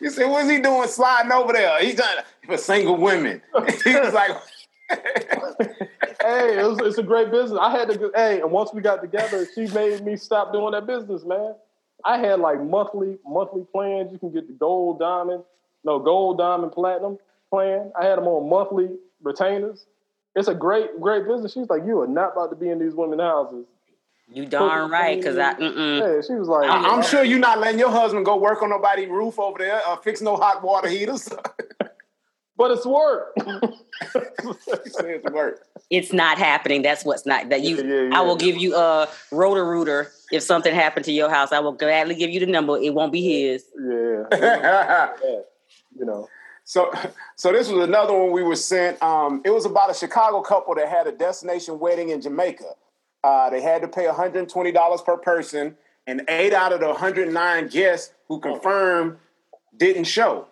he 0.01 0.09
said, 0.09 0.29
what's 0.29 0.49
he 0.51 0.59
doing 0.59 0.87
sliding 0.89 1.31
over 1.31 1.53
there? 1.53 1.81
He's 1.81 1.95
trying 1.95 2.17
to, 2.17 2.25
for 2.45 2.57
single 2.57 2.97
women. 2.97 3.41
he 3.85 3.95
was 3.95 4.13
like, 4.13 4.31
hey, 4.89 6.59
it 6.59 6.67
was, 6.67 6.79
it's 6.79 6.97
a 6.97 7.03
great 7.03 7.31
business. 7.31 7.57
I 7.61 7.71
had 7.71 7.89
to, 7.91 8.11
hey, 8.13 8.41
and 8.41 8.51
once 8.51 8.73
we 8.73 8.81
got 8.81 9.01
together, 9.01 9.47
she 9.55 9.67
made 9.67 10.03
me 10.03 10.17
stop 10.17 10.51
doing 10.51 10.73
that 10.73 10.85
business, 10.85 11.23
man. 11.23 11.55
I 12.05 12.17
had 12.17 12.39
like 12.39 12.61
monthly 12.61 13.17
monthly 13.25 13.65
plans. 13.71 14.11
You 14.11 14.19
can 14.19 14.31
get 14.31 14.47
the 14.47 14.53
gold, 14.53 14.99
diamond, 14.99 15.43
no 15.83 15.99
gold, 15.99 16.37
diamond, 16.37 16.71
platinum 16.71 17.17
plan. 17.49 17.91
I 17.99 18.05
had 18.05 18.17
them 18.17 18.27
on 18.27 18.49
monthly 18.49 18.89
retainers. 19.21 19.85
It's 20.35 20.47
a 20.47 20.55
great 20.55 20.99
great 20.99 21.27
business. 21.27 21.53
She's 21.53 21.69
like, 21.69 21.85
you 21.85 22.01
are 22.01 22.07
not 22.07 22.33
about 22.33 22.49
to 22.49 22.55
be 22.55 22.69
in 22.69 22.79
these 22.79 22.93
women 22.93 23.19
houses. 23.19 23.65
You 24.31 24.45
darn 24.45 24.89
right, 24.89 25.17
because 25.17 25.37
I. 25.37 25.53
Mm-mm. 25.53 25.99
Yeah, 25.99 26.21
she 26.25 26.33
was 26.33 26.47
like, 26.47 26.67
I, 26.69 26.95
am 26.95 27.03
sure 27.03 27.23
you're 27.23 27.39
not 27.39 27.59
letting 27.59 27.77
your 27.77 27.91
husband 27.91 28.25
go 28.25 28.37
work 28.37 28.63
on 28.63 28.69
nobody's 28.69 29.09
roof 29.09 29.37
over 29.37 29.59
there, 29.59 29.81
uh, 29.85 29.95
fix 29.97 30.21
no 30.21 30.35
hot 30.35 30.63
water 30.63 30.87
heaters. 30.87 31.29
but 32.57 32.71
it's 32.71 32.85
work. 32.85 33.33
it's 33.37 35.31
work. 35.31 35.65
It's 35.89 36.13
not 36.13 36.37
happening. 36.37 36.81
That's 36.81 37.03
what's 37.03 37.25
not 37.25 37.49
that 37.49 37.61
you. 37.61 37.77
Yeah, 37.77 37.83
yeah, 37.83 38.01
yeah. 38.09 38.17
I 38.17 38.21
will 38.21 38.35
give 38.35 38.57
you 38.57 38.75
a 38.75 39.09
Roto-Rooter 39.31 40.11
if 40.31 40.43
something 40.43 40.73
happened 40.73 41.05
to 41.05 41.11
your 41.11 41.29
house. 41.29 41.51
I 41.51 41.59
will 41.59 41.73
gladly 41.73 42.15
give 42.15 42.29
you 42.29 42.39
the 42.39 42.45
number. 42.45 42.77
It 42.77 42.93
won't 42.93 43.11
be 43.11 43.21
his. 43.21 43.65
Yeah. 43.75 45.09
you 45.95 46.05
know. 46.05 46.27
So, 46.65 46.91
so 47.35 47.51
this 47.51 47.69
was 47.69 47.83
another 47.83 48.13
one 48.13 48.31
we 48.31 48.41
were 48.41 48.55
sent. 48.55 49.01
Um, 49.03 49.41
it 49.43 49.49
was 49.49 49.65
about 49.65 49.91
a 49.91 49.93
Chicago 49.93 50.41
couple 50.41 50.75
that 50.75 50.87
had 50.87 51.07
a 51.07 51.11
destination 51.11 51.77
wedding 51.79 52.09
in 52.09 52.21
Jamaica. 52.21 52.63
Uh, 53.23 53.49
they 53.49 53.61
had 53.61 53.81
to 53.81 53.87
pay 53.87 54.05
$120 54.05 55.05
per 55.05 55.17
person, 55.17 55.77
and 56.07 56.21
eight 56.27 56.53
out 56.53 56.71
of 56.73 56.79
the 56.79 56.87
109 56.87 57.67
guests 57.67 58.13
who 58.27 58.39
confirmed 58.39 59.17
didn't 59.77 60.05
show. 60.05 60.47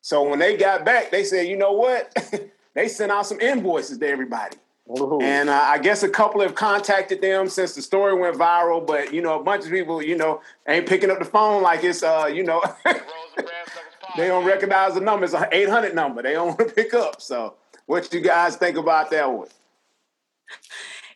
So 0.00 0.28
when 0.28 0.38
they 0.38 0.56
got 0.56 0.84
back, 0.84 1.10
they 1.10 1.24
said, 1.24 1.48
you 1.48 1.56
know 1.56 1.72
what? 1.72 2.14
they 2.74 2.88
sent 2.88 3.12
out 3.12 3.26
some 3.26 3.40
invoices 3.40 3.98
to 3.98 4.08
everybody. 4.08 4.56
Ooh. 4.90 5.18
And 5.20 5.50
uh, 5.50 5.64
I 5.66 5.78
guess 5.78 6.02
a 6.02 6.08
couple 6.08 6.40
have 6.40 6.54
contacted 6.54 7.20
them 7.20 7.48
since 7.48 7.74
the 7.74 7.82
story 7.82 8.18
went 8.18 8.36
viral, 8.36 8.86
but 8.86 9.12
you 9.12 9.20
know, 9.20 9.38
a 9.38 9.42
bunch 9.42 9.64
of 9.64 9.70
people, 9.70 10.02
you 10.02 10.16
know, 10.16 10.40
ain't 10.66 10.86
picking 10.86 11.10
up 11.10 11.18
the 11.18 11.26
phone 11.26 11.62
like 11.62 11.84
it's, 11.84 12.02
uh, 12.02 12.30
you 12.32 12.42
know, 12.42 12.62
they 14.16 14.28
don't 14.28 14.46
recognize 14.46 14.94
the 14.94 15.00
number. 15.00 15.24
It's 15.24 15.34
an 15.34 15.46
800 15.52 15.94
number. 15.94 16.22
They 16.22 16.32
don't 16.32 16.46
want 16.58 16.60
to 16.60 16.74
pick 16.74 16.94
up. 16.94 17.20
So, 17.20 17.54
what 17.86 18.12
you 18.12 18.20
guys 18.20 18.56
think 18.56 18.76
about 18.76 19.10
that 19.10 19.30
one? 19.30 19.48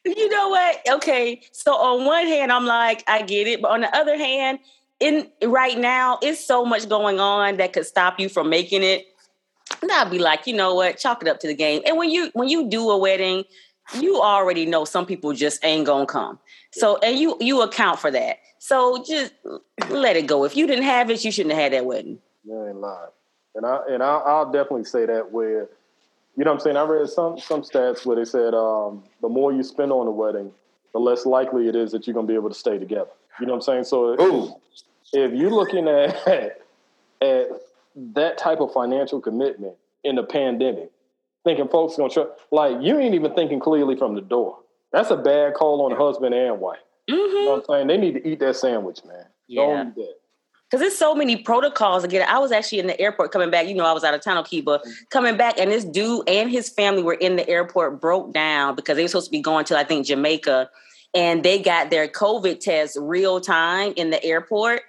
You 0.05 0.29
know 0.29 0.49
what? 0.49 0.81
Okay, 0.95 1.42
so 1.53 1.75
on 1.75 2.05
one 2.05 2.27
hand, 2.27 2.51
I'm 2.51 2.66
like, 2.66 3.05
I 3.07 3.23
get 3.23 3.47
it, 3.47 3.62
but 3.62 3.71
on 3.71 3.83
the 3.83 3.97
other 3.97 4.16
hand, 4.16 4.59
in 5.02 5.28
right 5.50 5.76
now, 5.76 6.18
it's 6.22 6.44
so 6.44 6.64
much 6.64 6.88
going 6.88 7.18
on 7.18 7.56
that 7.56 7.72
could 7.72 7.86
stop 7.86 8.20
you 8.20 8.28
from 8.28 8.48
making 8.48 8.82
it. 8.82 9.06
And 9.80 9.90
I'd 9.90 10.10
be 10.10 10.18
like, 10.18 10.46
you 10.46 10.54
know 10.54 10.74
what, 10.74 10.98
chalk 10.98 11.22
it 11.22 11.28
up 11.28 11.40
to 11.40 11.48
the 11.48 11.54
game. 11.54 11.82
And 11.84 11.96
when 11.96 12.10
you 12.10 12.30
when 12.34 12.48
you 12.48 12.68
do 12.68 12.88
a 12.90 12.96
wedding, 12.96 13.44
you 13.98 14.20
already 14.20 14.64
know 14.64 14.84
some 14.84 15.04
people 15.04 15.32
just 15.32 15.64
ain't 15.64 15.86
gonna 15.86 16.06
come. 16.06 16.38
So 16.72 16.98
and 16.98 17.18
you 17.18 17.36
you 17.40 17.62
account 17.62 17.98
for 17.98 18.10
that. 18.10 18.38
So 18.58 19.02
just 19.02 19.32
let 19.90 20.16
it 20.16 20.26
go. 20.26 20.44
If 20.44 20.56
you 20.56 20.66
didn't 20.66 20.84
have 20.84 21.10
it, 21.10 21.24
you 21.24 21.32
shouldn't 21.32 21.55
have 21.55 21.62
had 21.62 21.72
that 21.72 21.84
wedding. 21.84 22.18
You 22.44 22.66
ain't 22.68 22.76
lying. 22.76 23.11
And 23.57 23.66
I 23.66 23.80
and 23.90 24.03
I, 24.03 24.42
will 24.42 24.53
definitely 24.53 24.84
say 24.84 25.05
that 25.07 25.32
where, 25.32 25.68
you 26.36 26.44
know, 26.44 26.53
what 26.53 26.61
I'm 26.61 26.61
saying 26.61 26.76
I 26.76 26.84
read 26.84 27.09
some 27.09 27.38
some 27.40 27.62
stats 27.62 28.07
where 28.07 28.16
they 28.16 28.24
said 28.24 28.55
um, 28.55 29.03
the 29.20 29.28
more 29.28 29.53
you 29.53 29.64
spend 29.64 29.90
on 29.90 30.07
a 30.07 30.12
wedding, 30.12 30.53
the 30.92 31.00
less 31.00 31.26
likely 31.26 31.66
it 31.68 31.74
is 31.74 31.90
that 31.90 32.07
you're 32.07 32.14
gonna 32.14 32.28
be 32.28 32.34
able 32.34 32.50
to 32.50 32.55
stay 32.55 32.78
together. 32.78 33.11
You 33.40 33.46
know 33.46 33.55
what 33.55 33.68
I'm 33.68 33.84
saying? 33.84 33.84
So 33.84 34.20
Ooh 34.20 34.55
if 35.12 35.32
you're 35.32 35.50
looking 35.50 35.88
at 35.88 36.26
at 37.20 37.48
that 38.14 38.38
type 38.38 38.60
of 38.60 38.72
financial 38.72 39.20
commitment 39.20 39.74
in 40.04 40.16
the 40.16 40.22
pandemic, 40.22 40.90
thinking 41.44 41.68
folks 41.68 41.96
gonna 41.96 42.10
try, 42.10 42.24
like 42.50 42.82
you 42.82 42.98
ain't 42.98 43.14
even 43.14 43.34
thinking 43.34 43.60
clearly 43.60 43.96
from 43.96 44.14
the 44.14 44.20
door. 44.20 44.58
That's 44.92 45.10
a 45.10 45.16
bad 45.16 45.54
call 45.54 45.82
on 45.82 45.96
husband 45.96 46.34
and 46.34 46.60
wife. 46.60 46.78
Mm-hmm. 47.10 47.16
You 47.16 47.44
know 47.44 47.50
what 47.52 47.56
I'm 47.56 47.64
saying? 47.74 47.86
They 47.88 47.96
need 47.96 48.14
to 48.14 48.28
eat 48.28 48.40
that 48.40 48.56
sandwich, 48.56 49.00
man. 49.06 49.24
Yeah. 49.48 49.84
Because 49.94 50.80
there's 50.80 50.96
so 50.96 51.14
many 51.14 51.36
protocols 51.36 52.04
again. 52.04 52.26
I 52.28 52.38
was 52.38 52.50
actually 52.50 52.78
in 52.78 52.86
the 52.86 52.98
airport 52.98 53.30
coming 53.30 53.50
back. 53.50 53.66
You 53.66 53.74
know, 53.74 53.84
I 53.84 53.92
was 53.92 54.04
out 54.04 54.14
of 54.14 54.22
town, 54.22 54.42
Kiba, 54.44 54.64
mm-hmm. 54.64 54.90
coming 55.10 55.36
back, 55.36 55.58
and 55.58 55.70
this 55.70 55.84
dude 55.84 56.28
and 56.28 56.50
his 56.50 56.68
family 56.68 57.02
were 57.02 57.14
in 57.14 57.36
the 57.36 57.46
airport, 57.48 58.00
broke 58.00 58.32
down 58.32 58.74
because 58.74 58.96
they 58.96 59.02
were 59.02 59.08
supposed 59.08 59.26
to 59.26 59.32
be 59.32 59.42
going 59.42 59.66
to, 59.66 59.78
I 59.78 59.84
think, 59.84 60.06
Jamaica 60.06 60.70
and 61.14 61.42
they 61.44 61.58
got 61.60 61.90
their 61.90 62.08
COVID 62.08 62.60
test 62.60 62.96
real 63.00 63.40
time 63.40 63.92
in 63.96 64.10
the 64.10 64.22
airport. 64.24 64.82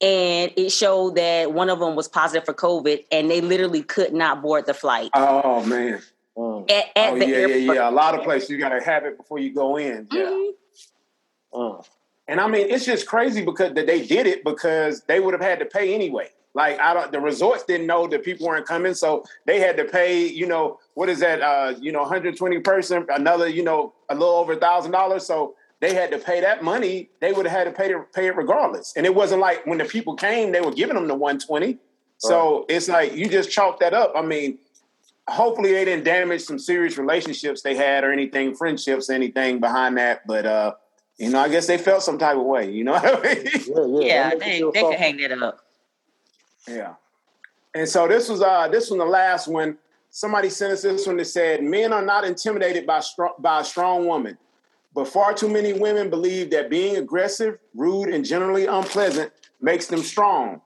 and 0.00 0.52
it 0.56 0.70
showed 0.70 1.14
that 1.14 1.52
one 1.52 1.70
of 1.70 1.78
them 1.78 1.94
was 1.94 2.08
positive 2.08 2.44
for 2.44 2.52
COVID, 2.52 3.04
and 3.12 3.30
they 3.30 3.40
literally 3.40 3.82
could 3.82 4.12
not 4.12 4.42
board 4.42 4.66
the 4.66 4.74
flight. 4.74 5.10
Oh 5.14 5.64
man! 5.64 6.02
Mm. 6.36 6.68
At, 6.70 6.84
at 6.96 7.12
oh 7.14 7.18
the 7.18 7.26
yeah, 7.26 7.36
airport. 7.36 7.60
yeah, 7.60 7.72
yeah. 7.74 7.88
A 7.88 7.92
lot 7.92 8.14
of 8.18 8.22
places 8.24 8.50
you 8.50 8.58
gotta 8.58 8.82
have 8.84 9.04
it 9.04 9.16
before 9.16 9.38
you 9.38 9.54
go 9.54 9.76
in. 9.76 10.08
Yeah. 10.10 10.22
Mhm. 10.24 10.50
Mm. 11.54 11.86
And 12.26 12.40
I 12.40 12.48
mean, 12.48 12.68
it's 12.70 12.84
just 12.84 13.06
crazy 13.06 13.44
because 13.44 13.74
that 13.74 13.86
they 13.86 14.04
did 14.04 14.26
it 14.26 14.42
because 14.44 15.02
they 15.02 15.20
would 15.20 15.32
have 15.34 15.42
had 15.42 15.58
to 15.60 15.66
pay 15.66 15.94
anyway. 15.94 16.30
Like 16.54 16.78
I 16.78 16.94
don't, 16.94 17.10
the 17.10 17.20
resorts 17.20 17.64
didn't 17.64 17.88
know 17.88 18.06
that 18.06 18.24
people 18.24 18.46
weren't 18.46 18.66
coming, 18.66 18.94
so 18.94 19.24
they 19.44 19.58
had 19.58 19.76
to 19.76 19.84
pay. 19.84 20.26
You 20.26 20.46
know, 20.46 20.78
what 20.94 21.08
is 21.08 21.18
that? 21.20 21.42
Uh, 21.42 21.74
you 21.80 21.90
know, 21.90 22.02
120 22.02 22.60
person, 22.60 23.06
another, 23.08 23.48
you 23.48 23.64
know, 23.64 23.92
a 24.08 24.14
little 24.14 24.36
over 24.36 24.52
a 24.52 24.56
thousand 24.56 24.92
dollars. 24.92 25.26
So 25.26 25.56
they 25.80 25.94
had 25.94 26.10
to 26.12 26.18
pay 26.18 26.40
that 26.40 26.62
money. 26.62 27.10
They 27.20 27.32
would 27.32 27.46
have 27.46 27.58
had 27.58 27.64
to 27.64 27.72
pay 27.72 27.88
to 27.88 28.04
pay 28.14 28.28
it 28.28 28.36
regardless. 28.36 28.92
And 28.96 29.04
it 29.04 29.14
wasn't 29.14 29.40
like 29.40 29.66
when 29.66 29.78
the 29.78 29.84
people 29.84 30.14
came, 30.14 30.52
they 30.52 30.60
were 30.60 30.72
giving 30.72 30.94
them 30.94 31.08
the 31.08 31.14
120. 31.14 31.78
So 32.18 32.64
it's 32.68 32.88
like 32.88 33.14
you 33.14 33.28
just 33.28 33.50
chalk 33.50 33.80
that 33.80 33.92
up. 33.92 34.12
I 34.16 34.22
mean, 34.22 34.58
hopefully 35.28 35.72
they 35.72 35.84
didn't 35.84 36.04
damage 36.04 36.42
some 36.42 36.58
serious 36.58 36.96
relationships 36.96 37.62
they 37.62 37.74
had 37.74 38.04
or 38.04 38.12
anything, 38.12 38.54
friendships, 38.54 39.10
anything 39.10 39.58
behind 39.58 39.98
that. 39.98 40.26
But 40.26 40.46
uh, 40.46 40.74
you 41.18 41.30
know, 41.30 41.40
I 41.40 41.48
guess 41.48 41.66
they 41.66 41.78
felt 41.78 42.02
some 42.02 42.18
type 42.18 42.36
of 42.36 42.44
way. 42.44 42.70
You 42.70 42.84
know 42.84 42.92
what 42.92 43.26
I 43.26 43.34
mean? 43.34 43.44
Yeah, 43.44 43.86
yeah. 43.86 44.06
Yeah, 44.06 44.30
they, 44.36 44.62
they 44.72 44.82
could 44.82 44.94
hang 44.94 45.16
that 45.18 45.32
up. 45.32 45.60
Yeah. 46.68 46.94
And 47.74 47.88
so 47.88 48.06
this 48.06 48.28
was 48.28 48.40
uh 48.40 48.68
this 48.68 48.90
was 48.90 48.98
the 48.98 49.04
last 49.04 49.48
one. 49.48 49.78
Somebody 50.10 50.48
sent 50.48 50.72
us 50.72 50.82
this 50.82 51.06
one 51.06 51.16
that 51.16 51.24
said, 51.24 51.62
"Men 51.62 51.92
are 51.92 52.04
not 52.04 52.24
intimidated 52.24 52.86
by 52.86 53.00
strong 53.00 53.32
by 53.38 53.60
a 53.60 53.64
strong 53.64 54.06
woman, 54.06 54.38
but 54.94 55.08
far 55.08 55.34
too 55.34 55.48
many 55.48 55.72
women 55.72 56.08
believe 56.08 56.50
that 56.50 56.70
being 56.70 56.96
aggressive, 56.96 57.58
rude, 57.74 58.08
and 58.08 58.24
generally 58.24 58.66
unpleasant 58.66 59.32
makes 59.60 59.86
them 59.88 60.02
strong. 60.02 60.60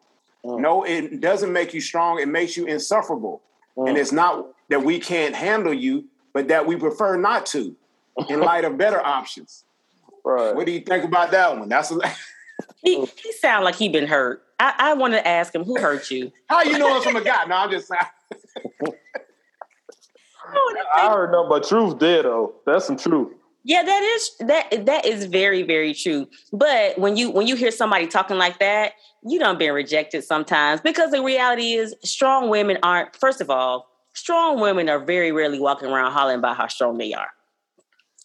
Mm. 0.45 0.61
No, 0.61 0.85
it 0.85 1.21
doesn't 1.21 1.53
make 1.53 1.73
you 1.73 1.81
strong. 1.81 2.21
It 2.21 2.29
makes 2.29 2.57
you 2.57 2.67
insufferable. 2.67 3.41
Mm. 3.77 3.89
And 3.89 3.99
it's 3.99 4.13
not 4.13 4.49
that 4.69 4.83
we 4.83 4.99
can't 4.99 5.35
handle 5.35 5.73
you, 5.73 6.05
but 6.35 6.49
that 6.49 6.67
we 6.67 6.77
prefer 6.77 7.17
not 7.17 7.47
to, 7.47 7.75
in 8.29 8.41
light 8.51 8.65
of 8.65 8.77
better 8.77 9.01
options. 9.01 9.65
Right. 10.25 10.55
What 10.55 10.67
do 10.67 10.73
you 10.73 10.81
think 10.81 11.05
about 11.05 11.31
that 11.31 11.59
one? 11.59 11.71
That's 11.71 11.91
a, 11.91 11.99
He, 12.83 13.05
he 13.05 13.33
sound 13.33 13.65
like 13.65 13.75
he 13.75 13.89
been 13.89 14.07
hurt. 14.07 14.43
I, 14.59 14.75
I 14.79 14.95
want 14.95 15.15
to 15.15 15.27
ask 15.27 15.55
him 15.55 15.65
who 15.65 15.81
hurt 15.81 16.11
you. 16.11 16.33
how 16.49 16.63
you 16.63 16.79
know 16.79 16.97
it's 16.97 17.05
from 17.05 17.17
a 17.17 17.25
guy. 17.25 17.45
No, 17.47 17.57
I'm 17.57 17.71
just 17.71 17.89
saying. 17.89 18.95
Oh, 20.51 20.85
I 20.95 21.11
heard 21.11 21.31
nothing 21.33 21.49
but 21.49 21.69
truth 21.69 21.99
there 21.99 22.23
though. 22.23 22.55
That's 22.65 22.87
some 22.87 22.97
truth. 22.97 23.35
Yeah, 23.65 23.83
that 23.83 24.03
is 24.03 24.31
that 24.47 24.87
that 24.87 25.05
is 25.05 25.27
very 25.27 25.63
very 25.63 25.93
true. 25.93 26.27
But 26.53 26.99
when 26.99 27.17
you 27.17 27.31
when 27.31 27.47
you 27.47 27.55
hear 27.55 27.71
somebody 27.71 28.07
talking 28.07 28.39
like 28.39 28.59
that, 28.61 28.93
you 29.23 29.39
don't 29.39 29.59
been 29.59 29.75
rejected 29.75 30.25
sometimes 30.25 30.81
because 30.81 31.11
the 31.11 31.23
reality 31.23 31.73
is 31.73 31.95
strong 32.03 32.49
women 32.49 32.79
aren't. 32.83 33.15
First 33.15 33.43
of 33.43 33.51
all, 33.51 33.89
strong 34.15 34.61
women 34.61 34.89
are 34.89 34.99
very 34.99 35.33
rarely 35.33 35.61
walking 35.61 35.91
around 35.91 36.13
hollering 36.13 36.39
about 36.39 36.57
how 36.57 36.67
strong 36.67 36.97
they 36.97 37.13
are. 37.13 37.29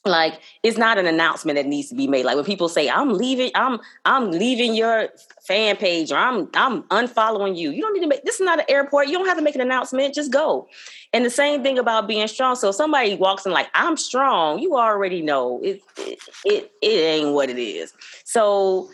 Like 0.05 0.41
it's 0.63 0.77
not 0.77 0.97
an 0.97 1.05
announcement 1.05 1.55
that 1.55 1.65
needs 1.65 1.87
to 1.87 1.95
be 1.95 2.07
made. 2.07 2.25
Like 2.25 2.35
when 2.35 2.43
people 2.43 2.67
say, 2.67 2.89
"I'm 2.89 3.13
leaving," 3.13 3.51
I'm 3.55 3.79
I'm 4.03 4.31
leaving 4.31 4.73
your 4.75 5.07
fan 5.47 5.77
page 5.77 6.11
or 6.11 6.17
I'm 6.17 6.49
I'm 6.55 6.83
unfollowing 6.83 7.55
you. 7.55 7.71
You 7.71 7.81
don't 7.81 7.93
need 7.93 8.01
to 8.01 8.07
make 8.07 8.23
this 8.25 8.35
is 8.35 8.41
not 8.41 8.59
an 8.59 8.65
airport. 8.67 9.07
You 9.07 9.13
don't 9.13 9.27
have 9.27 9.37
to 9.37 9.43
make 9.43 9.55
an 9.55 9.61
announcement. 9.61 10.13
Just 10.13 10.29
go. 10.31 10.67
And 11.13 11.23
the 11.23 11.29
same 11.29 11.63
thing 11.63 11.79
about 11.79 12.05
being 12.05 12.27
strong. 12.27 12.57
So 12.57 12.71
somebody 12.71 13.15
walks 13.15 13.45
in 13.45 13.53
like 13.53 13.69
I'm 13.73 13.95
strong, 13.95 14.59
you 14.59 14.75
already 14.75 15.21
know 15.21 15.61
it 15.63 15.81
it 15.97 16.19
it, 16.43 16.71
it 16.81 16.87
ain't 16.87 17.33
what 17.33 17.49
it 17.49 17.57
is. 17.57 17.93
So 18.25 18.89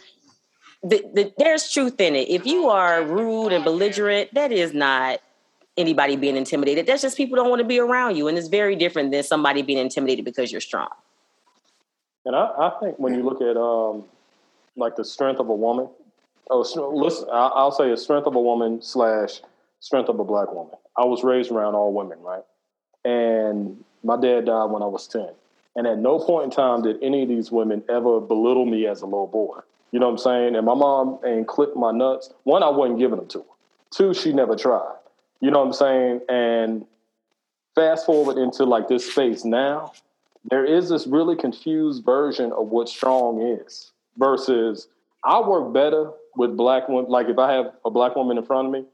the, 0.83 1.03
the, 1.13 1.33
there's 1.37 1.71
truth 1.71 1.99
in 1.99 2.15
it. 2.15 2.29
If 2.29 2.45
you 2.45 2.69
are 2.69 3.03
rude 3.03 3.51
and 3.51 3.63
belligerent, 3.63 4.33
that 4.35 4.51
is 4.51 4.73
not 4.73 5.19
anybody 5.79 6.15
being 6.15 6.35
intimidated. 6.35 6.85
That's 6.85 7.01
just 7.01 7.17
people 7.17 7.35
don't 7.35 7.49
want 7.49 7.61
to 7.61 7.67
be 7.67 7.79
around 7.79 8.15
you, 8.17 8.27
and 8.27 8.37
it's 8.37 8.47
very 8.47 8.75
different 8.75 9.11
than 9.11 9.23
somebody 9.23 9.61
being 9.61 9.79
intimidated 9.79 10.25
because 10.25 10.51
you're 10.51 10.61
strong. 10.61 10.89
And 12.25 12.35
I, 12.35 12.45
I 12.45 12.71
think 12.79 12.99
when 12.99 13.13
you 13.15 13.23
look 13.23 13.41
at 13.41 13.57
um, 13.57 14.03
like 14.75 14.95
the 14.95 15.05
strength 15.05 15.39
of 15.39 15.49
a 15.49 15.55
woman, 15.55 15.87
oh, 16.49 16.59
listen, 16.93 17.27
I'll 17.31 17.71
say 17.71 17.91
a 17.91 17.97
strength 17.97 18.27
of 18.27 18.35
a 18.35 18.41
woman 18.41 18.81
slash 18.81 19.41
strength 19.79 20.09
of 20.09 20.19
a 20.19 20.23
black 20.23 20.51
woman. 20.51 20.75
I 20.97 21.05
was 21.05 21.23
raised 21.23 21.49
around 21.49 21.75
all 21.75 21.93
women, 21.93 22.19
right? 22.21 22.43
And 23.05 23.83
my 24.03 24.19
dad 24.19 24.45
died 24.45 24.65
when 24.65 24.83
I 24.83 24.87
was 24.87 25.07
ten, 25.07 25.29
and 25.75 25.87
at 25.87 25.97
no 25.97 26.19
point 26.19 26.45
in 26.45 26.51
time 26.51 26.83
did 26.83 27.01
any 27.01 27.23
of 27.23 27.29
these 27.29 27.51
women 27.51 27.83
ever 27.89 28.19
belittle 28.19 28.65
me 28.65 28.85
as 28.85 29.01
a 29.01 29.05
little 29.05 29.27
boy. 29.27 29.59
You 29.91 29.99
know 29.99 30.05
what 30.05 30.11
I'm 30.13 30.17
saying? 30.19 30.55
And 30.55 30.65
my 30.65 30.75
mom 30.75 31.19
ain't 31.25 31.47
clipped 31.47 31.75
my 31.75 31.91
nuts. 31.91 32.31
One, 32.43 32.61
I 32.61 32.69
wasn't 32.69 32.99
giving 32.99 33.17
them 33.17 33.27
to 33.29 33.39
her. 33.39 33.45
Two, 33.91 34.13
she 34.13 34.31
never 34.33 34.55
tried. 34.55 34.98
You 35.41 35.51
know 35.51 35.59
what 35.59 35.67
I'm 35.67 35.73
saying? 35.73 36.21
And 36.29 36.85
fast 37.75 38.05
forward 38.05 38.37
into 38.37 38.65
like 38.65 38.87
this 38.87 39.09
space 39.09 39.45
now, 39.45 39.93
there 40.49 40.65
is 40.65 40.89
this 40.89 41.07
really 41.07 41.35
confused 41.35 42.03
version 42.03 42.51
of 42.51 42.67
what 42.67 42.89
strong 42.89 43.41
is 43.41 43.91
versus 44.17 44.87
I 45.23 45.39
work 45.41 45.73
better 45.73 46.11
with 46.35 46.55
black 46.55 46.87
women. 46.87 47.09
Like 47.09 47.27
if 47.27 47.37
I 47.37 47.53
have 47.53 47.73
a 47.85 47.91
black 47.91 48.15
woman 48.15 48.37
in 48.37 48.45
front 48.45 48.67
of 48.67 48.73
me, 48.73 48.85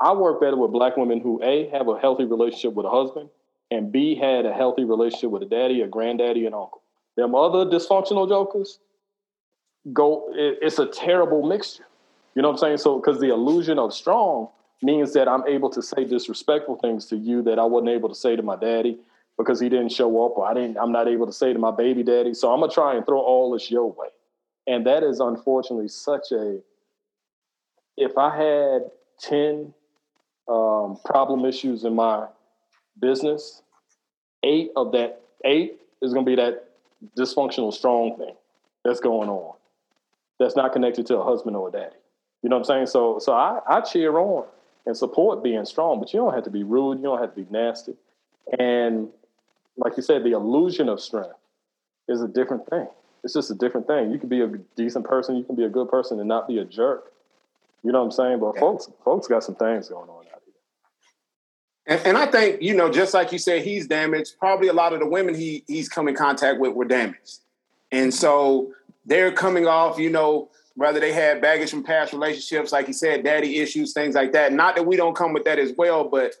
I 0.00 0.12
work 0.12 0.40
better 0.40 0.56
with 0.56 0.72
black 0.72 0.96
women 0.96 1.20
who 1.20 1.42
A, 1.42 1.68
have 1.70 1.88
a 1.88 1.98
healthy 1.98 2.24
relationship 2.24 2.72
with 2.74 2.86
a 2.86 2.90
husband, 2.90 3.28
and 3.70 3.92
B, 3.92 4.14
had 4.14 4.46
a 4.46 4.52
healthy 4.52 4.84
relationship 4.84 5.30
with 5.30 5.42
a 5.42 5.46
daddy, 5.46 5.82
a 5.82 5.86
granddaddy, 5.86 6.46
and 6.46 6.54
uncle. 6.54 6.82
Them 7.16 7.34
other 7.34 7.66
dysfunctional 7.66 8.28
jokers 8.28 8.78
go, 9.92 10.28
it, 10.32 10.58
it's 10.62 10.78
a 10.78 10.86
terrible 10.86 11.46
mixture. 11.46 11.84
You 12.34 12.42
know 12.42 12.48
what 12.48 12.54
I'm 12.54 12.58
saying? 12.58 12.78
So, 12.78 12.98
because 12.98 13.20
the 13.20 13.28
illusion 13.28 13.78
of 13.78 13.92
strong 13.92 14.48
means 14.82 15.12
that 15.12 15.28
I'm 15.28 15.46
able 15.46 15.70
to 15.70 15.82
say 15.82 16.04
disrespectful 16.04 16.76
things 16.76 17.06
to 17.06 17.16
you 17.16 17.42
that 17.42 17.58
I 17.58 17.64
wasn't 17.64 17.90
able 17.90 18.08
to 18.08 18.14
say 18.14 18.36
to 18.36 18.42
my 18.42 18.56
daddy 18.56 18.98
because 19.36 19.60
he 19.60 19.68
didn't 19.68 19.90
show 19.90 20.24
up, 20.24 20.36
or 20.36 20.46
I 20.46 20.54
didn't. 20.54 20.76
I'm 20.76 20.92
not 20.92 21.08
able 21.08 21.26
to 21.26 21.32
say 21.32 21.52
to 21.52 21.58
my 21.58 21.70
baby 21.70 22.02
daddy. 22.02 22.34
So 22.34 22.52
I'm 22.52 22.60
gonna 22.60 22.72
try 22.72 22.94
and 22.94 23.04
throw 23.04 23.20
all 23.20 23.50
this 23.52 23.70
your 23.70 23.90
way, 23.90 24.08
and 24.66 24.86
that 24.86 25.02
is 25.02 25.20
unfortunately 25.20 25.88
such 25.88 26.32
a. 26.32 26.60
If 27.96 28.16
I 28.16 28.36
had 28.36 28.90
ten 29.18 29.74
um, 30.48 30.98
problem 31.04 31.44
issues 31.44 31.84
in 31.84 31.94
my 31.94 32.26
business, 33.00 33.62
eight 34.42 34.70
of 34.76 34.92
that 34.92 35.22
eight 35.44 35.80
is 36.02 36.12
gonna 36.12 36.26
be 36.26 36.36
that 36.36 36.70
dysfunctional 37.16 37.72
strong 37.72 38.16
thing 38.18 38.34
that's 38.84 39.00
going 39.00 39.28
on. 39.28 39.54
That's 40.38 40.56
not 40.56 40.72
connected 40.72 41.06
to 41.06 41.18
a 41.18 41.24
husband 41.24 41.56
or 41.56 41.68
a 41.68 41.72
daddy. 41.72 41.96
You 42.42 42.48
know 42.48 42.56
what 42.56 42.70
I'm 42.70 42.76
saying? 42.76 42.86
So 42.86 43.18
so 43.18 43.32
I, 43.32 43.60
I 43.66 43.80
cheer 43.80 44.16
on 44.18 44.46
and 44.86 44.96
support 44.96 45.42
being 45.42 45.64
strong, 45.64 46.00
but 46.00 46.12
you 46.12 46.20
don't 46.20 46.34
have 46.34 46.44
to 46.44 46.50
be 46.50 46.62
rude, 46.62 46.98
you 46.98 47.04
don't 47.04 47.20
have 47.20 47.34
to 47.34 47.42
be 47.42 47.50
nasty. 47.50 47.94
And 48.58 49.08
like 49.76 49.96
you 49.96 50.02
said, 50.02 50.24
the 50.24 50.32
illusion 50.32 50.88
of 50.88 51.00
strength 51.00 51.34
is 52.08 52.22
a 52.22 52.28
different 52.28 52.68
thing. 52.68 52.88
It's 53.22 53.34
just 53.34 53.50
a 53.50 53.54
different 53.54 53.86
thing. 53.86 54.10
You 54.10 54.18
can 54.18 54.28
be 54.28 54.40
a 54.40 54.48
decent 54.76 55.04
person, 55.04 55.36
you 55.36 55.44
can 55.44 55.54
be 55.54 55.64
a 55.64 55.68
good 55.68 55.88
person 55.88 56.18
and 56.18 56.28
not 56.28 56.48
be 56.48 56.58
a 56.58 56.64
jerk. 56.64 57.12
You 57.82 57.92
know 57.92 57.98
what 58.00 58.06
I'm 58.06 58.10
saying? 58.10 58.40
But 58.40 58.54
Yeah. 58.54 58.60
folks 58.60 58.90
folks 59.04 59.26
got 59.26 59.44
some 59.44 59.54
things 59.54 59.88
going 59.88 60.08
on 60.08 60.26
out 60.26 60.42
here. 60.44 60.54
And, 61.86 62.06
and 62.06 62.18
I 62.18 62.26
think 62.26 62.62
you 62.62 62.74
know, 62.74 62.90
just 62.90 63.14
like 63.14 63.32
you 63.32 63.38
said, 63.38 63.62
he's 63.62 63.86
damaged. 63.86 64.38
Probably 64.38 64.68
a 64.68 64.72
lot 64.72 64.92
of 64.92 65.00
the 65.00 65.06
women 65.06 65.34
he 65.34 65.64
he's 65.66 65.88
come 65.88 66.08
in 66.08 66.14
contact 66.14 66.60
with 66.60 66.74
were 66.74 66.84
damaged, 66.84 67.38
and 67.90 68.12
so 68.12 68.72
they're 69.06 69.32
coming 69.32 69.66
off. 69.66 69.98
You 69.98 70.10
know, 70.10 70.50
whether 70.74 71.00
they 71.00 71.12
had 71.12 71.40
baggage 71.40 71.70
from 71.70 71.82
past 71.82 72.12
relationships, 72.12 72.72
like 72.72 72.86
you 72.86 72.94
said, 72.94 73.24
daddy 73.24 73.58
issues, 73.58 73.92
things 73.92 74.14
like 74.14 74.32
that. 74.32 74.52
Not 74.52 74.76
that 74.76 74.86
we 74.86 74.96
don't 74.96 75.14
come 75.14 75.32
with 75.32 75.44
that 75.44 75.58
as 75.58 75.72
well, 75.76 76.04
but 76.04 76.34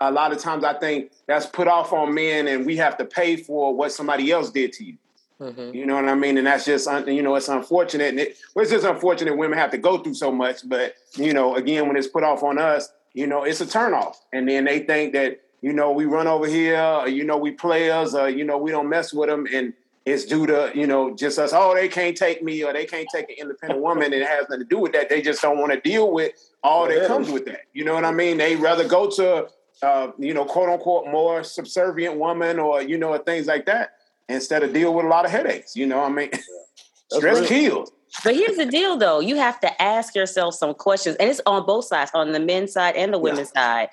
a 0.00 0.10
lot 0.10 0.32
of 0.32 0.38
times 0.38 0.64
I 0.64 0.74
think 0.74 1.12
that's 1.26 1.46
put 1.46 1.68
off 1.68 1.92
on 1.92 2.14
men, 2.14 2.48
and 2.48 2.66
we 2.66 2.76
have 2.76 2.98
to 2.98 3.04
pay 3.04 3.36
for 3.36 3.74
what 3.74 3.92
somebody 3.92 4.30
else 4.30 4.50
did 4.50 4.72
to 4.74 4.84
you. 4.84 4.96
Mm-hmm. 5.40 5.74
You 5.74 5.86
know 5.86 5.96
what 5.96 6.08
I 6.08 6.14
mean? 6.14 6.38
And 6.38 6.46
that's 6.46 6.64
just, 6.64 6.88
you 7.06 7.22
know, 7.22 7.34
it's 7.36 7.48
unfortunate. 7.48 8.08
And 8.08 8.20
it, 8.20 8.38
well, 8.54 8.62
it's 8.62 8.72
just 8.72 8.86
unfortunate 8.86 9.36
women 9.36 9.58
have 9.58 9.70
to 9.72 9.78
go 9.78 9.98
through 9.98 10.14
so 10.14 10.32
much. 10.32 10.66
But, 10.66 10.94
you 11.14 11.34
know, 11.34 11.56
again, 11.56 11.86
when 11.86 11.96
it's 11.96 12.06
put 12.06 12.24
off 12.24 12.42
on 12.42 12.58
us, 12.58 12.90
you 13.12 13.26
know, 13.26 13.44
it's 13.44 13.60
a 13.60 13.66
turnoff. 13.66 14.16
And 14.32 14.48
then 14.48 14.64
they 14.64 14.80
think 14.80 15.12
that, 15.12 15.42
you 15.60 15.74
know, 15.74 15.92
we 15.92 16.06
run 16.06 16.26
over 16.26 16.46
here, 16.46 16.82
or, 16.82 17.08
you 17.08 17.24
know, 17.24 17.36
we 17.36 17.50
players, 17.50 18.14
or, 18.14 18.28
you 18.28 18.44
know, 18.44 18.56
we 18.56 18.70
don't 18.70 18.88
mess 18.88 19.12
with 19.12 19.28
them. 19.28 19.46
And 19.52 19.74
it's 20.06 20.24
due 20.24 20.46
to, 20.46 20.70
you 20.72 20.86
know, 20.86 21.14
just 21.16 21.36
us, 21.38 21.50
oh, 21.52 21.74
they 21.74 21.88
can't 21.88 22.16
take 22.16 22.40
me 22.42 22.62
or 22.62 22.72
they 22.72 22.86
can't 22.86 23.08
take 23.12 23.28
an 23.28 23.34
independent 23.40 23.82
woman. 23.82 24.04
And 24.12 24.22
it 24.22 24.26
has 24.26 24.42
nothing 24.48 24.60
to 24.60 24.64
do 24.64 24.78
with 24.78 24.92
that. 24.92 25.08
They 25.08 25.20
just 25.20 25.42
don't 25.42 25.58
want 25.58 25.72
to 25.72 25.80
deal 25.80 26.12
with 26.12 26.32
all 26.62 26.86
that 26.86 26.96
Yeah. 27.02 27.06
comes 27.08 27.28
with 27.28 27.44
that. 27.46 27.62
You 27.72 27.84
know 27.84 27.94
what 27.94 28.04
I 28.04 28.12
mean? 28.12 28.38
They 28.38 28.54
rather 28.54 28.86
go 28.86 29.10
to, 29.10 29.48
uh, 29.82 30.12
you 30.16 30.32
know, 30.32 30.44
quote 30.44 30.68
unquote, 30.68 31.08
more 31.08 31.42
subservient 31.42 32.16
woman 32.16 32.60
or, 32.60 32.80
you 32.82 32.96
know, 32.96 33.18
things 33.18 33.48
like 33.48 33.66
that 33.66 33.94
instead 34.28 34.62
of 34.62 34.72
deal 34.72 34.94
with 34.94 35.04
a 35.06 35.08
lot 35.08 35.24
of 35.24 35.32
headaches. 35.32 35.74
You 35.74 35.86
know, 35.86 35.98
what 35.98 36.12
I 36.12 36.14
mean, 36.14 36.30
stress 37.10 37.40
real. 37.40 37.48
kills. 37.48 37.92
But 38.24 38.36
here's 38.36 38.56
the 38.56 38.66
deal, 38.66 38.96
though. 38.96 39.18
You 39.20 39.36
have 39.36 39.60
to 39.60 39.82
ask 39.82 40.14
yourself 40.14 40.54
some 40.54 40.72
questions, 40.72 41.16
and 41.16 41.28
it's 41.28 41.40
on 41.46 41.66
both 41.66 41.84
sides, 41.86 42.12
on 42.14 42.30
the 42.32 42.40
men's 42.40 42.72
side 42.72 42.94
and 42.96 43.12
the 43.12 43.18
women's 43.18 43.50
side. 43.50 43.88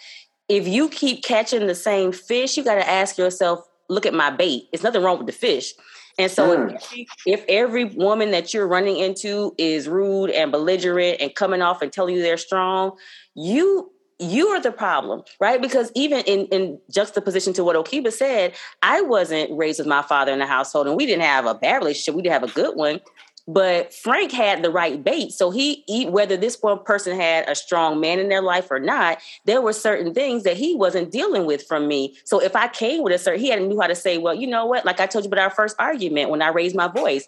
If 0.48 0.68
you 0.68 0.88
keep 0.90 1.24
catching 1.24 1.66
the 1.68 1.76
same 1.76 2.12
fish, 2.12 2.56
you 2.56 2.64
got 2.64 2.76
to 2.76 2.88
ask 2.88 3.18
yourself, 3.18 3.68
look 3.90 4.06
at 4.06 4.14
my 4.14 4.30
bait. 4.30 4.70
It's 4.72 4.84
nothing 4.84 5.04
wrong 5.04 5.18
with 5.18 5.28
the 5.28 5.34
fish. 5.34 5.74
And 6.20 6.32
so 6.32 6.56
mm. 6.56 6.76
if, 6.76 6.84
every, 6.84 7.08
if 7.26 7.46
every 7.50 7.86
woman 7.86 8.32
that 8.32 8.54
you're 8.54 8.68
running 8.68 8.98
into 8.98 9.54
is 9.58 9.88
rude 9.88 10.30
and 10.30 10.52
belligerent 10.52 11.22
and 11.22 11.34
coming 11.34 11.62
off 11.62 11.82
and 11.82 11.92
telling 11.92 12.16
you 12.16 12.22
they're 12.22 12.38
strong, 12.38 12.98
you 13.36 13.90
you 14.20 14.48
are 14.50 14.62
the 14.62 14.72
problem, 14.72 15.24
right? 15.40 15.62
Because 15.62 15.92
even 15.96 16.20
in, 16.22 16.46
in 16.46 16.80
juxtaposition 16.90 17.52
to 17.54 17.64
what 17.64 17.76
Okiba 17.76 18.12
said, 18.12 18.54
I 18.82 19.02
wasn't 19.02 19.52
raised 19.58 19.80
with 19.80 19.88
my 19.88 20.02
father 20.02 20.32
in 20.32 20.40
the 20.40 20.46
household 20.46 20.88
and 20.88 20.96
we 20.96 21.06
didn't 21.06 21.24
have 21.24 21.46
a 21.46 21.56
bad 21.56 21.78
relationship. 21.78 22.16
We 22.16 22.22
didn't 22.22 22.42
have 22.42 22.50
a 22.50 22.54
good 22.54 22.76
one. 22.76 23.02
But 23.46 23.94
Frank 23.94 24.32
had 24.32 24.64
the 24.64 24.70
right 24.70 25.04
bait. 25.04 25.34
So 25.34 25.52
he, 25.52 25.84
he, 25.86 26.06
whether 26.06 26.38
this 26.38 26.58
one 26.62 26.82
person 26.84 27.20
had 27.20 27.50
a 27.50 27.56
strong 27.56 28.00
man 28.00 28.20
in 28.20 28.30
their 28.30 28.42
life 28.42 28.72
or 28.72 28.80
not, 28.80 29.18
there 29.46 29.62
were 29.62 29.74
certain 29.74 30.14
things 30.14 30.44
that 30.44 30.56
he 30.56 30.76
wasn't 30.76 31.12
dealing 31.12 31.46
with 31.46 31.68
from 31.68 31.88
me. 31.88 32.16
So 32.24 32.42
if 32.42 32.56
I 32.56 32.70
came 32.70 33.04
with 33.04 33.12
a 33.12 33.18
certain, 33.18 33.42
he 33.42 33.50
had 33.50 33.62
knew 33.62 33.82
how 33.82 33.88
to 33.88 33.96
say, 33.96 34.18
well, 34.18 34.34
you 34.34 34.48
know 34.48 34.66
what? 34.66 34.86
Like 34.86 35.02
I 35.02 35.08
told 35.08 35.26
you 35.26 35.30
about 35.30 35.44
our 35.44 35.50
first 35.50 35.76
argument 35.78 36.30
when 36.30 36.42
I 36.42 36.50
raised 36.50 36.76
my 36.76 36.88
voice. 36.88 37.28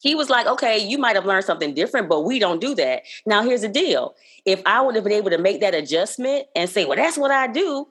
He 0.00 0.16
was 0.16 0.28
like, 0.28 0.48
okay, 0.48 0.84
you 0.84 0.98
might 0.98 1.14
have 1.14 1.26
learned 1.26 1.44
something 1.44 1.74
different, 1.74 2.08
but 2.08 2.22
we 2.22 2.40
don't 2.40 2.60
do 2.60 2.74
that. 2.74 3.02
Now, 3.24 3.44
here's 3.44 3.60
the 3.60 3.68
deal. 3.68 4.16
If 4.44 4.60
I 4.66 4.80
would 4.80 4.96
have 4.96 5.04
been 5.04 5.12
able 5.12 5.30
to 5.30 5.38
make 5.38 5.60
that 5.60 5.74
adjustment 5.74 6.48
and 6.56 6.68
say, 6.68 6.84
well, 6.84 6.96
that's 6.96 7.16
what 7.16 7.30
I 7.30 7.46
do, 7.46 7.86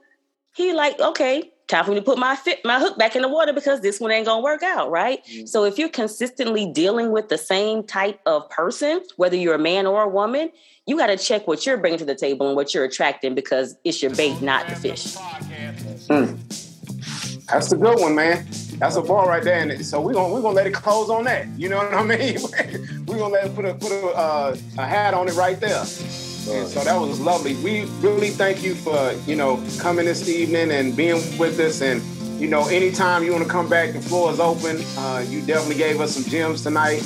he 0.53 0.73
like, 0.73 0.99
okay, 0.99 1.51
time 1.67 1.85
for 1.85 1.91
me 1.91 1.97
to 1.97 2.03
put 2.03 2.17
my 2.17 2.35
fit 2.35 2.59
my 2.65 2.79
hook 2.79 2.97
back 2.97 3.15
in 3.15 3.21
the 3.21 3.29
water 3.29 3.53
because 3.53 3.81
this 3.81 3.99
one 3.99 4.11
ain't 4.11 4.25
gonna 4.25 4.43
work 4.43 4.61
out, 4.61 4.91
right? 4.91 5.25
Mm-hmm. 5.25 5.45
So 5.45 5.63
if 5.63 5.77
you're 5.77 5.89
consistently 5.89 6.71
dealing 6.71 7.11
with 7.11 7.29
the 7.29 7.37
same 7.37 7.83
type 7.83 8.19
of 8.25 8.49
person, 8.49 9.01
whether 9.15 9.35
you're 9.35 9.55
a 9.55 9.59
man 9.59 9.87
or 9.87 10.03
a 10.03 10.09
woman, 10.09 10.51
you 10.85 10.97
got 10.97 11.07
to 11.07 11.17
check 11.17 11.47
what 11.47 11.65
you're 11.65 11.77
bringing 11.77 11.99
to 11.99 12.05
the 12.05 12.15
table 12.15 12.47
and 12.47 12.55
what 12.55 12.73
you're 12.73 12.83
attracting 12.83 13.35
because 13.35 13.77
it's 13.83 14.01
your 14.01 14.13
bait, 14.15 14.41
not 14.41 14.67
the 14.67 14.75
fish. 14.75 15.15
Mm. 16.07 17.47
That's 17.47 17.71
a 17.71 17.77
good 17.77 17.99
one, 17.99 18.15
man. 18.15 18.45
That's 18.77 18.95
a 18.95 19.01
ball 19.01 19.27
right 19.27 19.43
there. 19.43 19.59
And 19.59 19.85
so 19.85 20.01
we're 20.01 20.13
gonna 20.13 20.33
we're 20.33 20.41
gonna 20.41 20.55
let 20.55 20.67
it 20.67 20.73
close 20.73 21.09
on 21.09 21.25
that. 21.25 21.47
You 21.57 21.69
know 21.69 21.77
what 21.77 21.93
I 21.93 22.03
mean? 22.03 22.37
we're 23.05 23.17
gonna 23.17 23.33
let 23.33 23.45
it 23.45 23.55
put 23.55 23.65
a 23.65 23.73
put 23.75 23.91
a, 23.91 24.07
uh, 24.07 24.57
a 24.77 24.85
hat 24.85 25.13
on 25.13 25.27
it 25.27 25.35
right 25.35 25.59
there. 25.59 25.83
And 26.49 26.67
so 26.67 26.83
that 26.83 26.99
was 26.99 27.19
lovely. 27.19 27.55
We 27.55 27.85
really 27.99 28.29
thank 28.29 28.63
you 28.63 28.75
for, 28.75 29.13
you 29.27 29.35
know, 29.35 29.63
coming 29.79 30.05
this 30.05 30.27
evening 30.27 30.71
and 30.71 30.95
being 30.95 31.15
with 31.37 31.59
us. 31.59 31.81
And, 31.81 32.01
you 32.41 32.47
know, 32.47 32.67
anytime 32.67 33.23
you 33.23 33.31
want 33.31 33.43
to 33.43 33.49
come 33.49 33.69
back, 33.69 33.93
the 33.93 34.01
floor 34.01 34.31
is 34.31 34.39
open. 34.39 34.81
Uh, 34.97 35.23
you 35.27 35.41
definitely 35.45 35.75
gave 35.75 36.01
us 36.01 36.15
some 36.15 36.23
gems 36.23 36.63
tonight. 36.63 37.03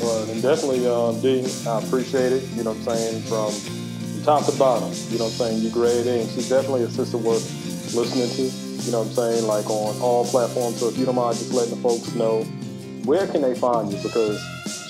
Well, 0.00 0.28
and 0.30 0.42
definitely, 0.42 0.86
um, 0.86 1.20
D, 1.20 1.46
I 1.66 1.80
appreciate 1.80 2.32
it. 2.32 2.44
You 2.50 2.64
know 2.64 2.72
what 2.72 2.88
I'm 2.88 2.96
saying? 2.96 3.22
From 3.22 4.22
top 4.24 4.44
to 4.44 4.58
bottom, 4.58 4.92
you 5.08 5.18
know 5.18 5.24
what 5.24 5.32
I'm 5.32 5.38
saying? 5.38 5.62
You 5.62 5.70
grade 5.70 6.06
in. 6.06 6.28
She's 6.28 6.48
definitely 6.48 6.82
a 6.82 6.90
sister 6.90 7.16
worth 7.16 7.44
listening 7.94 8.28
to. 8.28 8.42
You 8.84 8.92
know 8.92 9.00
what 9.00 9.08
I'm 9.08 9.14
saying? 9.14 9.46
Like 9.46 9.70
on 9.70 10.00
all 10.02 10.26
platforms. 10.26 10.80
So 10.80 10.88
if 10.88 10.98
you 10.98 11.06
don't 11.06 11.14
mind 11.14 11.38
just 11.38 11.52
letting 11.52 11.74
the 11.74 11.80
folks 11.80 12.14
know, 12.14 12.42
where 13.04 13.26
can 13.26 13.40
they 13.40 13.54
find 13.54 13.90
you? 13.90 14.00
Because 14.02 14.38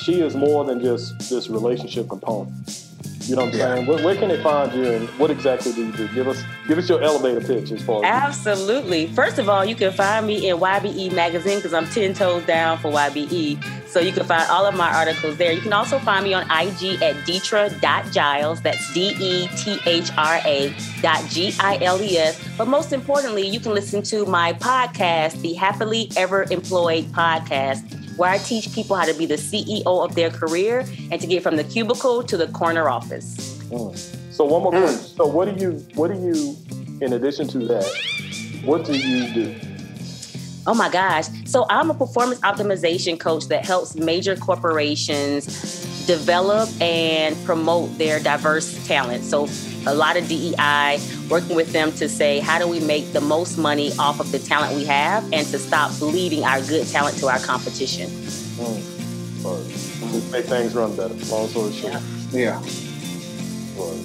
she 0.02 0.20
is 0.20 0.34
more 0.34 0.64
than 0.64 0.80
just 0.80 1.18
this 1.30 1.48
relationship 1.48 2.08
component. 2.08 2.85
You 3.26 3.34
know 3.34 3.44
what 3.44 3.54
I'm 3.54 3.60
saying? 3.60 3.86
Where, 3.86 4.04
where, 4.04 4.14
can 4.14 4.28
they 4.28 4.40
find 4.40 4.72
you, 4.72 4.84
and 4.84 5.08
what 5.18 5.32
exactly 5.32 5.72
do 5.72 5.86
you 5.86 5.92
do? 5.92 6.08
Give 6.08 6.28
us 6.28 6.44
give 6.68 6.78
us 6.78 6.88
your 6.88 7.02
elevator 7.02 7.40
pitch 7.40 7.72
as 7.72 7.82
far 7.82 8.04
as 8.04 8.24
absolutely. 8.24 9.08
First 9.08 9.38
of 9.38 9.48
all, 9.48 9.64
you 9.64 9.74
can 9.74 9.92
find 9.92 10.26
me 10.26 10.48
in 10.48 10.58
YBE 10.58 11.12
magazine 11.12 11.56
because 11.56 11.74
I'm 11.74 11.86
ten 11.86 12.14
toes 12.14 12.44
down 12.46 12.78
for 12.78 12.92
YBE. 12.92 13.88
So 13.88 14.00
you 14.00 14.12
can 14.12 14.24
find 14.26 14.48
all 14.50 14.64
of 14.64 14.76
my 14.76 14.94
articles 14.94 15.38
there. 15.38 15.50
You 15.50 15.60
can 15.60 15.72
also 15.72 15.98
find 15.98 16.24
me 16.24 16.34
on 16.34 16.44
IG 16.44 17.02
at 17.02 17.16
dethra.giles. 17.26 18.60
That's 18.62 18.92
D 18.94 19.16
E 19.18 19.48
T 19.56 19.78
H 19.86 20.10
R 20.16 20.40
A 20.44 20.72
dot 21.02 21.24
G 21.28 21.52
I 21.58 21.78
L 21.82 22.00
E 22.00 22.18
S. 22.18 22.40
But 22.56 22.68
most 22.68 22.92
importantly, 22.92 23.48
you 23.48 23.58
can 23.58 23.74
listen 23.74 24.02
to 24.04 24.24
my 24.26 24.52
podcast, 24.52 25.40
the 25.40 25.54
Happily 25.54 26.10
Ever 26.16 26.46
Employed 26.50 27.06
podcast 27.06 28.05
where 28.16 28.30
I 28.30 28.38
teach 28.38 28.72
people 28.72 28.96
how 28.96 29.04
to 29.04 29.14
be 29.14 29.26
the 29.26 29.36
CEO 29.36 29.84
of 29.86 30.14
their 30.14 30.30
career 30.30 30.84
and 31.10 31.20
to 31.20 31.26
get 31.26 31.42
from 31.42 31.56
the 31.56 31.64
cubicle 31.64 32.22
to 32.24 32.36
the 32.36 32.48
corner 32.48 32.88
office. 32.88 33.58
Mm. 33.70 33.96
So 34.32 34.44
one 34.44 34.62
more 34.62 34.72
question. 34.72 34.98
Mm. 34.98 35.16
So 35.16 35.26
what 35.26 35.54
do 35.54 35.62
you 35.62 35.72
what 35.94 36.12
do 36.12 36.18
you 36.20 36.56
in 37.00 37.12
addition 37.12 37.46
to 37.48 37.58
that, 37.58 37.84
what 38.64 38.84
do 38.84 38.96
you 38.96 39.32
do? 39.32 39.54
Oh 40.66 40.74
my 40.74 40.88
gosh. 40.88 41.26
So 41.44 41.66
I'm 41.68 41.90
a 41.90 41.94
performance 41.94 42.40
optimization 42.40 43.20
coach 43.20 43.46
that 43.48 43.64
helps 43.64 43.94
major 43.94 44.34
corporations 44.34 45.46
develop 46.06 46.68
and 46.80 47.36
promote 47.44 47.96
their 47.98 48.18
diverse 48.18 48.84
talent. 48.86 49.24
So 49.24 49.46
a 49.86 49.94
lot 49.94 50.16
of 50.16 50.26
DEI, 50.26 50.98
working 51.28 51.56
with 51.56 51.72
them 51.72 51.92
to 51.92 52.08
say, 52.08 52.38
how 52.38 52.58
do 52.58 52.68
we 52.68 52.80
make 52.80 53.12
the 53.12 53.20
most 53.20 53.58
money 53.58 53.92
off 53.98 54.20
of 54.20 54.30
the 54.32 54.38
talent 54.38 54.76
we 54.76 54.84
have 54.84 55.24
and 55.32 55.46
to 55.48 55.58
stop 55.58 55.96
bleeding 55.98 56.44
our 56.44 56.60
good 56.62 56.86
talent 56.86 57.18
to 57.18 57.28
our 57.28 57.38
competition? 57.38 58.08
Mm. 58.10 60.30
make 60.30 60.44
things 60.46 60.74
run 60.74 60.96
better, 60.96 61.14
long 61.30 61.48
story 61.48 61.72
short. 61.72 62.02
Yeah. 62.30 62.32
yeah. 62.32 62.62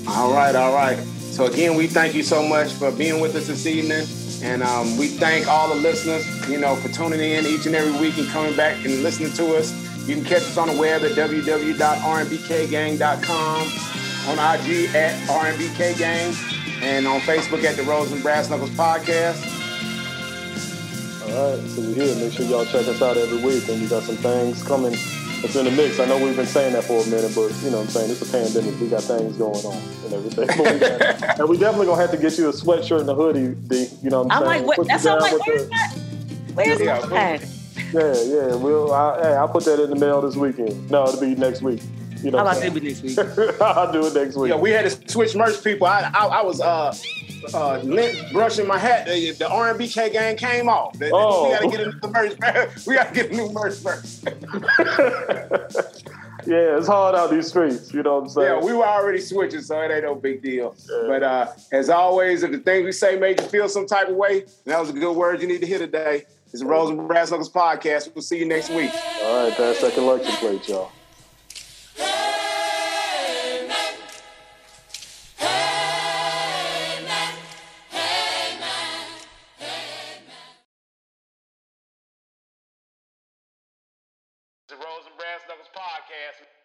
All 0.08 0.34
right, 0.34 0.56
all 0.56 0.74
right. 0.74 0.98
So 0.98 1.46
again, 1.46 1.76
we 1.76 1.88
thank 1.88 2.14
you 2.14 2.24
so 2.24 2.46
much 2.46 2.74
for 2.74 2.92
being 2.92 3.22
with 3.22 3.36
us 3.36 3.48
this 3.48 3.66
evening. 3.66 4.06
And 4.44 4.64
um, 4.64 4.98
we 4.98 5.08
thank 5.08 5.48
all 5.48 5.70
the 5.70 5.76
listeners, 5.76 6.26
you 6.50 6.60
know, 6.60 6.76
for 6.76 6.90
tuning 6.90 7.20
in 7.20 7.46
each 7.46 7.68
and 7.68 7.76
every 7.76 7.98
week 8.00 8.18
and 8.18 8.28
coming 8.30 8.56
back 8.56 8.84
and 8.84 9.04
listening 9.04 9.32
to 9.34 9.56
us. 9.56 9.72
You 10.08 10.16
can 10.16 10.26
catch 10.26 10.42
us 10.42 10.58
on 10.58 10.68
the 10.68 10.76
web 10.78 11.04
at 11.04 11.12
www.rnbkgang.com 11.12 13.92
on 14.28 14.38
IG 14.38 14.94
at 14.96 15.16
RNBK 15.28 15.98
Gang 15.98 16.34
and 16.82 17.08
on 17.08 17.20
Facebook 17.22 17.64
at 17.64 17.76
the 17.76 17.84
Rose 17.84 18.12
and 18.12 18.22
Brass 18.22 18.50
Knuckles 18.50 18.72
Podcast. 18.72 19.60
All 21.24 21.56
right, 21.56 21.70
so 21.70 21.82
we're 21.82 21.94
here. 21.94 22.16
Make 22.16 22.34
sure 22.34 22.46
y'all 22.46 22.66
check 22.66 22.88
us 22.88 23.02
out 23.02 23.18
every 23.18 23.42
week, 23.42 23.68
and 23.70 23.82
we 23.82 23.88
got 23.88 24.04
some 24.04 24.18
things 24.18 24.64
coming. 24.64 24.94
It's 25.44 25.56
in 25.56 25.66
the 25.66 25.72
mix. 25.72 26.00
I 26.00 26.06
know 26.06 26.24
we've 26.24 26.36
been 26.36 26.46
saying 26.46 26.74
that 26.74 26.84
for 26.84 27.02
a 27.02 27.06
minute, 27.06 27.32
but 27.34 27.52
you 27.64 27.72
know 27.72 27.78
what 27.78 27.84
I'm 27.84 27.88
saying? 27.88 28.12
It's 28.12 28.22
a 28.22 28.32
pandemic. 28.32 28.80
We 28.80 28.90
got 28.90 29.04
things 29.04 29.38
going 29.38 29.66
on 29.66 29.78
and 30.06 30.14
everything. 30.14 30.48
we 30.58 30.80
got, 30.80 31.40
and 31.40 31.50
we 31.50 31.58
definitely 31.58 31.88
gonna 31.88 32.02
have 32.02 32.12
to 32.12 32.18
get 32.18 32.38
you 32.38 32.50
a 32.50 32.52
sweatshirt 32.52 33.02
and 33.02 33.10
a 33.10 33.16
hoodie, 33.16 33.56
D. 33.68 33.88
You 34.04 34.10
know 34.10 34.24
what 34.24 34.34
I'm, 34.34 34.44
saying. 34.44 34.52
I'm 34.52 34.58
saying? 34.58 34.68
Like, 34.68 34.78
what, 34.78 34.88
that's 34.88 35.06
all 35.06 35.20
like, 35.20 35.48
where's 35.48 35.70
that? 35.70 36.00
Where's 36.54 36.80
yeah, 36.82 37.00
that? 37.00 37.42
Yeah, 37.94 38.24
yeah. 38.24 38.56
We'll, 38.56 38.94
I, 38.94 39.22
hey, 39.22 39.34
I'll 39.36 39.48
put 39.48 39.66
that 39.66 39.80
in 39.80 39.90
the 39.90 39.96
mail 39.96 40.22
this 40.22 40.36
weekend. 40.36 40.90
No, 40.92 41.08
it'll 41.08 41.22
be 41.22 41.36
next 41.36 41.62
week. 41.62 41.82
You 42.22 42.32
know, 42.32 42.38
How 42.38 42.44
about 42.44 42.64
it 42.64 42.84
next 42.84 43.02
week? 43.02 43.18
I'll 43.62 43.92
do 43.92 44.06
it 44.06 44.14
next 44.14 44.36
week. 44.36 44.50
Yeah, 44.52 44.58
we 44.58 44.72
had 44.72 44.90
to 44.90 45.10
switch 45.10 45.36
merch 45.36 45.64
people. 45.64 45.88
I 45.88 46.12
I, 46.14 46.26
I 46.26 46.44
was 46.44 46.62
uh 46.62 46.96
uh 47.54 47.78
lint 47.80 48.32
brushing 48.32 48.68
my 48.68 48.78
hat. 48.78 49.08
The, 49.08 49.32
the 49.32 49.46
RNBK 49.46 50.14
gang 50.14 50.38
came 50.38 50.70
off. 50.70 50.98
The, 51.00 51.10
oh. 51.14 51.50
We 51.66 51.72
gotta 51.72 51.78
get 51.78 51.82
a 51.82 51.92
new 51.92 52.12
merch. 52.12 52.86
we 52.86 52.96
gotta 52.96 53.14
get 53.14 53.32
a 53.32 53.36
new 53.36 53.52
merch 53.52 53.76
first. 53.80 54.24
yeah, 56.46 56.78
it's 56.78 56.88
hard 56.88 57.16
out 57.16 57.32
these 57.32 57.48
streets. 57.48 57.92
You 57.94 58.04
know 58.04 58.16
what 58.16 58.24
I'm 58.24 58.30
saying? 58.30 58.48
Yeah, 58.60 58.64
we 58.64 58.74
were 58.74 58.86
already 58.86 59.20
switching, 59.20 59.62
so 59.62 59.82
it 59.82 59.92
ain't 59.92 60.04
no 60.04 60.14
big 60.14 60.44
deal. 60.44 60.76
Yeah. 60.90 61.04
But 61.08 61.24
uh, 61.24 61.48
as 61.72 61.90
always, 61.90 62.44
if 62.44 62.52
the 62.52 62.60
things 62.60 62.86
we 62.86 62.92
say 62.92 63.18
made 63.18 63.40
you 63.40 63.48
feel 63.48 63.68
some 63.68 63.88
type 63.88 64.10
of 64.10 64.16
way, 64.16 64.46
that 64.66 64.80
was 64.80 64.90
a 64.90 64.94
good 64.94 65.16
word 65.16 65.42
you 65.42 65.48
need 65.48 65.62
to 65.62 65.68
hear 65.68 65.80
today. 65.80 66.26
It's 66.54 66.60
the 66.60 66.68
Rose 66.68 66.90
and 66.90 67.08
Brass 67.08 67.32
Knuckles 67.32 67.50
podcast. 67.50 68.14
We'll 68.14 68.22
see 68.22 68.38
you 68.38 68.46
next 68.46 68.70
week. 68.70 68.92
All 69.24 69.48
right, 69.48 69.56
pass 69.56 69.78
second 69.78 70.04
collection 70.04 70.34
plate, 70.34 70.68
y'all. 70.68 70.92
Brass 85.18 85.42
Knuckles 85.48 85.72
podcast. 85.76 86.61